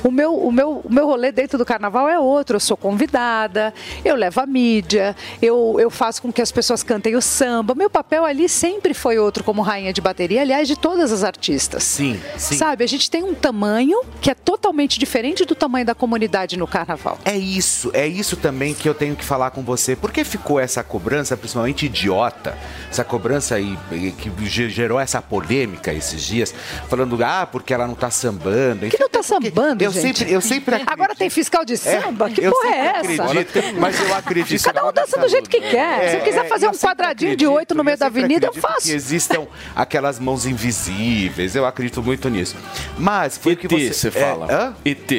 [0.05, 2.57] O meu, o, meu, o meu rolê dentro do carnaval é outro.
[2.57, 3.73] Eu sou convidada,
[4.05, 7.75] eu levo a mídia, eu, eu faço com que as pessoas cantem o samba.
[7.75, 11.83] Meu papel ali sempre foi outro como rainha de bateria, aliás, de todas as artistas.
[11.83, 12.57] Sim, sim.
[12.57, 16.67] Sabe, a gente tem um tamanho que é totalmente diferente do tamanho da comunidade no
[16.67, 17.19] carnaval.
[17.25, 19.97] É isso, é isso também que eu tenho que falar com você.
[19.97, 22.59] Por que ficou essa cobrança, principalmente idiota,
[22.91, 23.78] essa cobrança aí
[24.19, 26.53] que ge- gerou essa polêmica esses dias,
[26.89, 28.89] falando, ah, porque ela não tá sambando.
[28.89, 30.19] Que não tá sambando, eu gente?
[30.19, 32.28] sempre, eu sempre Agora tem fiscal de samba?
[32.28, 33.23] que eu porra é essa?
[33.23, 34.62] acredito, mas eu acredito.
[34.65, 36.11] Cada um dança do jeito que quer.
[36.11, 38.51] Se eu quiser fazer eu um quadradinho de acredito, oito no meio da avenida, eu
[38.51, 38.87] acredito faço.
[38.89, 39.47] Que existam
[39.77, 42.57] aquelas mãos invisíveis, eu acredito muito nisso.
[42.99, 44.47] Mas foi o que ET, você você fala.
[44.51, 44.77] É, hã?
[44.85, 45.12] ET.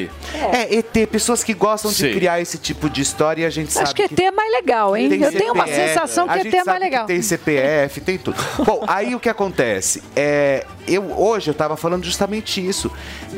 [0.54, 2.10] É, ET, pessoas que gostam Sei.
[2.10, 4.52] de criar esse tipo de história e a gente sabe Acho que ET é mais
[4.52, 5.10] legal, hein?
[5.22, 7.06] Eu tenho uma sensação que a ET gente é mais legal.
[7.06, 8.38] Tem CPF, tem tudo.
[8.66, 10.04] Bom, aí o que acontece?
[10.16, 12.92] É, eu, hoje eu estava falando justamente isso.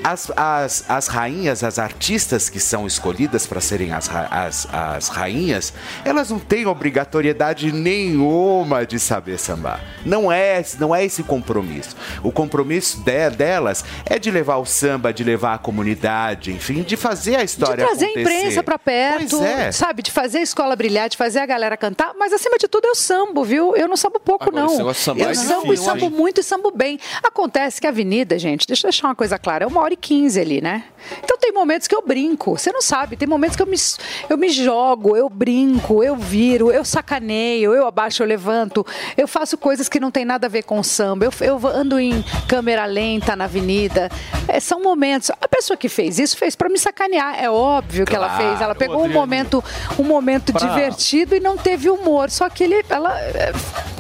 [0.03, 5.73] As, as, as rainhas, as artistas que são escolhidas para serem as, as, as rainhas,
[6.05, 9.81] elas não têm obrigatoriedade nenhuma de saber sambar.
[10.05, 11.95] Não é, não é esse compromisso.
[12.23, 16.95] O compromisso de- delas é de levar o samba, de levar a comunidade, enfim, de
[16.95, 18.21] fazer a De história trazer a acontecer.
[18.39, 19.71] imprensa pra perto, é.
[19.71, 20.01] sabe?
[20.01, 22.13] De fazer a escola brilhar, de fazer a galera cantar.
[22.17, 23.76] Mas acima de tudo eu sambo, viu?
[23.76, 24.80] Eu não sambo pouco, Agora, não.
[24.80, 26.10] Eu é sambo e sambo hein?
[26.11, 26.99] muito e sambo bem.
[27.23, 29.97] Acontece que a avenida, gente, deixa eu deixar uma coisa clara, é uma hora e
[29.97, 30.84] quinze ali, né?
[31.23, 32.57] Então tem momentos que eu brinco.
[32.57, 33.77] Você não sabe, tem momentos que eu me,
[34.30, 38.85] eu me jogo, eu brinco, eu viro, eu sacaneio, eu abaixo, eu levanto.
[39.18, 41.26] Eu faço coisas que não tem nada a ver com o samba.
[41.26, 44.10] Eu, eu ando em câmera lenta na avenida.
[44.47, 45.31] É, são momentos.
[45.41, 47.41] A pessoa que fez isso fez pra me sacanear.
[47.41, 48.61] É óbvio que ela Claro, fez.
[48.61, 49.19] Ela pegou um Adriano.
[49.19, 49.64] momento,
[49.97, 52.18] um momento Pra- divertido e não teve humor.
[52.29, 53.51] Só que ele, ela é,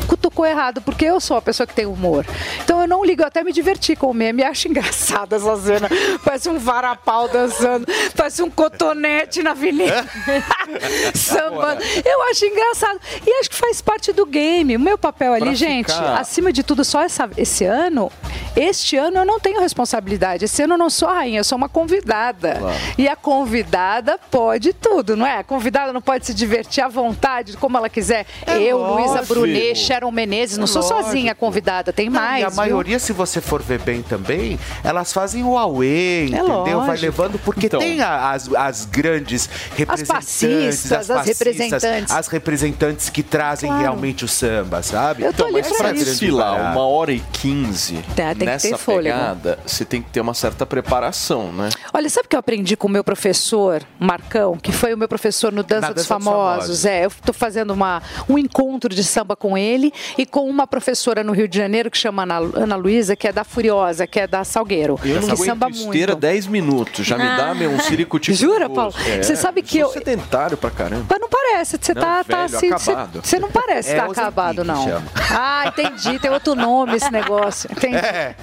[0.07, 2.25] cutucou errado, porque eu sou a pessoa que tem humor.
[2.63, 4.43] Então eu não ligo, eu até me diverti com o meme.
[4.49, 5.87] Acho engraçada essa cena.
[6.25, 7.85] Parece um varapau dançando,
[8.17, 10.03] parece um cotonete na avenida.
[11.13, 11.81] Sambando.
[12.05, 12.99] Eu acho engraçado.
[13.25, 14.75] E acho que faz parte do game.
[14.75, 18.11] O meu papel ali, Pra gente, ficar- acima de tudo, só essa- esse ano,
[18.55, 20.45] este ano eu não tenho responsabilidade.
[20.45, 22.55] Esse ano eu não sou a rainha, eu sou uma convidada.
[22.55, 22.75] Claro.
[22.97, 25.37] E a convidada pode tudo, não é?
[25.37, 28.08] A convidada não pode se divertir à vontade, como ela quiser.
[28.47, 29.21] Eu, Luísa.
[29.23, 31.03] Brunet, Sharon Menezes, não É sou lógico.
[31.03, 32.41] sozinha convidada, tem mais.
[32.41, 32.57] E a viu?
[32.57, 36.81] maioria, se você for ver bem também, elas fazem o Aue, entendeu?
[36.81, 37.79] Vai É levando, porque Então.
[37.79, 42.13] tem as, as grandes representantes, passistas, as passistas, representantes.
[42.13, 43.81] as representantes que trazem Claro.
[43.83, 45.23] realmente o samba, sabe?
[45.23, 48.77] Eu tô ali essa pra é desfilar uma hora e quinze Tá, tem que nessa
[48.77, 49.15] fôlego.
[49.17, 51.69] pegada, você tem que ter uma certa preparação, né?
[51.93, 55.07] Olha, sabe o que eu aprendi com o meu professor, Marcão, que foi o meu
[55.07, 56.61] professor no Dança, Na dos, Dança dos Famosos?
[56.63, 56.85] Famosos.
[56.85, 61.23] É, eu estou fazendo uma, um encontro de samba com ele e com uma professora
[61.23, 64.27] no Rio de Janeiro que chama Ana, Ana Luísa, que é da Furiosa, que é
[64.27, 66.21] da Salgueiro, Eu não que samba esteira muito.
[66.21, 67.55] 10 minutos, já me dá Ah.
[67.55, 68.93] meu um circo tipo Jura, Paulo?
[69.21, 71.05] Você sabe que sou eu- sedentário pra caramba.
[71.09, 71.77] Mas não parece.
[71.81, 73.21] você Não, tá, tá velho, assim, você- acabado.
[73.23, 74.83] você não parece É estar Ozempic acabado, não.
[74.83, 75.05] chama.
[75.31, 77.69] Ah, entendi, tem outro nome esse negócio.
[77.71, 77.97] Entendi.
[78.09, 78.35] É.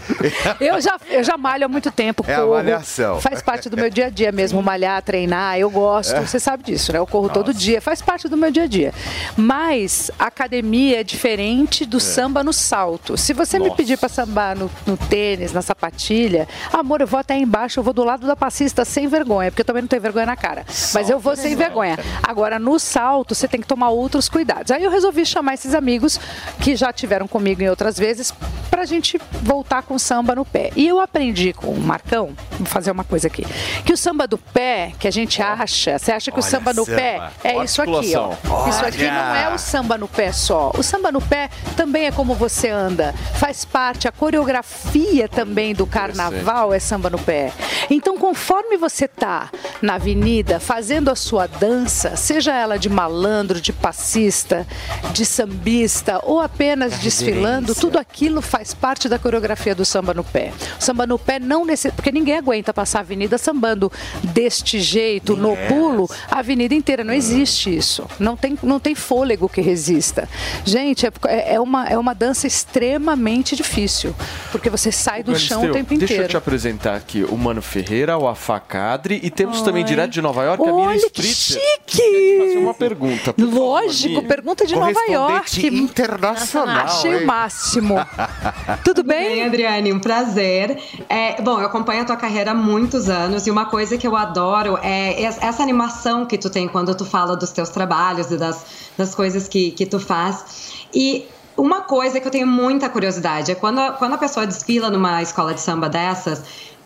[0.60, 2.24] Eu já, eu já malho há muito tempo.
[2.26, 2.54] É a corro.
[2.54, 3.20] malhação.
[3.20, 5.58] Faz parte do meu dia a dia mesmo, malhar, treinar.
[5.58, 6.20] Eu gosto, É.
[6.20, 6.98] você sabe disso, né?
[6.98, 8.92] Eu corro todo dia, faz parte do meu dia a dia.
[9.36, 13.16] Mas a academia é diferente do samba no salto.
[13.16, 13.76] Se você me Nossa.
[13.76, 17.92] pedir pra sambar no, no tênis, na sapatilha, amor, eu vou até embaixo, eu vou
[17.92, 20.64] do lado da passista sem vergonha, porque eu também não tenho vergonha na cara.
[20.94, 21.98] Mas eu vou sem vergonha.
[22.22, 24.70] Agora, no salto, você tem que tomar outros cuidados.
[24.70, 26.18] Aí eu resolvi chamar esses amigos
[26.60, 28.32] que já tiveram comigo em outras vezes
[28.70, 30.70] pra gente voltar com samba no pé.
[30.76, 33.44] E eu aprendi com o Marcão, vou fazer uma coisa aqui,
[33.84, 36.72] que o samba do pé, que a gente acha, você acha que o Olha, samba
[36.72, 36.96] no samba.
[36.96, 38.30] pé é a isso aqui, ó.
[38.32, 38.68] articulação.
[38.68, 40.70] Isso aqui não é o samba no pé só.
[40.76, 43.14] O samba no pé também é como você anda.
[43.38, 47.52] Faz parte, a coreografia também do carnaval é samba no pé.
[47.90, 49.50] Então, conforme você tá
[49.80, 54.66] na avenida fazendo a sua dança, seja ela de malandro, de passista,
[55.12, 60.52] de sambista ou apenas desfilando, tudo aquilo faz parte da coreografia do samba no pé.
[60.80, 63.90] O samba no pé não necessita, porque ninguém aguenta passar a avenida sambando
[64.22, 67.04] deste jeito, no pulo, a avenida inteira.
[67.04, 68.06] Não existe isso.
[68.18, 70.28] Não tem, não tem fôlego que resista.
[70.64, 74.14] Gente, é, é uma, é uma dança extremamente difícil,
[74.52, 76.28] porque você sai do chão o tempo Deixa eu inteiro.
[76.28, 80.62] te apresentar aqui o Mano Ferreira, o Afacadre e temos também direto de Nova York
[80.62, 81.62] a Miriam Olha que Spritzer.
[81.62, 82.38] chique!
[82.40, 83.32] Fazer uma pergunta.
[83.32, 84.28] por favor, Lógico, Miriam.
[84.28, 85.66] pergunta de Nova York.
[85.66, 87.24] internacional, Achei hein?
[87.24, 87.94] o máximo.
[88.84, 89.44] Tudo bem?
[89.44, 89.92] Adriane?
[89.94, 90.76] Um prazer.
[91.08, 94.14] É, bom, eu acompanho a tua carreira há muitos anos e uma coisa que eu
[94.14, 98.36] adoro é es- essa animação que tu tem quando tu fala dos teus trabalhos e
[98.36, 98.64] das,
[98.96, 100.86] das coisas que, que tu faz.
[100.94, 104.90] E uma coisa que eu tenho muita curiosidade é quando, a- quando a pessoa desfila
[104.90, 106.42] numa escola de samba dessas,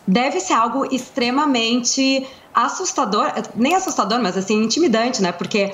[0.07, 5.31] deve ser algo extremamente assustador, nem assustador, mas assim, intimidante, né?
[5.31, 5.71] Porque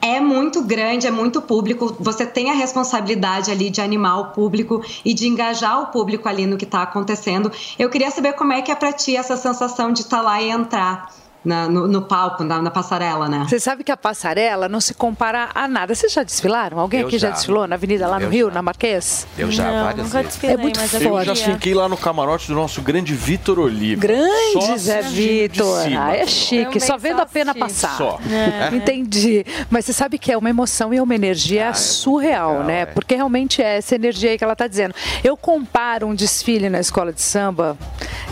[0.00, 1.96] é muito grande, é muito público.
[2.00, 6.44] Você tem a responsabilidade ali de animar o público e de engajar o público ali
[6.46, 7.50] no que está acontecendo.
[7.78, 10.50] Eu queria saber como é que é para ti essa sensação de estar lá e
[10.50, 11.08] entrar
[11.44, 13.44] na- no, no palco, na, na passarela, né?
[13.48, 15.94] Você sabe que a passarela não se compara a nada.
[15.94, 16.78] Vocês já desfilaram?
[16.78, 17.28] Alguém Eu aqui já.
[17.28, 17.34] já.
[17.34, 18.54] desfilou na avenida lá no Eu Rio, já.
[18.54, 19.26] na Marquês?
[19.36, 20.26] Eu já, Não, várias nunca vezes.
[20.32, 23.58] desfilei, É muito mas eu Eu já fiquei lá no camarote do nosso grande Vitor
[23.58, 24.00] Oliva.
[24.00, 25.82] Grande Só Zé de Vitor.
[25.98, 27.68] Ah, é chique, só vendo só a pena assisti.
[27.82, 27.96] passar.
[27.96, 28.18] Só.
[28.30, 28.74] É.
[28.74, 29.44] Entendi.
[29.70, 32.80] Mas você sabe que é uma emoção e é uma energia surreal, legal, né?
[32.82, 32.86] é.
[32.86, 34.94] Porque realmente é essa energia aí que ela tá dizendo.
[35.24, 37.76] Eu comparo um desfile na escola de samba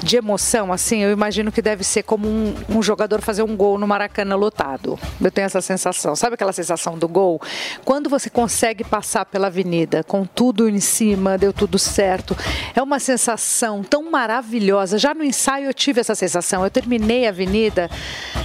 [0.02, 3.78] de emoção, assim, eu imagino que deve ser como um, um jogador fazer um gol
[3.78, 4.98] no Maracanã lotado.
[5.20, 6.16] Eu tenho essa sensação.
[6.16, 7.40] Sabe aquela sensação do gol?
[7.84, 12.36] Quando você consegue passar pela avenida com tudo em cima, deu tudo certo,
[12.74, 14.98] é uma sensação tão maravilhosa.
[14.98, 16.64] Já no ensaio eu tive essa sensação.
[16.64, 17.90] Eu terminei a avenida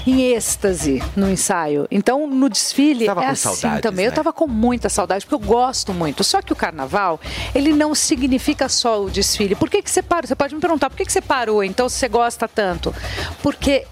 [0.05, 1.87] em êxtase no ensaio.
[1.89, 4.05] Então, no desfile é assim saudades, também.
[4.05, 4.15] Eu né?
[4.15, 6.23] tava com muita saudade, porque eu gosto muito.
[6.23, 7.19] Só que o carnaval,
[7.53, 9.55] ele não significa só o desfile.
[9.55, 10.27] Por que, que você parou?
[10.27, 12.93] Você pode me perguntar, por que, que você parou então se você gosta tanto?
[13.41, 13.85] Porque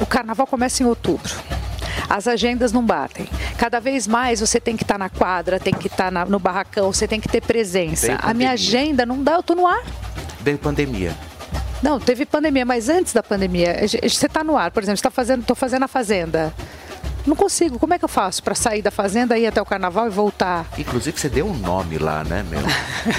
[0.00, 1.32] o carnaval começa em outubro.
[2.08, 3.26] As agendas não batem.
[3.56, 6.92] Cada vez mais você tem que estar na quadra, tem que estar na- no barracão,
[6.92, 8.18] você tem que ter presença.
[8.20, 9.82] A minha agenda não dá, eu tô no ar.
[10.40, 11.14] Veio pandemia.
[11.82, 15.10] Não, teve pandemia, mas antes da pandemia, você está no ar, por exemplo, você tá
[15.10, 16.52] fazendo, tô fazendo a fazenda.
[17.26, 17.78] Não consigo.
[17.78, 20.66] Como é que eu faço para sair da fazenda, ir até o carnaval e voltar?
[20.78, 22.60] Inclusive, você deu um nome lá, né, meu?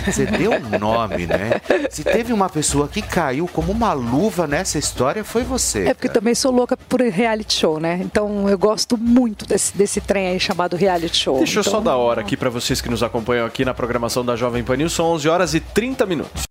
[0.06, 1.62] Você deu um nome, né?
[1.90, 5.88] Se teve uma pessoa que caiu como uma luva nessa história, foi você.
[5.88, 8.00] É porque eu também sou louca por reality show, né?
[8.02, 11.38] Então eu gosto muito desse, desse trem aí chamado reality show.
[11.38, 14.24] Deixa eu Então, só dar hora aqui pra vocês que nos acompanham aqui na programação
[14.26, 14.94] da Jovem Pan News.
[14.94, 16.51] São 11 horas e 30 minutos.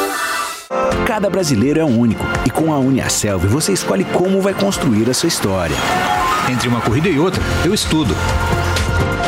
[1.05, 5.27] Cada brasileiro é único e com a Uniaselv você escolhe como vai construir a sua
[5.27, 5.75] história.
[6.49, 8.15] Entre uma corrida e outra, eu estudo.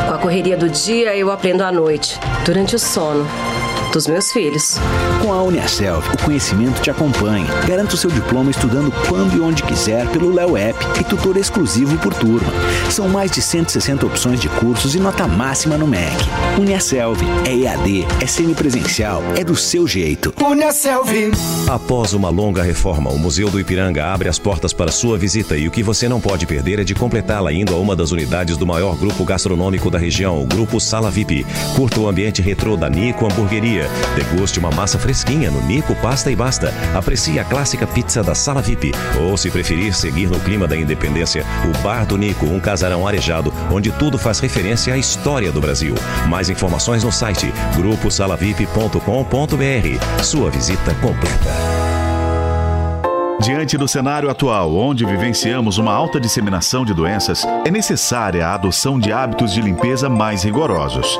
[0.07, 3.27] Com a correria do dia, eu aprendo à noite, durante o sono.
[3.93, 4.77] Dos meus filhos.
[5.21, 7.45] Com a Uniaselv, o conhecimento te acompanha.
[7.67, 11.97] Garanta o seu diploma estudando quando e onde quiser pelo Léo App e tutor exclusivo
[11.99, 12.51] por turma.
[12.89, 16.11] São mais de 160 opções de cursos e nota máxima no MEC.
[16.59, 20.33] Uniaselv é EAD, é semipresencial, é do seu jeito.
[20.43, 21.31] Uniaselv.
[21.69, 25.67] Após uma longa reforma, o Museu do Ipiranga abre as portas para sua visita e
[25.67, 28.65] o que você não pode perder é de completá-la indo a uma das unidades do
[28.65, 31.45] maior grupo gastronômico da região, o Grupo Sala VIP.
[31.75, 33.82] Curta o ambiente retrô da Nico Hamburgueria.
[34.15, 36.73] Deguste uma massa fresquinha no Nico Pasta e Basta.
[36.93, 38.91] Aprecie a clássica pizza da Sala VIP.
[39.21, 43.53] Ou, se preferir seguir no clima da independência, o Bar do Nico, um casarão arejado,
[43.71, 45.95] onde tudo faz referência à história do Brasil.
[46.27, 50.23] Mais informações no site gruposalavip.com.br.
[50.23, 51.83] Sua visita completa.
[53.43, 58.97] Diante do cenário atual, onde vivenciamos uma alta disseminação de doenças, é necessária a adoção
[58.97, 61.19] de hábitos de limpeza mais rigorosos.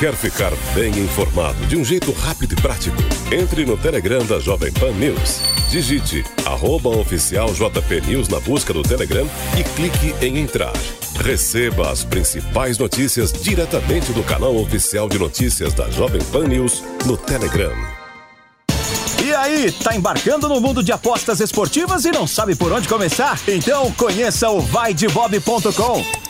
[0.00, 2.96] Quer ficar bem informado de um jeito rápido e prático?
[3.30, 5.42] Entre no Telegram da Jovem Pan News.
[5.68, 9.28] Digite arroba oficial JP News na busca do Telegram
[9.58, 10.72] e clique em entrar.
[11.22, 17.18] Receba as principais notícias diretamente do canal oficial de notícias da Jovem Pan News no
[17.18, 17.76] Telegram.
[19.22, 23.38] E aí, tá embarcando no mundo de apostas esportivas e não sabe por onde começar?
[23.46, 26.29] Então conheça o vaidebob.com.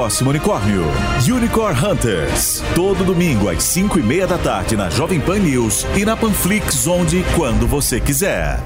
[0.00, 0.82] unicórnio.
[1.30, 2.62] Unicorn Hunters.
[2.74, 6.86] Todo domingo às 5 e meia da tarde na Jovem Pan News e na Panflix,
[6.86, 8.58] onde quando você quiser.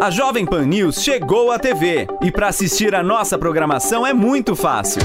[0.00, 4.54] A Jovem Pan News chegou à TV e para assistir a nossa programação é muito
[4.54, 5.02] fácil.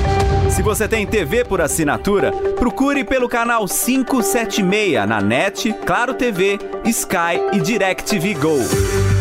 [0.51, 7.41] Se você tem TV por assinatura, procure pelo canal 576 na NET, Claro TV, Sky
[7.53, 8.59] e DirecTV Go.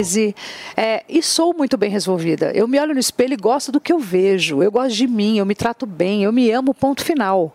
[0.00, 0.34] E,
[0.76, 2.52] é, e sou muito bem resolvida.
[2.54, 4.62] Eu me olho no espelho e gosto do que eu vejo.
[4.62, 7.54] Eu gosto de mim, eu me trato bem, eu me amo, ponto final.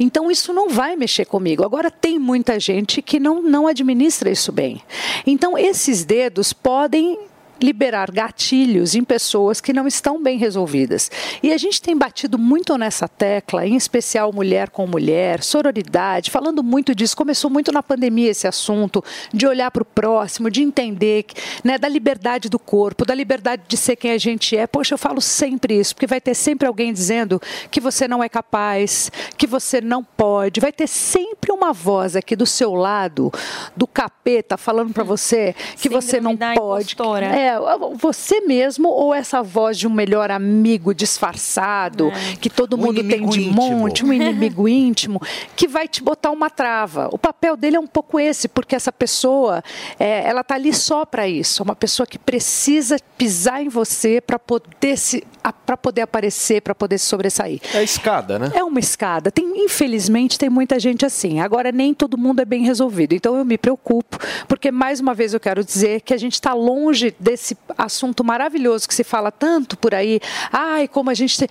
[0.00, 1.64] Então isso não vai mexer comigo.
[1.64, 4.82] Agora tem muita gente que não, não administra isso bem.
[5.26, 7.18] Então esses dedos podem
[7.62, 11.10] liberar gatilhos em pessoas que não estão bem resolvidas.
[11.42, 16.62] E a gente tem batido muito nessa tecla, em especial mulher com mulher, sororidade, falando
[16.62, 17.16] muito disso.
[17.16, 19.02] Começou muito na pandemia esse assunto,
[19.32, 21.26] de olhar para o próximo, de entender
[21.62, 24.66] né, da liberdade do corpo, da liberdade de ser quem a gente é.
[24.66, 27.40] Poxa, eu falo sempre isso, porque vai ter sempre alguém dizendo
[27.70, 30.60] que você não é capaz, que você não pode.
[30.60, 33.32] Vai ter sempre uma voz aqui do seu lado,
[33.76, 36.92] do capeta, falando para você que você não pode.
[36.92, 37.26] impostora.
[37.26, 42.10] É, é você mesmo ou essa voz de um melhor amigo disfarçado,
[42.40, 43.78] que todo mundo tem de íntimo.
[43.78, 45.20] monte, um inimigo íntimo,
[45.56, 47.08] que vai te botar uma trava.
[47.12, 49.62] O papel dele é um pouco esse, porque essa pessoa,
[49.98, 51.62] é, ela tá ali só para isso.
[51.62, 56.74] É uma pessoa que precisa pisar em você para poder se para poder aparecer, para
[56.74, 57.60] poder se sobressair.
[57.74, 58.52] É a escada, né?
[58.54, 59.30] É uma escada.
[59.30, 61.40] Tem, infelizmente, tem muita gente assim.
[61.40, 63.14] Agora, nem todo mundo é bem resolvido.
[63.14, 66.52] Então, eu me preocupo, porque, mais uma vez, eu quero dizer que a gente está
[66.54, 70.20] longe desse assunto maravilhoso que se fala tanto por aí.
[70.52, 71.46] Ai, como a gente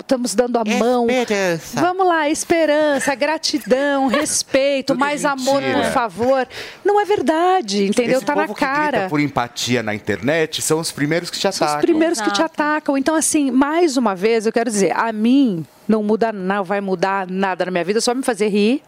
[0.00, 1.06] estamos dando a mão.
[1.74, 6.48] Vamos lá, esperança, gratidão, respeito, mais amor, por favor.
[6.84, 8.18] Não é verdade, entendeu?
[8.18, 9.08] Esse Tá na povo que grita cara.
[9.08, 11.76] por empatia na internet são os primeiros que te São atacam.
[11.78, 12.96] os primeiros que te atacam.
[12.98, 17.26] Então, assim, mais uma vez, eu quero dizer, a mim não muda, não vai mudar
[17.28, 18.80] nada na minha vida, só me fazer rir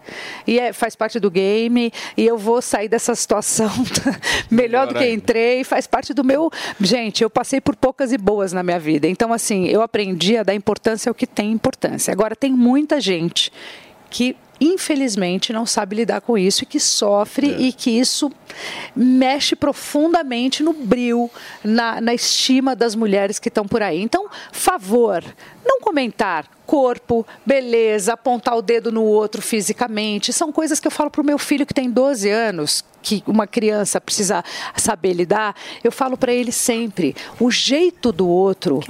[0.46, 3.70] e é- faz parte do game e eu vou sair dessa situação
[4.50, 6.50] melhor do que entrei, faz parte do meu.
[6.80, 10.42] Gente, eu passei por poucas e boas na minha vida, então assim, eu aprendi a
[10.42, 12.12] dar importância ao que tem importância.
[12.12, 13.52] Agora tem muita gente
[14.08, 18.30] que infelizmente não sabe lidar com isso e que sofre e que isso
[18.94, 21.30] mexe profundamente no bril,
[21.64, 24.00] na, na estima das mulheres que estão por aí.
[24.00, 25.24] Então, favor,
[25.64, 31.10] não comentar corpo, beleza, apontar o dedo no outro fisicamente, são coisas que eu falo
[31.10, 34.42] pro meu filho que tem 12 anos, que uma criança precisa
[34.76, 38.80] saber lidar, eu falo para ele sempre, o jeito do outro,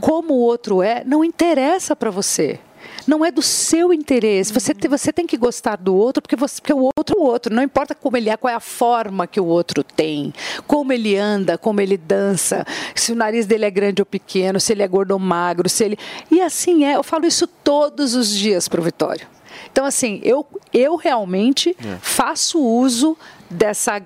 [0.00, 2.58] como o outro é, não interessa para você.
[3.06, 4.52] Não é do seu interesse.
[4.52, 7.24] Você, te- você tem que gostar do outro porque, você, porque o outro é o
[7.24, 7.54] outro.
[7.54, 10.32] Não importa como ele é, qual é a forma que o outro tem,
[10.66, 12.64] como ele anda, como ele dança,
[12.94, 15.84] se o nariz dele é grande ou pequeno, se ele é gordo ou magro, se
[15.84, 15.98] ele.
[16.30, 16.96] E assim é.
[16.96, 19.26] Eu falo isso todos os dias pro Vitório.
[19.70, 21.96] Então, assim, eu, eu realmente É.
[22.00, 23.16] faço uso
[23.52, 24.02] dessa.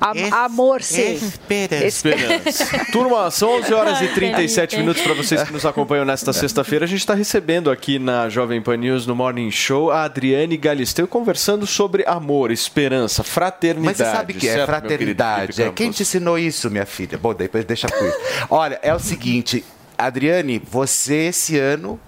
[0.00, 1.18] a- amor ser.
[1.84, 2.84] Esperança.
[2.92, 4.76] Turma, são 11 horas e Ai, 37 Felipe.
[4.82, 6.84] minutos para vocês que nos acompanham nesta sexta-feira.
[6.84, 11.06] A gente está recebendo aqui na Jovem Pan News, no Morning Show, a Adriane Galisteu
[11.06, 13.86] conversando sobre amor, esperança, fraternidade.
[13.86, 15.62] Mas você sabe o que é certo, fraternidade?
[15.62, 17.16] É quem te ensinou isso, minha filha?
[17.18, 18.18] Bom, depois deixa com isso.
[18.50, 19.64] Olha, é o seguinte,
[19.96, 21.98] Adriane, você esse ano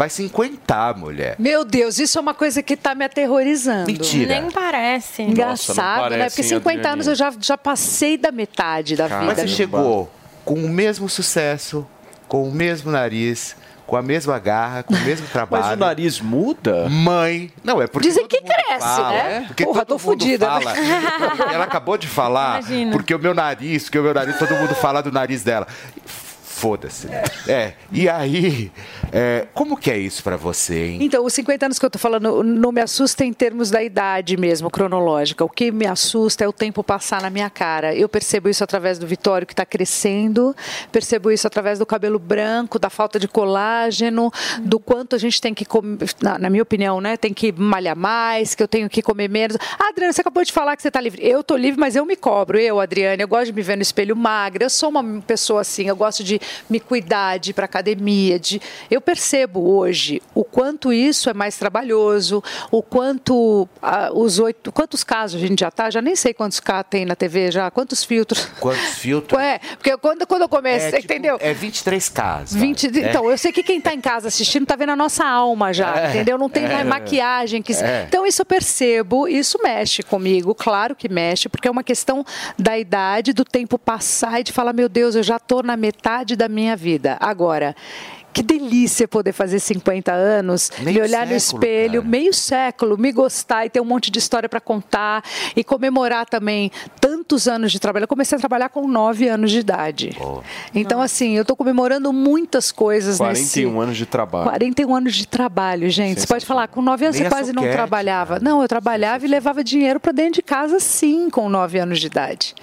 [0.00, 1.36] vai cinquentar, mulher.
[1.38, 3.84] Meu Deus, isso é uma coisa que está me aterrorizando.
[3.86, 4.40] Mentira.
[4.40, 5.20] Nem parece.
[5.20, 6.30] Engraçado, né?
[6.30, 9.34] Porque 50 anos eu já, já passei da metade da Mas vida.
[9.42, 10.10] você chegou
[10.42, 11.86] com o mesmo sucesso,
[12.26, 13.54] com o mesmo nariz,
[13.86, 15.64] com a mesma garra, com o mesmo trabalho.
[15.64, 16.88] Mas o nariz muda?
[16.88, 17.52] Mãe.
[17.62, 19.44] Não, é porque Dizem todo que mundo cresce, fala, né?
[19.48, 20.46] Porque Porra, todo tô mundo fudida.
[20.46, 20.74] fala.
[21.52, 22.92] Ela acabou de falar, Imagina.
[22.92, 25.66] porque o meu nariz, porque o meu nariz, todo mundo fala do nariz dela.
[26.60, 27.08] Foda-se.
[27.48, 28.70] É, e aí,
[29.10, 30.98] é, como que é isso pra você, hein?
[31.00, 34.36] Então, os 50 anos que eu tô falando não me assusta em termos da idade
[34.36, 35.42] mesmo, cronológica.
[35.42, 37.94] O que me assusta é o tempo passar na minha cara.
[37.94, 40.54] Eu percebo isso através do Vitório, que está crescendo,
[40.92, 44.30] percebo isso através do cabelo branco, da falta de colágeno,
[44.60, 47.16] do quanto a gente tem que comer, na, na minha opinião, né?
[47.16, 49.56] Tem que malhar mais, que eu tenho que comer menos.
[49.78, 51.26] Ah, Adriana, você acabou de falar que você está livre.
[51.26, 52.58] Eu tô livre, mas eu me cobro.
[52.58, 54.66] Eu, Adriana, eu gosto de me ver no espelho magra.
[54.66, 56.38] Eu sou uma pessoa assim, eu gosto de
[56.68, 58.60] me cuidar, de ir para academia, de
[58.90, 65.02] eu percebo hoje o quanto isso é mais trabalhoso, o quanto ah, os oito, quantos
[65.04, 68.04] casos a gente já tá, já nem sei quantos K tem na TV já, quantos
[68.04, 68.46] filtros.
[68.60, 69.40] Quantos filtros?
[69.50, 71.36] É, porque quando, quando eu comecei, É, tipo, entendeu?
[71.40, 72.54] É 23 casos.
[72.60, 73.08] 20, vai.
[73.10, 73.32] Então, É.
[73.32, 76.08] eu sei que quem está em casa assistindo está vendo a nossa alma já, É,
[76.10, 76.36] entendeu?
[76.36, 76.68] Não tem é.
[76.68, 77.62] mais maquiagem.
[77.62, 78.04] que É.
[78.06, 82.24] Então, isso eu percebo, isso mexe comigo, claro que mexe, porque é uma questão
[82.58, 86.36] da idade, do tempo passar e de falar, meu Deus, eu já estou na metade
[86.40, 87.18] da minha vida.
[87.20, 87.74] Agora.
[88.32, 93.10] Que delícia poder fazer 50 anos, me Meio olhar no século, espelho, meio século, me
[93.10, 95.24] gostar e ter um monte de história para contar
[95.56, 96.70] e comemorar também
[97.00, 98.04] tantos anos de trabalho.
[98.04, 100.16] Eu comecei a trabalhar com 9 anos de idade.
[100.74, 103.62] Então, assim, eu estou comemorando muitas coisas nesse.
[103.62, 104.44] 41 anos de trabalho.
[104.44, 106.20] 41 anos de trabalho, gente.
[106.20, 108.38] Você pode falar, com 9 anos Nem você quase não trabalhava.
[108.40, 112.06] Não, eu trabalhava e levava dinheiro para dentro de casa, sim, com 9 anos de
[112.06, 112.54] idade.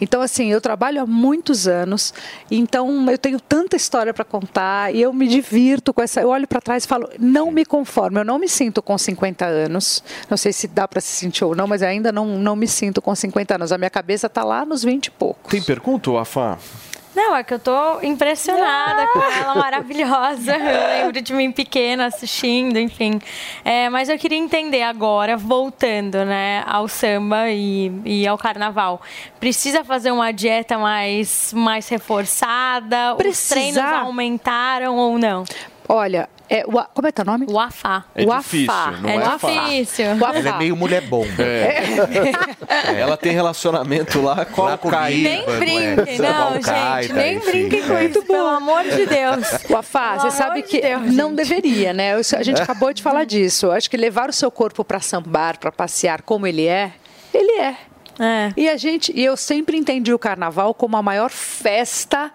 [0.00, 2.12] Então, assim, eu trabalho há muitos anos,
[2.50, 6.20] então eu tenho tanta história para contar e eu me divirto com essa.
[6.20, 9.44] Eu olho para trás e falo, não me conformo, eu não me sinto com 50
[9.44, 10.02] anos.
[10.28, 13.00] Não sei se dá para se sentir ou não, mas ainda não, não me sinto
[13.00, 13.72] com 50 anos.
[13.72, 15.50] A minha cabeça está lá nos 20 e pouco.
[15.50, 16.58] Tem pergunta, Afá?
[17.14, 20.56] Não, é que eu tô impressionada com ela, maravilhosa.
[20.56, 23.20] Eu lembro de mim pequena assistindo, enfim.
[23.64, 29.00] É, mas eu queria entender agora, voltando né, ao samba e, e ao carnaval.
[29.38, 33.14] Precisa fazer uma dieta mais, mais reforçada?
[33.14, 35.44] Os treinos aumentaram ou não?
[35.88, 37.46] Olha, É, o, a- como é teu nome?
[37.48, 38.04] O Afá.
[38.14, 38.90] É o difícil, Afá.
[39.00, 39.20] não é, é
[39.78, 40.06] difícil.
[40.20, 40.38] O Afá.
[40.38, 41.26] Ela é meio mulher bomba.
[42.66, 43.00] É.
[43.00, 45.22] Ela tem relacionamento lá com Lá a Caí.
[45.22, 45.58] Nem Não é?
[45.58, 47.12] brinquem, não, Al-Qaeda, gente.
[47.14, 49.46] Nem brinquem com isso, pelo amor de Deus.
[49.70, 50.80] O Afá, você sabe que
[51.12, 52.14] não deveria, né?
[52.14, 53.66] A gente acabou de falar disso.
[53.66, 56.92] Eu acho que levar o seu corpo para sambar, para passear como ele é,
[57.32, 57.76] ele é.
[58.56, 62.32] E a gente, e eu sempre entendi o carnaval como a maior festa,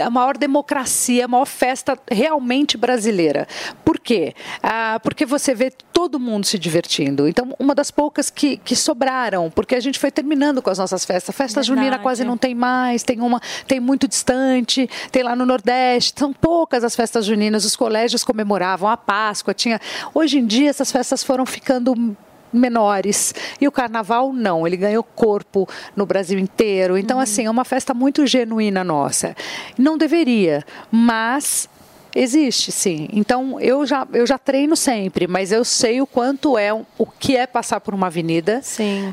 [0.00, 3.46] a maior democracia, a maior festa realmente brasileira.
[3.84, 4.34] Por quê?
[4.62, 7.28] Ah, porque você vê todo mundo se divertindo.
[7.28, 11.04] Então, uma das poucas que, que sobraram, porque a gente foi terminando com as nossas
[11.04, 11.34] festas.
[11.34, 12.02] Festa junina Verdade.
[12.02, 16.82] quase não tem mais, tem uma, tem muito distante, tem lá no Nordeste, são poucas
[16.82, 19.80] as festas juninas, os colégios comemoravam a Páscoa, tinha.
[20.12, 22.16] Hoje em dia essas festas foram ficando
[22.52, 23.34] menores.
[23.60, 26.96] E o carnaval não, ele ganhou corpo no Brasil inteiro.
[26.96, 29.34] Então, assim, é uma festa muito genuína nossa.
[29.78, 31.68] Não deveria, mas
[32.14, 33.08] existe sim.
[33.12, 37.36] Então, eu já, eu já treino sempre, mas eu sei o quanto é o que
[37.36, 38.60] é passar por uma avenida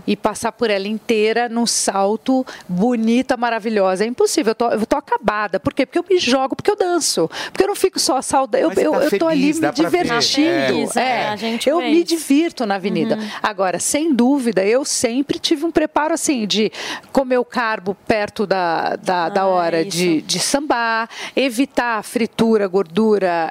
[0.05, 4.03] e passar por ela inteira num salto bonita, maravilhosa.
[4.03, 5.59] É impossível, eu tô, eu tô acabada.
[5.59, 5.85] Por quê?
[5.85, 7.29] Porque eu me jogo, porque eu danço.
[7.51, 8.69] Porque eu não fico só saudável.
[8.69, 10.99] Eu, você eu, tá eu tô ali me divertindo.
[10.99, 10.99] É.
[10.99, 13.17] É, eu vê me divirto na avenida.
[13.41, 16.71] Agora, sem dúvida, eu sempre tive um preparo assim de
[17.11, 22.88] comer o carbo perto da, da, da hora de, de sambar, evitar fritura, gordura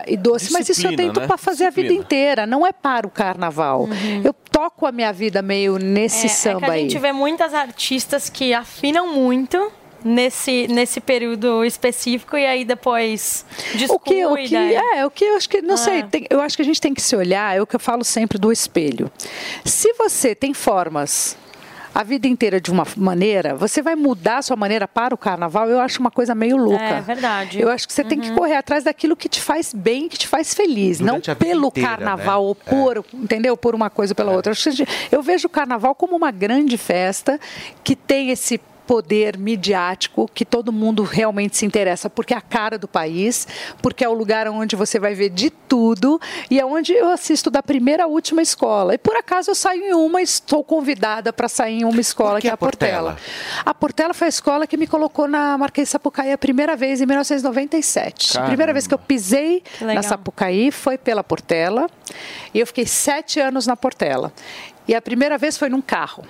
[0.06, 0.52] e doce.
[0.52, 1.27] Mas isso eu Disciplina, tento né?
[1.27, 2.05] para fazer a vida Disciplina.
[2.05, 3.89] inteira, não é para o carnaval.
[4.24, 6.81] Eu toco a minha vida meio nesse É, é samba que a aí.
[6.82, 9.70] gente vê muitas artistas que afinam muito
[10.05, 13.44] nesse, nesse período específico e aí depois
[13.74, 13.94] descuida.
[13.94, 15.78] O que, o que, é, o que eu acho que, não Ah.
[15.78, 17.81] sei, tem- eu acho que a gente tem que se olhar, é o que eu
[17.81, 19.10] falo sempre do espelho.
[19.65, 21.36] Se você tem formas
[21.98, 25.68] a vida inteira de uma maneira, você vai mudar a sua maneira para o carnaval,
[25.68, 26.80] eu acho uma coisa meio louca.
[26.80, 27.60] É verdade.
[27.60, 30.28] Eu acho que você tem que correr atrás daquilo que te faz bem, que te
[30.28, 32.48] faz feliz, Durante não pelo inteira, carnaval né?
[32.50, 33.56] ou por, entendeu?
[33.56, 34.50] Por uma coisa ou pela outra.
[34.50, 37.40] Eu acho que a gente- Eu vejo o carnaval como uma grande festa
[37.82, 42.78] que tem esse poder midiático que todo mundo realmente se interessa porque é a cara
[42.78, 43.47] do país,
[43.82, 46.19] porque é o lugar onde você vai ver de tudo
[46.51, 48.94] e é onde eu assisto da primeira à última escola.
[48.94, 52.40] E por acaso eu saio em uma e estou convidada para sair em uma escola
[52.40, 53.19] que, é a Portela.
[53.62, 57.02] A Portela foi a escola que me colocou na Marquês de Sapucaí a primeira vez
[57.02, 58.31] em 1997.
[58.31, 58.48] A Caramba.
[58.48, 61.90] primeira vez que eu pisei Que na Sapucaí foi pela Portela
[62.55, 64.32] e eu fiquei sete anos na Portela.
[64.86, 66.24] E a primeira vez foi num carro.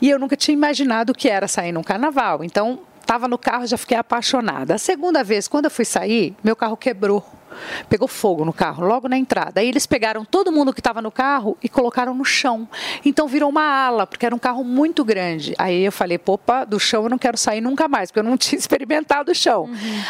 [0.00, 2.44] E eu nunca tinha imaginado o que era sair num carnaval.
[2.44, 4.74] Então, estava no carro, já fiquei apaixonada.
[4.74, 7.24] A segunda vez, quando eu fui sair, meu carro quebrou.
[7.88, 9.60] Pegou fogo no carro, logo na entrada.
[9.60, 12.68] Aí eles pegaram todo mundo que estava no carro e colocaram no chão.
[13.04, 15.54] Então virou uma ala, porque era um carro muito grande.
[15.58, 18.36] Aí eu falei, opa, do chão eu não quero sair nunca mais, porque eu não
[18.38, 19.68] tinha experimentado o chão.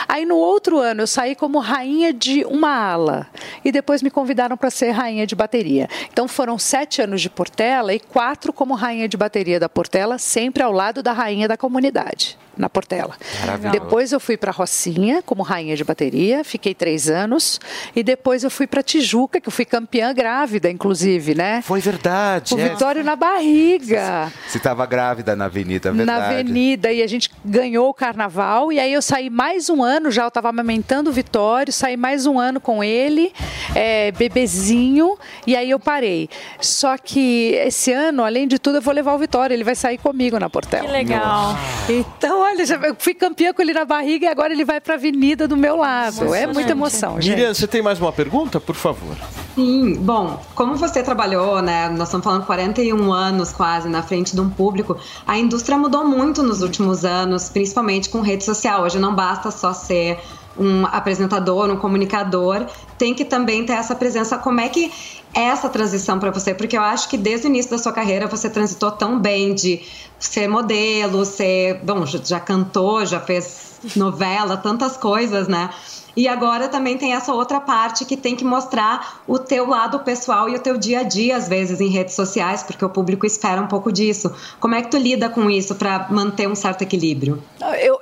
[0.09, 3.27] Aí no outro ano eu saí como rainha de uma ala.
[3.65, 5.89] E depois me convidaram para ser rainha de bateria.
[6.13, 10.63] Então foram sete anos de Portela e quatro como rainha de bateria da Portela, sempre
[10.63, 13.17] ao lado da rainha da comunidade, na Portela.
[13.41, 13.73] Maravilhoso.
[13.73, 17.61] Depois eu fui para Rocinha como rainha de bateria, fiquei três anos.
[17.95, 21.63] E depois eu fui para Tijuca, que eu fui campeã grávida, inclusive, né?
[21.63, 22.55] Foi verdade.
[22.55, 22.69] O é.
[22.69, 24.33] Vitório na barriga.
[24.47, 26.21] Você estava grávida na avenida, é verdade.
[26.21, 30.11] Na avenida, e a gente ganhou o carnaval, e aí eu saí mais um ano,
[30.11, 33.33] já eu estava amamentando o Vitório, saí mais um ano com ele,
[33.75, 36.29] é, bebezinho, e aí eu parei.
[36.61, 39.99] Só que esse ano, além de tudo, eu vou levar o Vitório, ele vai sair
[39.99, 40.87] comigo na Portela.
[40.87, 41.57] Que legal.
[41.89, 44.95] Então, olha, já- eu fui campeã com ele na barriga e agora ele vai para
[44.95, 46.35] a avenida do meu lado.
[46.35, 47.35] É muita emoção, gente.
[47.37, 49.17] Miriam, você tem mais uma pergunta, por favor?
[49.55, 51.89] Sim, bom, como você trabalhou, né?
[51.89, 54.97] Nós estamos falando 41 anos quase na frente de um público.
[55.27, 58.83] A indústria mudou muito nos últimos anos, principalmente com rede social.
[58.83, 60.19] Hoje não basta só ser
[60.57, 62.67] um apresentador, um comunicador,
[62.97, 64.39] tem que também ter essa presença.
[64.39, 64.93] Como é que
[65.35, 66.55] essa transição para você?
[66.55, 69.83] Porque eu acho que desde o início da sua carreira você transitou tão bem de
[70.19, 75.71] ser modelo, ser, bom, já, cantou, já fez novela, tantas coisas, né?
[76.17, 80.49] E agora também tem essa outra parte que tem que mostrar o teu lado pessoal
[80.49, 83.61] e o teu dia a dia, às vezes, em redes sociais, porque o público espera
[83.61, 84.33] um pouco disso.
[84.61, 87.43] Como é que tu lida com isso para manter um certo equilíbrio?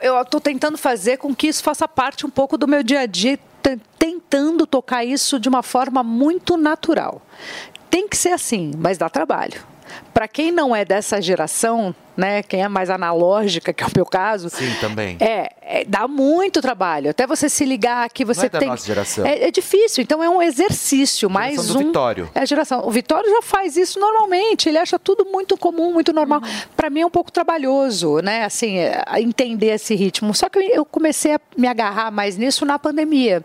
[0.01, 3.07] Eu, tô tentando fazer com que isso faça parte um pouco do meu dia a
[3.07, 3.39] dia,
[3.99, 7.23] tentando tocar isso de uma forma muito natural.
[7.91, 9.63] Tem que ser assim, mas dá trabalho.
[10.15, 12.43] Para quem não é dessa geração, né?
[12.43, 14.49] Quem é mais analógica, que é o meu caso.
[14.51, 15.17] Sim, também.
[15.21, 17.11] É, é, dá muito trabalho.
[17.11, 18.69] Até você se ligar que você é da tem.
[18.69, 19.25] nossa geração.
[19.27, 21.29] É, é difícil, então é um exercício.
[21.31, 21.87] Mais Geração do um.
[21.87, 22.31] Vitório.
[22.35, 22.87] É a geração.
[22.87, 24.69] O Vitório já faz isso normalmente.
[24.69, 26.41] Ele acha tudo muito comum, muito normal.
[26.41, 26.49] Uhum.
[26.77, 28.45] Para mim é um pouco trabalhoso, né?
[28.45, 30.35] Assim, é, entender esse ritmo.
[30.35, 33.45] Só que eu- eu comecei a me agarrar mais nisso na pandemia,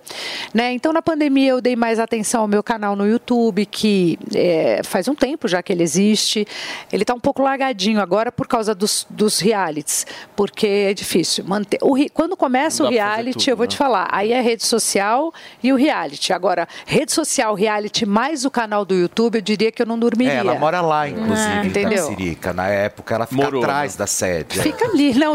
[0.54, 0.72] né?
[0.74, 5.08] Então na pandemia eu dei mais atenção ao meu canal no YouTube, que é, faz
[5.08, 6.48] um tempo já que ele existe.
[6.92, 10.06] Ele está um pouco largadinho agora por causa dos, dos realities,
[10.36, 11.80] porque é difícil manter.
[11.82, 13.70] O, quando começa o reality, tudo, eu vou né?
[13.70, 16.34] te falar, aí é rede social e o reality.
[16.34, 20.34] Agora, rede social, reality mais o canal do YouTube, eu diria que eu não dormiria.
[20.34, 22.04] É, ela mora lá, inclusive, É, em entendeu?
[22.04, 22.54] Tapicirica.
[22.54, 24.60] Na época, ela fica Morou, atrás da sede.
[24.60, 25.14] Fica ali.
[25.14, 25.34] Não,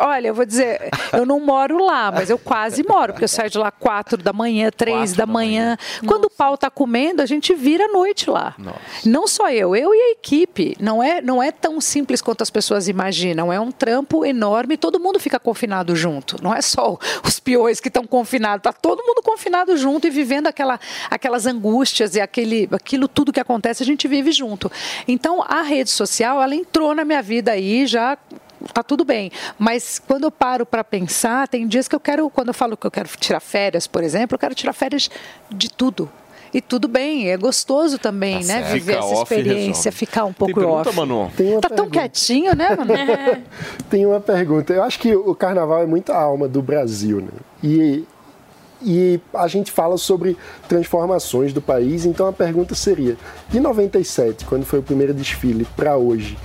[0.00, 3.50] olha, eu vou dizer, eu não moro lá, mas eu quase moro, porque eu saio
[3.50, 5.76] de lá quatro da manhã, três da manhã.
[6.06, 8.54] Quando o pau tá comendo, a gente vira a noite lá.
[9.04, 10.76] Não só eu, eu e a equipe.
[10.80, 13.52] Não é, não é tão simples quanto as pessoas imaginam.
[13.52, 16.42] É um trampo enorme, todo mundo fica confinado junto.
[16.42, 20.46] Não é só os peões que estão confinados, tá todo mundo confinado junto e vivendo
[20.46, 20.78] aquela,
[21.10, 24.70] aquelas angústias e aquele, aquilo tudo que acontece, a gente vive junto.
[25.06, 28.18] Então, a rede social, ela entrou na minha vida aí já
[28.74, 29.30] tá tudo bem.
[29.58, 32.86] Mas quando eu paro para pensar, tem dias que eu quero, quando eu falo que
[32.86, 35.10] eu quero tirar férias, por exemplo, eu quero tirar férias
[35.50, 36.10] de tudo.
[36.52, 38.42] E tudo bem, é gostoso também, né?
[38.42, 38.72] certo.
[38.72, 40.96] Viver Fica essa experiência, ficar um Tem pouco pergunta, off.
[40.98, 41.30] Manu?
[41.36, 41.98] Tem uma Tá tão pergunta.
[42.00, 42.92] quietinho, né, Manu?
[43.88, 44.72] Tem uma pergunta.
[44.72, 47.28] Eu acho que o carnaval é muito a alma do Brasil, né?
[47.62, 48.04] E,
[48.82, 50.36] e a gente fala sobre
[50.68, 53.16] transformações do país, então a pergunta seria:
[53.48, 56.36] de 97, quando foi o primeiro desfile, para hoje,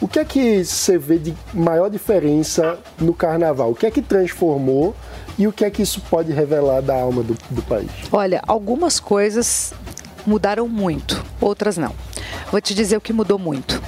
[0.00, 3.72] o que é que você vê de maior diferença no carnaval?
[3.72, 4.94] O que é que transformou
[5.40, 7.90] e o que é que isso pode revelar da alma do, do país?
[8.12, 9.72] Olha, algumas coisas
[10.26, 11.94] mudaram muito, outras não.
[12.52, 13.82] Vou te dizer o que mudou muito.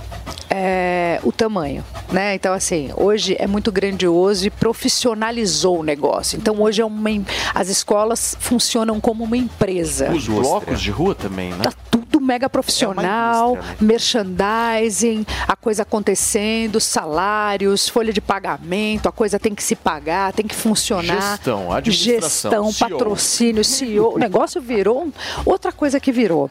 [0.55, 2.35] É, o tamanho, né?
[2.35, 6.37] Então assim, hoje é muito grandioso e profissionalizou o negócio.
[6.37, 7.09] Então hoje é uma,
[7.55, 10.11] as escolas funcionam como uma empresa.
[10.13, 11.63] Os blocos de rua também, né?
[11.63, 19.55] Tá tudo mega profissional, merchandising, a coisa acontecendo, salários, folha de pagamento, a coisa tem
[19.55, 21.33] que se pagar, tem que funcionar.
[21.33, 22.91] Gestão, administração, Gestão, CEO.
[22.91, 24.15] patrocínio, CEO.
[24.17, 25.11] O negócio virou
[25.47, 26.51] outra coisa que virou.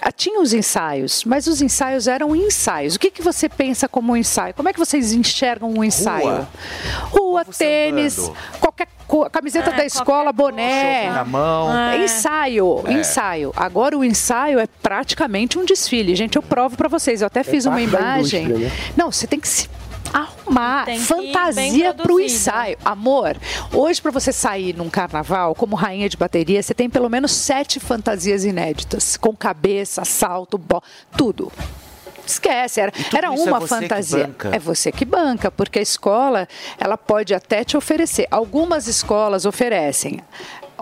[0.00, 2.94] Ah, Tinha os ensaios, mas os ensaios eram ensaios.
[2.94, 4.54] O que, que você pensa como um ensaio?
[4.54, 6.46] Como é que vocês enxergam um ensaio?
[7.10, 8.36] Rua, tênis, andando.
[8.60, 8.88] qualquer
[9.32, 11.10] camiseta É, da escola, boné.
[11.10, 11.76] Na mão.
[11.76, 12.04] É.
[12.04, 12.92] Ensaio, É.
[12.92, 13.52] ensaio.
[13.56, 16.14] Agora o ensaio é praticamente um desfile.
[16.14, 17.20] Gente, eu provo pra vocês.
[17.20, 18.46] Eu até fiz uma imagem.
[18.48, 18.70] né?
[18.96, 19.68] Não, você tem que se
[20.12, 22.34] arrumar Tem fantasia pro produzido.
[22.34, 22.78] ensaio.
[22.84, 23.36] Amor,
[23.72, 27.80] hoje pra você sair num carnaval como rainha de bateria, você tem pelo menos sete
[27.80, 30.82] fantasias inéditas, com cabeça, salto, bo...
[31.16, 31.50] tudo.
[32.26, 34.26] Esquece, era, era é uma você que fantasia.
[34.26, 34.50] banca?
[34.54, 36.46] É você que banca, porque a escola,
[36.78, 38.26] ela pode até te oferecer.
[38.30, 40.20] Algumas escolas oferecem.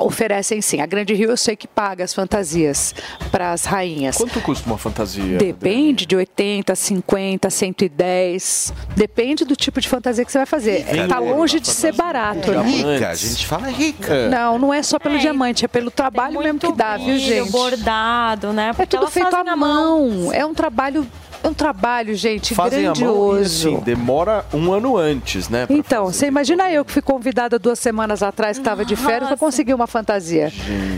[0.01, 0.81] Oferecem sim.
[0.81, 2.95] A Grande Rio eu sei que paga as fantasias
[3.31, 4.17] para as rainhas.
[4.17, 5.39] Quanto custa uma fantasia?
[5.39, 8.73] Depende de 80, 50, 110.
[8.97, 10.85] Depende do tipo de fantasia que você vai fazer.
[10.85, 12.63] Vem Tá ouro longe de ser barato, né?
[12.63, 14.29] Rica, a gente fala rica.
[14.29, 17.51] Não, não é só pelo diamante, é pelo trabalho mesmo que dá, viu, gente?
[17.51, 18.69] bordado, né?
[18.69, 20.09] É Porque tudo elas feito à mão.
[20.11, 20.33] mão.
[20.33, 23.69] É um trabalho, é um trabalho, gente, Fazem a mão grandioso.
[23.69, 25.67] assim, demora um ano antes, né?
[25.71, 26.19] Então, fazer.
[26.19, 29.75] você imagina eu que fui convidada duas semanas atrás, que estava de férias, para conseguir
[29.75, 30.53] uma fantasia.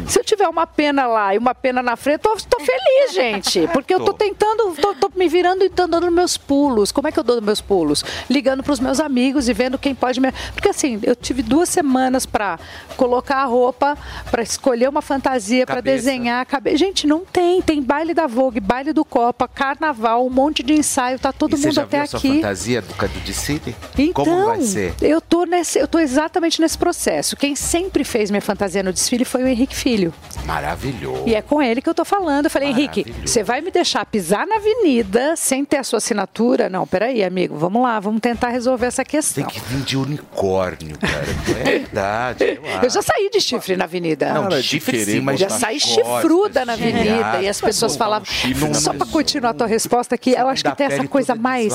[0.06, 3.68] Se eu tiver uma pena lá e uma pena na frente, tô, tô feliz, gente.
[3.72, 4.12] Porque eu tô Tô.
[4.14, 6.90] tentando, tô, tô me virando e tô dando meus pulos.
[6.90, 8.02] Como é que eu dou meus pulos?
[8.28, 10.32] Ligando para os meus amigos e vendo quem pode me.
[10.54, 12.58] Porque assim, eu tive duas semanas para
[12.96, 13.96] colocar a roupa,
[14.30, 16.76] para escolher uma fantasia, para desenhar a cabeça.
[16.78, 17.60] Gente, não tem.
[17.62, 21.56] Tem baile da Vogue, baile do Copa, carnaval, um monte de ensaio, tá todo e
[21.58, 22.34] você mundo já até viu a sua aqui.
[22.36, 23.74] fantasia do Cadu de Cine?
[23.98, 24.94] Então, Como vai ser?
[25.00, 27.36] eu tô nesse, eu tô exatamente nesse processo.
[27.36, 30.14] Quem sempre fez minha fantasia no desfile foi o Henrique Filho.
[30.46, 31.24] Maravilhoso.
[31.26, 32.46] E é com ele que eu tô falando.
[32.46, 36.68] Eu falei, Henrique, você vai me deixar pisar na avenida sem ter a sua assinatura?
[36.68, 39.44] Não, peraí, amigo, vamos lá, vamos tentar resolver essa questão.
[39.44, 41.26] Tem que vir de unicórnio, cara.
[41.60, 42.44] É verdade.
[42.44, 44.32] Eu, Eu já saí de chifre na avenida.
[44.32, 48.26] Não, de de chifre sim, mas já saí chifruda na avenida e as pessoas falavam.
[48.74, 51.72] Só para continuar a tua resposta aqui, eu acho que tem essa coisa mais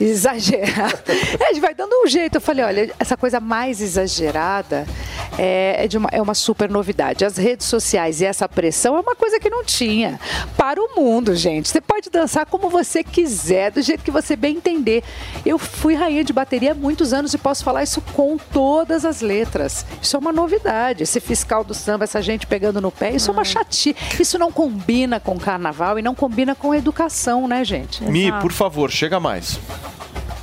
[0.00, 0.98] exagerada.
[1.38, 2.36] É, a gente vai dando um jeito.
[2.36, 4.86] Eu falei, olha, essa coisa mais exagerada
[5.36, 7.24] é, é de uma, é uma super novidade.
[7.24, 10.20] As redes sociais e essa pressão é uma coisa que não tinha.
[10.56, 11.68] Para o mundo, gente.
[11.68, 15.02] Você pode dançar como você quiser, do jeito que você bem entender.
[15.44, 19.20] Eu fui rainha de bateria há muitos anos e posso falar isso com todas as
[19.20, 19.84] letras.
[20.00, 21.02] Isso é uma novidade.
[21.02, 23.96] Esse fiscal do samba, essa gente pegando no pé, isso é uma chatice.
[24.18, 28.04] Isso não combina com carnaval e não combina com educação, né, gente?
[28.04, 29.58] Mi, por favor, chega mais.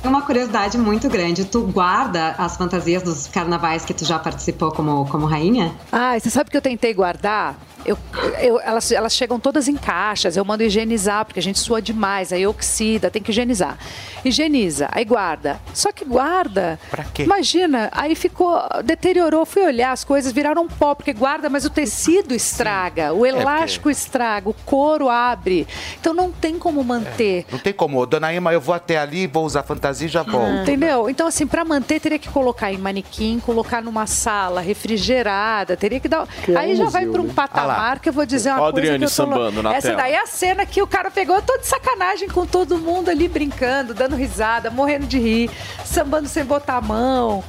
[0.08, 1.44] Uma curiosidade muito grande.
[1.44, 5.74] Tu guarda as fantasias dos carnavais que tu já participou como, como rainha?
[5.92, 7.56] Ah, você sabe que eu tentei guardar?
[7.84, 7.96] Eu,
[8.40, 12.32] eu- elas, elas chegam todas em caixas, eu mando higienizar, porque a gente sua demais,
[12.32, 13.78] aí oxida, tem que higienizar.
[14.24, 15.60] Higieniza, aí guarda.
[15.72, 16.80] Só que guarda.
[16.90, 17.22] Pra quê?
[17.22, 22.34] Imagina, aí ficou, deteriorou, fui olhar, as coisas viraram pó, porque guarda, mas o tecido
[22.34, 25.64] estraga, o elástico estraga, o couro abre.
[26.00, 27.46] Então não tem como manter.
[27.52, 28.04] Não tem como.
[28.04, 30.62] Dona Ima, eu vou até ali, vou usar fantasia e já volto.
[30.62, 31.08] Entendeu?
[31.10, 36.08] Então, assim, pra manter, teria que colocar em manequim, colocar numa sala refrigerada, teria que
[36.08, 36.26] dar.
[36.42, 37.32] Criar Aí um já museu, vai pra um né?
[37.34, 38.78] patamar Ah que eu vou dizer uma Ó coisa.
[38.78, 40.02] Adriane que eu tô lou- sambando na Essa tela.
[40.02, 43.08] daí é a cena que o cara pegou, eu tô de sacanagem com todo mundo
[43.10, 45.50] ali brincando, dando risada, morrendo de rir,
[45.84, 47.42] sambando sem botar a mão.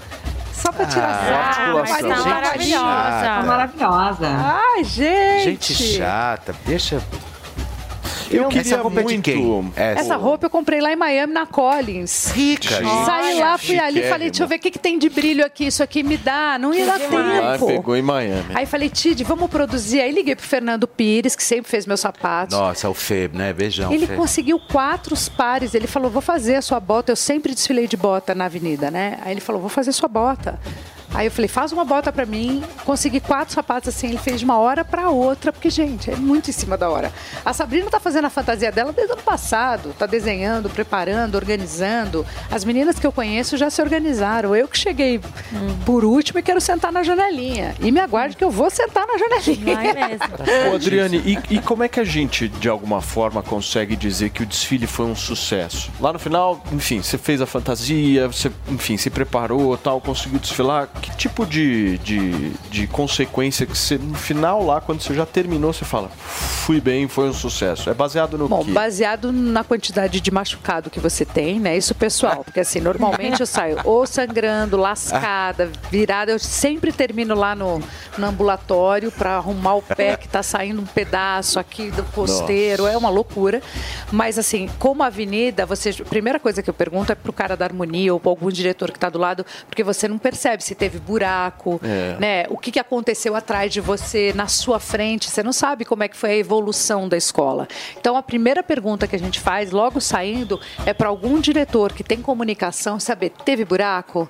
[0.53, 2.80] Só pra tirar Ah, sarro, mas tá Gente maravilhosa.
[3.22, 3.45] chata.
[3.45, 4.28] Maravilhosa.
[4.28, 5.44] Ai, gente.
[5.44, 6.99] Gente chata, deixa.
[8.31, 9.71] Eu queria Essa roupa é de muito- quem?
[9.75, 12.31] Essa roupa eu comprei lá em Miami na Collins.
[12.31, 13.05] Rica, gente.
[13.05, 15.67] Saí lá, fui ali, falei, deixa eu ver o que, que tem de brilho aqui,
[15.67, 16.57] isso aqui me dá.
[16.59, 17.67] Não ia dar Ah, tempo.
[17.67, 18.51] pegou em Miami.
[18.53, 20.01] Aí falei, Tid, vamos produzir.
[20.01, 22.57] Aí liguei pro Fernando Pires, que sempre fez meus sapatos.
[22.57, 23.53] Nossa, o Fê, né?
[23.53, 24.15] Beijão, Ele Fê.
[24.15, 25.73] conseguiu quatro pares.
[25.73, 27.11] Ele falou, vou fazer a sua bota.
[27.11, 29.17] Eu sempre desfilei de bota na avenida, né?
[29.23, 30.59] Aí ele falou, vou fazer sua bota.
[31.18, 32.64] Aí eu falei, faz uma bota pra mim.
[32.85, 34.10] Consegui quatro sapatos assim.
[34.10, 37.11] Ele fez de uma hora pra outra, porque, gente, é muito em cima da hora.
[37.44, 39.95] A Sabrina tá fazendo a fantasia dela desde o ano passado.
[39.98, 42.23] Tá desenhando, preparando, organizando.
[42.52, 44.56] As meninas que eu conheço já se organizaram.
[44.56, 45.19] Eu que cheguei
[45.88, 47.73] por último e quero sentar na janelinha.
[47.80, 49.76] E me aguarde que eu vou sentar na janelinha.
[50.72, 54.44] Ô, Adriane, e, e como é que a gente, de alguma forma, consegue dizer que
[54.44, 55.89] o desfile foi um sucesso?
[55.99, 60.88] Lá no final, enfim, você fez a fantasia, você, enfim, se preparou tal, conseguiu desfilar.
[61.07, 65.71] Que tipo de, de, de consequência que você, no final lá, quando você já terminou,
[65.71, 67.89] você fala, fui bem, foi um sucesso?
[67.89, 68.71] É baseado no Bom, quê?
[68.71, 71.77] baseado na quantidade de machucado que você tem, né?
[71.77, 76.31] Isso pessoal, porque assim, normalmente eu saio ou sangrando, lascada, virada.
[76.31, 77.81] Eu sempre termino lá no,
[78.17, 82.85] no ambulatório para arrumar o pé que tá saindo um pedaço aqui do costeiro.
[82.85, 83.61] É uma loucura.
[84.11, 85.89] Mas assim, como avenida, você.
[85.89, 88.91] A primeira coisa que eu pergunto é pro cara da harmonia ou pra algum diretor
[88.91, 92.15] que tá do lado, porque você não percebe se teve buraco, É.
[92.19, 92.45] né?
[92.49, 96.07] O que, que aconteceu atrás de você, na sua frente, você não sabe como é
[96.07, 97.68] que foi a evolução da escola.
[97.99, 102.03] Então, a primeira pergunta que a gente faz, logo saindo, é para algum diretor que
[102.03, 104.30] tem comunicação saber, teve buraco?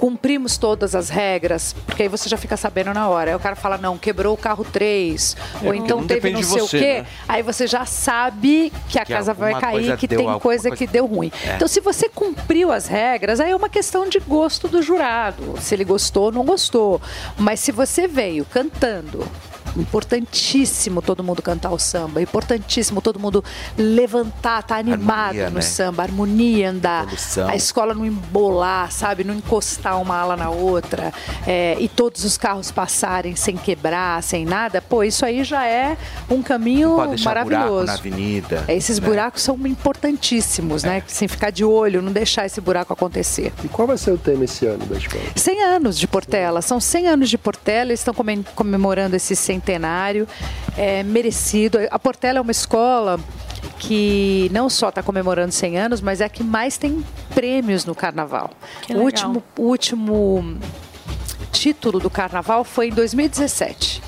[0.00, 3.30] Cumprimos todas as regras, porque aí você já fica sabendo na hora.
[3.32, 6.42] Aí o cara fala, não, quebrou o carro 3, É, ou então não teve não
[6.42, 6.92] sei você, o quê.
[7.02, 7.06] né?
[7.28, 11.04] Aí você já sabe que a Que casa vai cair, que tem coisa- que deu
[11.04, 11.30] ruim.
[11.46, 11.56] É.
[11.56, 15.54] Então, se você cumpriu as regras, aí é uma questão de gosto do jurado.
[15.60, 17.00] Se ele gostou ou não gostou.
[17.36, 19.26] Mas se você veio cantando,
[19.76, 23.42] importantíssimo todo mundo cantar o samba, importantíssimo todo mundo
[23.76, 25.60] levantar, tá animado Harmonia, no né?
[25.62, 27.48] samba, harmonia andar, Evolução.
[27.48, 31.12] a escola não embolar, sabe, não encostar uma ala na outra,
[31.46, 35.96] é, e todos os carros passarem sem quebrar, sem nada, pô, isso aí já é
[36.28, 37.86] um caminho maravilhoso.
[37.86, 38.64] na avenida.
[38.68, 39.06] É, Esses né?
[39.06, 41.02] buracos são importantíssimos, né?
[41.06, 43.52] Sem ficar de olho, não deixar esse buraco acontecer.
[43.64, 45.22] E qual vai ser o tema esse ano da escola?
[45.36, 50.26] 100 anos de Portela, são 100 anos de Portela, eles estão comem- comemorando esse centenário,
[50.76, 51.78] é merecido.
[51.90, 53.20] A Portela é uma escola
[53.78, 57.04] que não só está comemorando 100 anos, mas é a que mais tem
[57.34, 58.50] prêmios no Carnaval.
[58.82, 59.04] Que o legal.
[59.04, 60.58] último, o último
[61.52, 64.02] título do Carnaval foi em 2017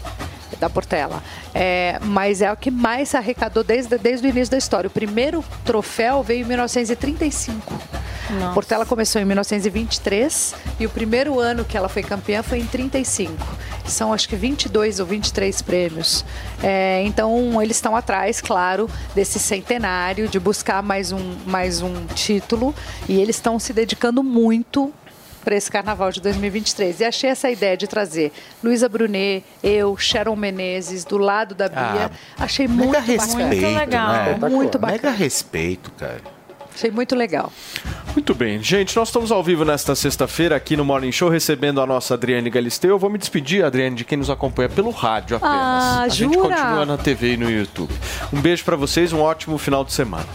[0.58, 1.22] da Portela.
[1.54, 4.88] É, mas é o que mais arrecadou desde, desde o início da história.
[4.88, 7.72] O primeiro troféu veio em 1935.
[8.30, 8.54] Nossa.
[8.54, 13.32] Portela começou em 1923 e o primeiro ano que ela foi campeã foi em 35.
[13.84, 16.24] São acho que 22 ou 23 prêmios.
[16.62, 22.74] É, então eles estão atrás, claro, desse centenário de buscar mais um, mais um título
[23.08, 24.92] e eles estão se dedicando muito
[25.42, 27.00] para esse carnaval de 2023.
[27.00, 28.32] E achei essa ideia de trazer
[28.62, 32.10] Luísa Brunet, eu, Sharon Menezes, do lado da Bia.
[32.38, 33.48] achei muito Mega bacana.
[33.48, 34.48] respeito, né?
[34.50, 35.16] Muito Mega bacana.
[35.16, 36.20] respeito, cara.
[36.74, 37.52] Achei muito legal.
[38.14, 41.86] Muito bem, gente, nós estamos ao vivo nesta sexta-feira aqui no Morning Show, recebendo a
[41.86, 42.90] nossa Adriane Galisteu.
[42.92, 45.54] Eu vou me despedir, Adriane, de quem nos acompanha pelo rádio apenas.
[45.54, 46.48] Ah, a gente jura?
[46.56, 47.92] continua na TV e no YouTube.
[48.32, 50.26] Um beijo pra vocês, um ótimo final de semana.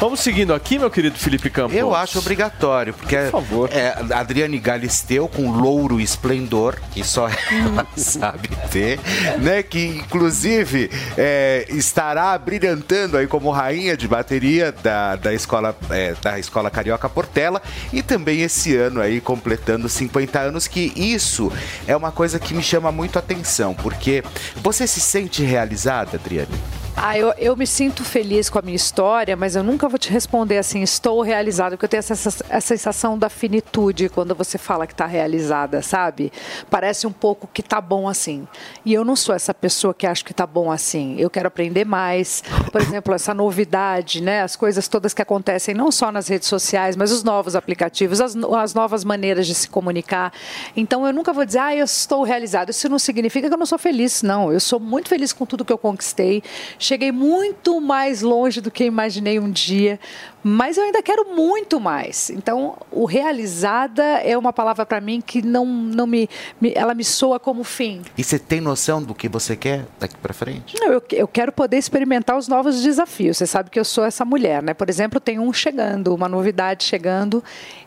[0.00, 1.76] Vamos seguindo aqui, meu querido Felipe Campos.
[1.76, 7.86] Eu acho obrigatório, porque é a Adriane Galisteu com louro e esplendor, que só ela
[7.94, 8.98] sabe ter,
[9.42, 9.62] né?
[9.62, 16.38] Que inclusive é, estará brilhantando aí como rainha de bateria da, da, escola, é, da
[16.38, 17.60] escola Carioca Portela
[17.92, 21.52] e também esse ano aí completando 50 anos, que isso
[21.86, 24.24] é uma coisa que me chama muito a atenção, porque
[24.62, 26.80] você se sente realizada, Adriane?
[27.02, 30.10] Ah, eu, eu me sinto feliz com a minha história, mas eu nunca vou te
[30.10, 34.86] responder assim, estou realizado, porque eu tenho essa, essa sensação da finitude quando você fala
[34.86, 36.30] que está realizada, sabe?
[36.68, 38.46] Parece um pouco que tá bom assim.
[38.84, 41.16] E eu não sou essa pessoa que acha que tá bom assim.
[41.18, 42.44] Eu quero aprender mais.
[42.70, 44.42] Por exemplo, essa novidade, né?
[44.42, 48.36] As coisas todas que acontecem, não só nas redes sociais, mas os novos aplicativos, as,
[48.36, 50.34] as novas maneiras de se comunicar.
[50.76, 52.68] Então eu nunca vou dizer, ah, eu estou realizado.
[52.68, 54.52] Isso não significa que eu não sou feliz, não.
[54.52, 56.42] Eu sou muito feliz com tudo que eu conquistei.
[56.90, 60.00] Cheguei muito mais longe do que imaginei um dia,
[60.42, 62.30] mas eu ainda quero muito mais.
[62.30, 66.28] Então, o realizada é uma palavra para mim que não, não me,
[66.60, 68.02] me- ela me soa como fim.
[68.18, 70.74] E você tem noção do que você quer daqui pra frente?
[70.80, 73.36] Não, Eu, eu quero poder experimentar os novos desafios.
[73.38, 74.74] Você sabe que eu sou essa mulher, né?
[74.74, 77.40] Por exemplo, tem um chegando, uma novidade chegando.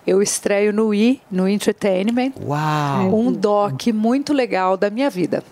[0.07, 2.31] Eu estreio no I, no Entertainment.
[2.41, 3.19] Uau!
[3.19, 5.43] Um doc muito legal da minha vida.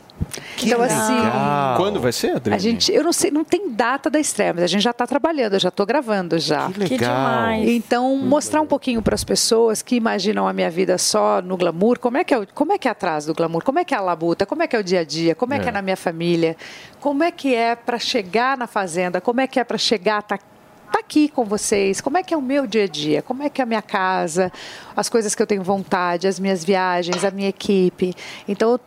[0.67, 1.77] Então, assim.
[1.77, 2.55] Quando vai ser, Adriane?
[2.55, 5.05] A gente, eu não sei, não tem data da estreia, mas a gente já está
[5.07, 6.69] trabalhando, eu já estou gravando já.
[6.71, 6.97] Que legal.
[7.15, 7.69] demais.
[7.69, 11.99] Então, mostrar um pouquinho para as pessoas que imaginam a minha vida só no glamour,
[11.99, 13.93] como é que é, o- como é que é atrás do glamour, como é que
[13.93, 15.69] é a labuta, como é que é o dia a dia, como é, que É.
[15.69, 16.55] é na minha família,
[16.99, 20.37] como é que é para chegar na fazenda, como é que é para chegar tá
[20.91, 23.49] tá aqui com vocês, como é que é o meu dia a dia, como é
[23.49, 24.51] que é a minha casa,
[24.93, 28.13] as coisas que eu tenho vontade, as minhas viagens, a minha equipe.
[28.45, 28.79] Então, eu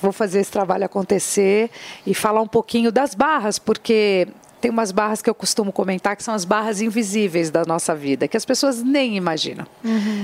[0.00, 1.70] vou fazer esse trabalho acontecer
[2.06, 4.28] e falar um pouquinho das barras, porque
[4.60, 8.28] tem umas barras que eu costumo comentar que são as barras invisíveis da nossa vida,
[8.28, 9.66] que as pessoas nem imaginam.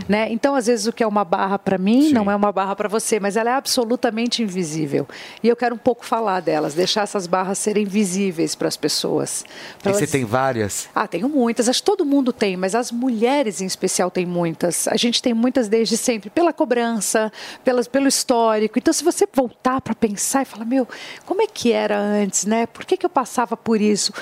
[0.09, 0.31] Né?
[0.31, 2.89] Então, às vezes, o que é uma barra para mim não é uma barra para
[2.89, 5.07] você, mas ela é absolutamente invisível.
[5.43, 9.45] E eu quero um pouco falar delas, deixar essas barras serem visíveis para as pessoas.
[9.83, 10.89] pra E você elas- tem várias?
[10.95, 11.69] ah, tenho muitas.
[11.69, 14.87] Acho que todo mundo tem, mas as mulheres em especial têm muitas.
[14.89, 17.33] A gente tem muitas desde sempre, pela cobrança,
[17.65, 18.79] pelas, pelo histórico.
[18.79, 20.87] Então, se você voltar para pensar e falar, meu,
[21.25, 22.67] como é que era antes, né?
[22.67, 24.13] Por que, que eu passava por isso?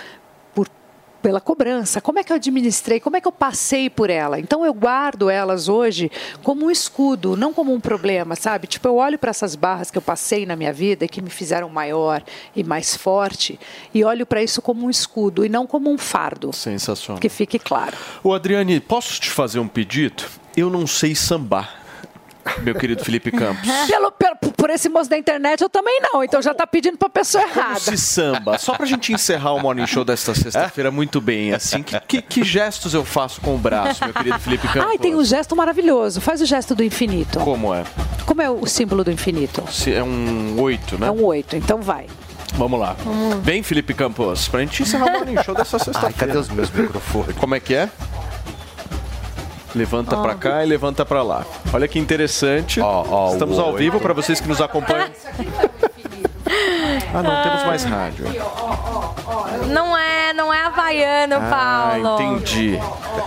[1.24, 2.02] Pela cobrança.
[2.02, 3.01] Como é que eu administrei?
[3.01, 4.38] Como é que eu passei por ela?
[4.38, 6.10] Então, eu guardo elas hoje
[6.42, 8.66] como um escudo, não como um problema, sabe?
[8.66, 11.30] Tipo, eu olho para essas barras que eu passei na minha vida e que me
[11.30, 12.22] fizeram maior
[12.55, 13.59] e mais forte
[13.94, 16.52] e olho para isso como um escudo e não como um fardo.
[16.52, 17.18] Sensacional.
[17.18, 17.96] Que fique claro.
[18.22, 20.24] Ô, Adriane, posso te fazer um pedido?
[20.55, 21.84] Eu não sei sambar,
[22.62, 23.68] meu querido Felipe Campos.
[23.88, 26.22] Pelo, pelo- por esse moço da internet, eu também não.
[26.24, 27.78] Então já tá pedindo pra pessoa errada.
[27.80, 31.98] Se samba, só pra gente encerrar o Morning Show desta sexta-feira muito bem, assim, que,
[32.00, 34.90] que- que gestos eu faço com o braço, meu querido Felipe Campos?
[34.90, 36.20] Ai, tem um gesto maravilhoso.
[36.20, 37.38] Faz o gesto do infinito.
[37.40, 37.84] Como é?
[38.26, 39.62] Como é o símbolo do infinito?
[39.70, 41.06] Se- É um oito, né?
[41.08, 41.56] É um oito.
[41.56, 42.06] Então vai.
[42.54, 42.96] Vamos lá.
[43.42, 46.06] Vem, Felipe Campos, pra gente encerrar o Morning Show dessa sexta-feira.
[46.06, 47.36] Ai, cadê os meus microfones?
[47.36, 47.88] Como é que é?
[49.74, 50.22] Levanta Ó.
[50.22, 51.44] pra cá e levanta pra lá.
[51.72, 52.80] Olha que interessante.
[53.32, 55.09] Estamos o ao vivo pra vocês que nos acompanham.
[57.14, 58.26] Ah, não temos mais rádio.
[59.68, 62.22] Não é, não é havaiano, Ah, Paulo.
[62.22, 62.78] entendi.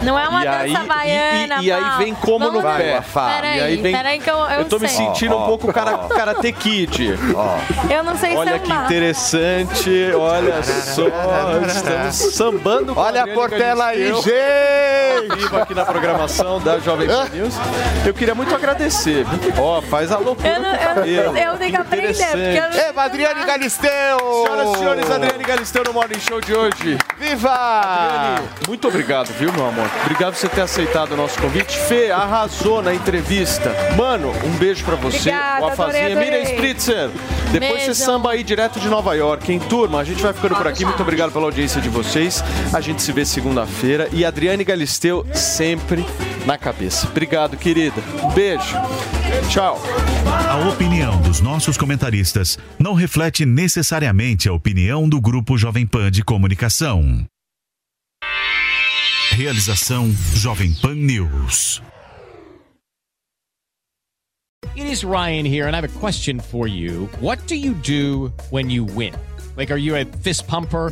[0.01, 1.97] Não é uma E dança aí- havaiana, e- e aí Paulo.
[1.97, 2.75] vem como Vamos no lá.
[2.77, 3.01] pé.
[3.13, 5.05] Peraí, E aí vem- peraí que eu, eu, Eu tô me sei.
[5.05, 7.17] sentindo um pouco cara, karate kid.
[7.89, 8.85] Eu não sei Olha que sambar.
[8.85, 11.03] interessante, olha só,
[11.67, 15.35] estamos sambando com Olha a Portela aí, gente!
[15.35, 17.55] vivo aqui na programação da Jovem Pan News.
[18.05, 19.25] Eu queria muito agradecer.
[19.57, 22.93] Ó, faz a loucura Eu, não, eu, eu tenho que aprender, porque eu não Interessante.
[23.07, 24.17] Adriane Galisteu!
[24.19, 26.97] Senhoras e senhores, Adriane Galisteu no Morning Show de hoje.
[27.17, 27.49] Viva!
[27.53, 29.89] Adriane, muito obrigado, viu, meu amor?
[30.01, 31.77] Obrigado por você ter aceitado o nosso convite.
[31.87, 33.73] Fê, arrasou na entrevista.
[33.95, 35.29] Mano, um beijo pra você.
[35.29, 36.05] Obrigada, o Afazinha.
[36.05, 36.31] adorei, adorei.
[36.41, 37.09] Miriam Spritzer.
[37.51, 37.95] Depois Beijo.
[37.95, 40.01] você samba aí direto de Nova York, hein, turma?
[40.01, 40.83] A gente vai ficando por aqui.
[40.83, 42.43] Muito obrigado pela audiência de vocês.
[42.73, 44.09] A gente se vê segunda-feira.
[44.11, 46.05] E Adriane Galisteu sempre
[46.45, 47.07] na cabeça.
[47.07, 48.01] Obrigado, querida.
[48.21, 48.75] Um beijo.
[49.49, 49.81] Tchau.
[50.49, 56.23] A opinião dos nossos comentaristas não reflete necessariamente a opinião do Grupo Jovem Pan de
[56.23, 57.25] Comunicação.
[59.31, 61.81] Realização Jovem Pan News.
[64.75, 67.09] It is Ryan here, and I have a question for you.
[67.21, 69.13] What do you do when you win?
[69.55, 70.91] Like, are you a fist pumper?